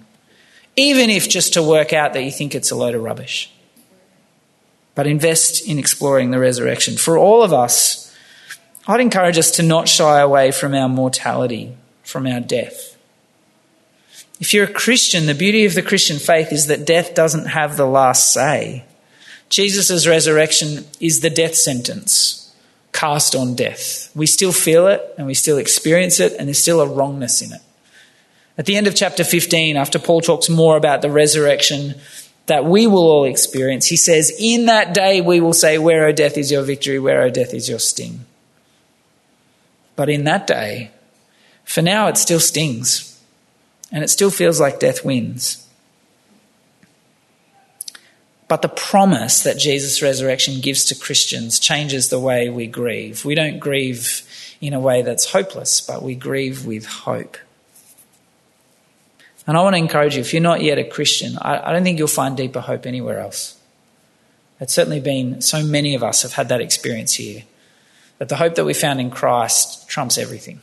Even 0.76 1.10
if 1.10 1.28
just 1.28 1.54
to 1.54 1.62
work 1.62 1.92
out 1.92 2.12
that 2.12 2.22
you 2.22 2.30
think 2.30 2.54
it's 2.54 2.70
a 2.70 2.76
load 2.76 2.94
of 2.94 3.02
rubbish. 3.02 3.50
But 4.94 5.08
invest 5.08 5.68
in 5.68 5.78
exploring 5.78 6.30
the 6.30 6.38
resurrection. 6.38 6.96
For 6.96 7.18
all 7.18 7.42
of 7.42 7.52
us, 7.52 8.16
I'd 8.86 9.00
encourage 9.00 9.38
us 9.38 9.50
to 9.52 9.62
not 9.64 9.88
shy 9.88 10.20
away 10.20 10.52
from 10.52 10.72
our 10.72 10.88
mortality, 10.88 11.76
from 12.04 12.28
our 12.28 12.40
death. 12.40 12.96
If 14.38 14.54
you're 14.54 14.66
a 14.66 14.72
Christian, 14.72 15.26
the 15.26 15.34
beauty 15.34 15.64
of 15.64 15.74
the 15.74 15.82
Christian 15.82 16.18
faith 16.18 16.52
is 16.52 16.68
that 16.68 16.86
death 16.86 17.14
doesn't 17.14 17.46
have 17.46 17.76
the 17.76 17.86
last 17.86 18.32
say. 18.32 18.84
Jesus' 19.48 20.06
resurrection 20.06 20.84
is 21.00 21.20
the 21.20 21.30
death 21.30 21.54
sentence 21.56 22.43
cast 22.94 23.34
on 23.34 23.54
death. 23.54 24.10
We 24.14 24.24
still 24.24 24.52
feel 24.52 24.86
it 24.86 25.02
and 25.18 25.26
we 25.26 25.34
still 25.34 25.58
experience 25.58 26.20
it, 26.20 26.32
and 26.38 26.48
there's 26.48 26.60
still 26.60 26.80
a 26.80 26.88
wrongness 26.88 27.42
in 27.42 27.52
it. 27.52 27.60
At 28.56 28.66
the 28.66 28.76
end 28.76 28.86
of 28.86 28.94
chapter 28.94 29.24
15, 29.24 29.76
after 29.76 29.98
Paul 29.98 30.20
talks 30.20 30.48
more 30.48 30.76
about 30.76 31.02
the 31.02 31.10
resurrection 31.10 31.96
that 32.46 32.64
we 32.64 32.86
will 32.86 33.02
all 33.02 33.24
experience, 33.24 33.88
he 33.88 33.96
says, 33.96 34.32
In 34.38 34.66
that 34.66 34.94
day 34.94 35.20
we 35.20 35.40
will 35.40 35.52
say, 35.52 35.76
Where, 35.76 36.06
O 36.06 36.12
death, 36.12 36.38
is 36.38 36.52
your 36.52 36.62
victory? 36.62 36.98
Where, 36.98 37.22
O 37.22 37.30
death, 37.30 37.52
is 37.52 37.68
your 37.68 37.80
sting? 37.80 38.24
But 39.96 40.08
in 40.08 40.24
that 40.24 40.46
day, 40.46 40.90
for 41.64 41.82
now 41.82 42.06
it 42.06 42.16
still 42.16 42.40
stings, 42.40 43.20
and 43.90 44.04
it 44.04 44.08
still 44.08 44.30
feels 44.30 44.60
like 44.60 44.78
death 44.78 45.04
wins. 45.04 45.63
But 48.46 48.62
the 48.62 48.68
promise 48.68 49.42
that 49.42 49.58
Jesus' 49.58 50.02
resurrection 50.02 50.60
gives 50.60 50.84
to 50.86 50.94
Christians 50.94 51.58
changes 51.58 52.08
the 52.08 52.20
way 52.20 52.50
we 52.50 52.66
grieve. 52.66 53.24
We 53.24 53.34
don't 53.34 53.58
grieve 53.58 54.22
in 54.60 54.74
a 54.74 54.80
way 54.80 55.02
that's 55.02 55.32
hopeless, 55.32 55.80
but 55.80 56.02
we 56.02 56.14
grieve 56.14 56.66
with 56.66 56.86
hope. 56.86 57.38
And 59.46 59.56
I 59.56 59.62
want 59.62 59.74
to 59.74 59.78
encourage 59.78 60.14
you 60.14 60.20
if 60.20 60.32
you're 60.32 60.42
not 60.42 60.62
yet 60.62 60.78
a 60.78 60.84
Christian, 60.84 61.36
I, 61.38 61.72
don't 61.72 61.84
think 61.84 61.98
you'll 61.98 62.08
find 62.08 62.36
deeper 62.36 62.60
hope 62.60 62.86
anywhere 62.86 63.18
else. 63.18 63.58
It's 64.60 64.72
certainly 64.72 65.00
been, 65.00 65.40
so 65.42 65.62
many 65.62 65.94
of 65.94 66.02
us 66.02 66.22
have 66.22 66.34
had 66.34 66.48
that 66.48 66.60
experience 66.60 67.14
here, 67.14 67.42
that 68.18 68.28
the 68.28 68.36
hope 68.36 68.54
that 68.54 68.64
we 68.64 68.72
found 68.72 69.00
in 69.00 69.10
Christ 69.10 69.88
trumps 69.88 70.16
everything. 70.16 70.60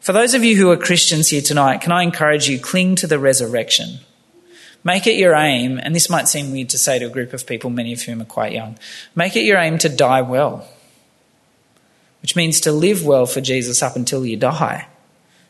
For 0.00 0.12
those 0.12 0.34
of 0.34 0.44
you 0.44 0.56
who 0.56 0.70
are 0.70 0.76
Christians 0.76 1.30
here 1.30 1.42
tonight, 1.42 1.80
can 1.80 1.92
I 1.92 2.02
encourage 2.02 2.48
you, 2.48 2.60
cling 2.60 2.94
to 2.96 3.06
the 3.06 3.18
resurrection. 3.18 3.98
Make 4.86 5.08
it 5.08 5.16
your 5.16 5.34
aim, 5.34 5.80
and 5.82 5.96
this 5.96 6.08
might 6.08 6.28
seem 6.28 6.52
weird 6.52 6.68
to 6.68 6.78
say 6.78 7.00
to 7.00 7.06
a 7.06 7.10
group 7.10 7.32
of 7.32 7.44
people, 7.44 7.70
many 7.70 7.92
of 7.92 8.02
whom 8.02 8.22
are 8.22 8.24
quite 8.24 8.52
young, 8.52 8.78
make 9.16 9.34
it 9.34 9.42
your 9.42 9.58
aim 9.58 9.78
to 9.78 9.88
die 9.88 10.22
well, 10.22 10.64
which 12.22 12.36
means 12.36 12.60
to 12.60 12.70
live 12.70 13.04
well 13.04 13.26
for 13.26 13.40
Jesus 13.40 13.82
up 13.82 13.96
until 13.96 14.24
you 14.24 14.36
die, 14.36 14.86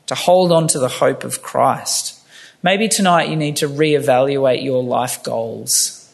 to 0.06 0.14
hold 0.14 0.52
on 0.52 0.68
to 0.68 0.78
the 0.78 0.88
hope 0.88 1.22
of 1.22 1.42
Christ. 1.42 2.18
Maybe 2.62 2.88
tonight 2.88 3.28
you 3.28 3.36
need 3.36 3.56
to 3.56 3.68
reevaluate 3.68 4.64
your 4.64 4.82
life 4.82 5.22
goals. 5.22 6.10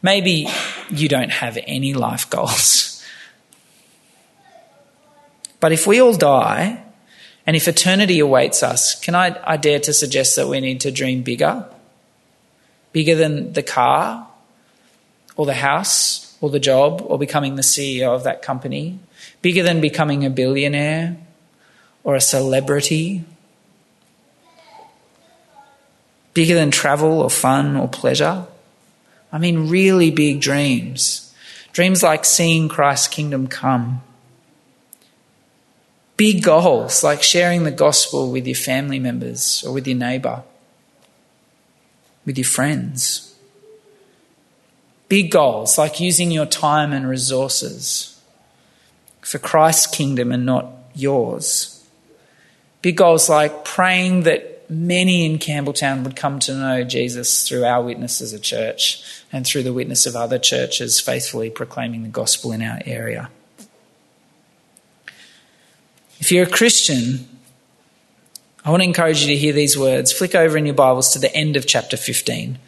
Maybe 0.00 0.48
you 0.88 1.06
don't 1.06 1.32
have 1.32 1.58
any 1.66 1.92
life 1.92 2.30
goals. 2.30 3.04
But 5.60 5.72
if 5.72 5.86
we 5.86 6.00
all 6.00 6.16
die, 6.16 6.82
and 7.46 7.56
if 7.56 7.68
eternity 7.68 8.20
awaits 8.20 8.62
us, 8.62 8.98
can 8.98 9.14
I, 9.14 9.38
I 9.44 9.58
dare 9.58 9.80
to 9.80 9.92
suggest 9.92 10.36
that 10.36 10.48
we 10.48 10.60
need 10.60 10.80
to 10.80 10.90
dream 10.90 11.20
bigger? 11.20 11.68
Bigger 12.94 13.16
than 13.16 13.52
the 13.54 13.62
car, 13.62 14.28
or 15.34 15.46
the 15.46 15.54
house, 15.54 16.36
or 16.40 16.48
the 16.48 16.60
job, 16.60 17.02
or 17.04 17.18
becoming 17.18 17.56
the 17.56 17.62
CEO 17.62 18.14
of 18.14 18.22
that 18.22 18.40
company? 18.40 19.00
Bigger 19.42 19.64
than 19.64 19.80
becoming 19.80 20.24
a 20.24 20.30
billionaire, 20.30 21.16
or 22.04 22.14
a 22.14 22.20
celebrity? 22.20 23.24
Bigger 26.34 26.54
than 26.54 26.70
travel, 26.70 27.20
or 27.20 27.30
fun, 27.30 27.76
or 27.76 27.88
pleasure? 27.88 28.46
I 29.32 29.38
mean, 29.38 29.68
really 29.68 30.12
big 30.12 30.40
dreams. 30.40 31.34
Dreams 31.72 32.04
like 32.04 32.24
seeing 32.24 32.68
Christ's 32.68 33.08
kingdom 33.08 33.48
come. 33.48 34.02
Big 36.16 36.44
goals 36.44 37.02
like 37.02 37.24
sharing 37.24 37.64
the 37.64 37.72
gospel 37.72 38.30
with 38.30 38.46
your 38.46 38.54
family 38.54 39.00
members 39.00 39.64
or 39.66 39.74
with 39.74 39.88
your 39.88 39.98
neighbour, 39.98 40.44
with 42.24 42.38
your 42.38 42.44
friends. 42.44 43.34
Big 45.08 45.30
goals 45.30 45.78
like 45.78 46.00
using 46.00 46.30
your 46.30 46.46
time 46.46 46.92
and 46.92 47.08
resources 47.08 48.20
for 49.20 49.38
Christ's 49.38 49.86
kingdom 49.86 50.32
and 50.32 50.44
not 50.46 50.66
yours. 50.94 51.86
Big 52.82 52.96
goals 52.96 53.28
like 53.28 53.64
praying 53.64 54.22
that 54.22 54.68
many 54.70 55.26
in 55.26 55.38
Campbelltown 55.38 56.04
would 56.04 56.16
come 56.16 56.38
to 56.40 56.54
know 56.54 56.84
Jesus 56.84 57.46
through 57.46 57.64
our 57.64 57.82
witness 57.82 58.20
as 58.20 58.32
a 58.32 58.40
church 58.40 59.22
and 59.32 59.46
through 59.46 59.62
the 59.62 59.72
witness 59.72 60.06
of 60.06 60.16
other 60.16 60.38
churches 60.38 61.00
faithfully 61.00 61.50
proclaiming 61.50 62.02
the 62.02 62.08
gospel 62.08 62.52
in 62.52 62.62
our 62.62 62.80
area. 62.86 63.30
If 66.18 66.32
you're 66.32 66.46
a 66.46 66.50
Christian, 66.50 67.28
I 68.66 68.70
want 68.70 68.82
to 68.82 68.88
encourage 68.88 69.20
you 69.20 69.34
to 69.34 69.36
hear 69.36 69.52
these 69.52 69.76
words. 69.76 70.10
Flick 70.10 70.34
over 70.34 70.56
in 70.56 70.64
your 70.64 70.74
Bibles 70.74 71.12
to 71.12 71.18
the 71.18 71.34
end 71.36 71.54
of 71.56 71.66
chapter 71.66 71.98
15 71.98 72.58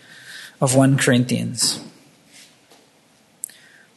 of 0.61 0.75
1 0.75 0.99
Corinthians. 0.99 1.81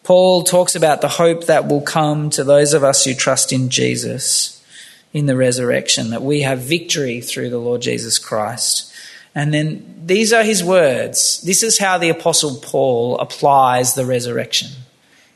Paul 0.04 0.44
talks 0.44 0.76
about 0.76 1.02
the 1.02 1.10
hope 1.10 1.48
that 1.48 1.68
will 1.68 1.82
come 1.82 2.30
to 2.30 2.46
those 2.46 2.74
of 2.74 2.86
us 2.86 3.04
who 3.04 3.14
trust 3.14 3.52
in 3.52 3.68
Jesus 3.68 4.64
in 5.12 5.26
the 5.26 5.36
resurrection, 5.36 6.12
that 6.12 6.22
we 6.22 6.42
have 6.44 6.60
victory 6.60 7.20
through 7.20 7.50
the 7.50 7.58
Lord 7.58 7.82
Jesus 7.82 8.18
Christ. 8.18 8.94
And 9.36 9.54
then 9.54 10.02
these 10.06 10.32
are 10.32 10.44
his 10.44 10.64
words. 10.64 11.42
This 11.42 11.64
is 11.64 11.80
how 11.80 11.98
the 11.98 12.10
Apostle 12.10 12.62
Paul 12.62 13.20
applies 13.20 13.96
the 13.96 14.06
resurrection. 14.06 14.70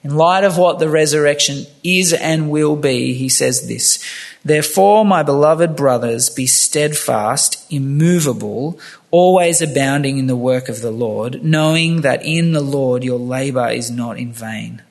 In 0.04 0.16
light 0.16 0.44
of 0.44 0.58
what 0.58 0.80
the 0.80 0.90
resurrection 0.90 1.66
is 1.84 2.12
and 2.12 2.50
will 2.50 2.76
be, 2.76 3.14
he 3.14 3.30
says 3.30 3.68
this 3.68 4.04
Therefore, 4.44 5.06
my 5.06 5.24
beloved 5.24 5.76
brothers, 5.76 6.30
be 6.30 6.46
steadfast, 6.46 7.66
immovable, 7.72 8.78
always 9.12 9.62
abounding 9.62 10.18
in 10.18 10.28
the 10.28 10.36
work 10.36 10.68
of 10.68 10.82
the 10.82 10.92
Lord, 10.92 11.44
knowing 11.44 12.02
that 12.02 12.26
in 12.26 12.52
the 12.52 12.62
Lord 12.62 13.04
your 13.04 13.20
labor 13.20 13.70
is 13.70 13.90
not 13.90 14.18
in 14.18 14.34
vain. 14.34 14.82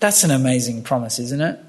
That's 0.00 0.24
an 0.24 0.30
amazing 0.30 0.82
promise, 0.84 1.18
isn't 1.18 1.40
it? 1.40 1.60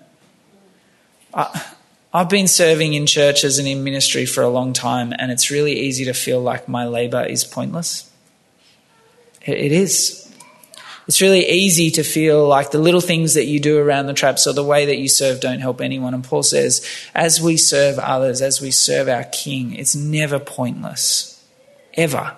I, 1.34 1.74
I've 2.14 2.30
been 2.30 2.48
serving 2.48 2.94
in 2.94 3.06
churches 3.06 3.60
and 3.60 3.68
in 3.68 3.84
ministry 3.84 4.26
for 4.26 4.42
a 4.42 4.50
long 4.50 4.74
time, 4.74 5.14
and 5.18 5.32
it's 5.32 5.52
really 5.52 5.74
easy 5.74 6.06
to 6.06 6.14
feel 6.14 6.40
like 6.40 6.68
my 6.68 6.88
labor 6.88 7.24
is 7.24 7.44
pointless. 7.44 8.10
It 9.42 9.72
is. 9.72 10.19
It's 11.10 11.22
really 11.22 11.50
easy 11.50 11.90
to 11.90 12.04
feel 12.04 12.48
like 12.48 12.70
the 12.70 12.78
little 12.78 13.02
things 13.02 13.34
that 13.34 13.46
you 13.46 13.60
do 13.60 13.80
around 13.80 14.06
the 14.06 14.14
traps 14.14 14.46
or 14.46 14.54
the 14.54 14.64
way 14.64 14.86
that 14.86 15.00
you 15.00 15.08
serve 15.08 15.40
don't 15.40 15.58
help 15.58 15.82
anyone. 15.82 16.14
And 16.14 16.24
Paul 16.24 16.44
says, 16.44 16.86
as 17.16 17.42
we 17.42 17.58
serve 17.58 17.98
others, 17.98 18.44
as 18.44 18.62
we 18.62 18.70
serve 18.70 19.10
our 19.10 19.24
King, 19.24 19.74
it's 19.74 19.96
never 19.96 20.38
pointless. 20.38 21.44
Ever. 21.96 22.38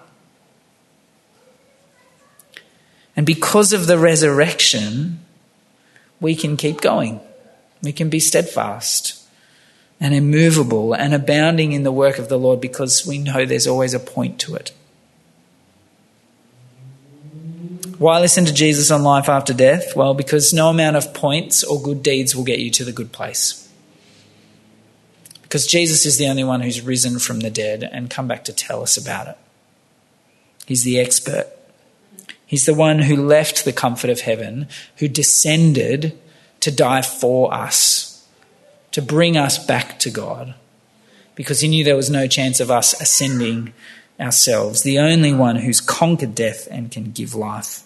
And 3.13 3.26
because 3.26 3.74
of 3.74 3.88
the 3.88 3.97
resurrection, 3.97 5.19
we 6.22 6.34
can 6.34 6.55
keep 6.55 6.80
going. 6.80 7.19
We 7.84 7.91
can 7.91 8.09
be 8.09 8.22
steadfast 8.22 9.22
and 9.99 10.13
immovable 10.13 10.93
and 10.93 11.13
abounding 11.13 11.74
in 11.74 11.84
the 11.84 11.91
work 11.91 12.19
of 12.19 12.30
the 12.30 12.39
Lord 12.39 12.61
because 12.61 13.05
we 13.05 13.17
know 13.17 13.45
there's 13.45 13.67
always 13.67 13.93
a 13.93 13.99
point 13.99 14.39
to 14.39 14.55
it. 14.55 14.72
Why 18.02 18.20
listen 18.20 18.45
to 18.45 18.54
Jesus 18.54 18.89
on 18.89 19.04
life 19.04 19.30
after 19.30 19.54
death? 19.54 19.95
Well, 19.95 20.16
because 20.16 20.52
no 20.52 20.70
amount 20.70 20.95
of 20.95 21.14
points 21.14 21.64
or 21.64 21.80
good 21.80 22.02
deeds 22.02 22.36
will 22.36 22.43
get 22.43 22.58
you 22.58 22.72
to 22.72 22.84
the 22.84 22.91
good 22.91 23.12
place. 23.12 23.70
Because 25.43 25.68
Jesus 25.68 26.04
is 26.08 26.18
the 26.18 26.26
only 26.28 26.43
one 26.43 26.62
who's 26.62 26.82
risen 26.82 27.20
from 27.20 27.41
the 27.41 27.52
dead 27.52 27.84
and 27.84 28.10
come 28.10 28.28
back 28.28 28.43
to 28.45 28.54
tell 28.54 28.82
us 28.82 28.97
about 28.97 29.28
it. 29.28 29.38
He's 30.66 30.84
the 30.84 30.99
expert. 30.99 31.45
He's 32.43 32.66
the 32.66 32.74
one 32.74 32.97
who 32.97 33.16
left 33.16 33.66
the 33.66 33.72
comfort 33.72 34.10
of 34.10 34.22
heaven, 34.22 34.68
who 34.97 35.08
descended 35.08 36.18
to 36.62 36.72
die 36.72 37.04
for 37.04 37.54
us 37.54 38.28
to 38.93 39.04
bring 39.04 39.38
us 39.38 39.64
back 39.64 39.99
to 39.99 40.10
God 40.10 40.56
because 41.36 41.62
he 41.62 41.68
knew 41.68 41.84
there 41.84 41.95
was 41.95 42.10
no 42.10 42.26
chance 42.26 42.60
of 42.60 42.72
us 42.72 42.99
ascending 42.99 43.74
ourselves, 44.20 44.82
the 44.82 44.97
only 44.97 45.34
one 45.34 45.58
who's 45.58 45.80
conquered 45.80 46.34
death 46.34 46.68
and 46.72 46.91
can 46.91 47.12
give 47.12 47.36
life. 47.36 47.84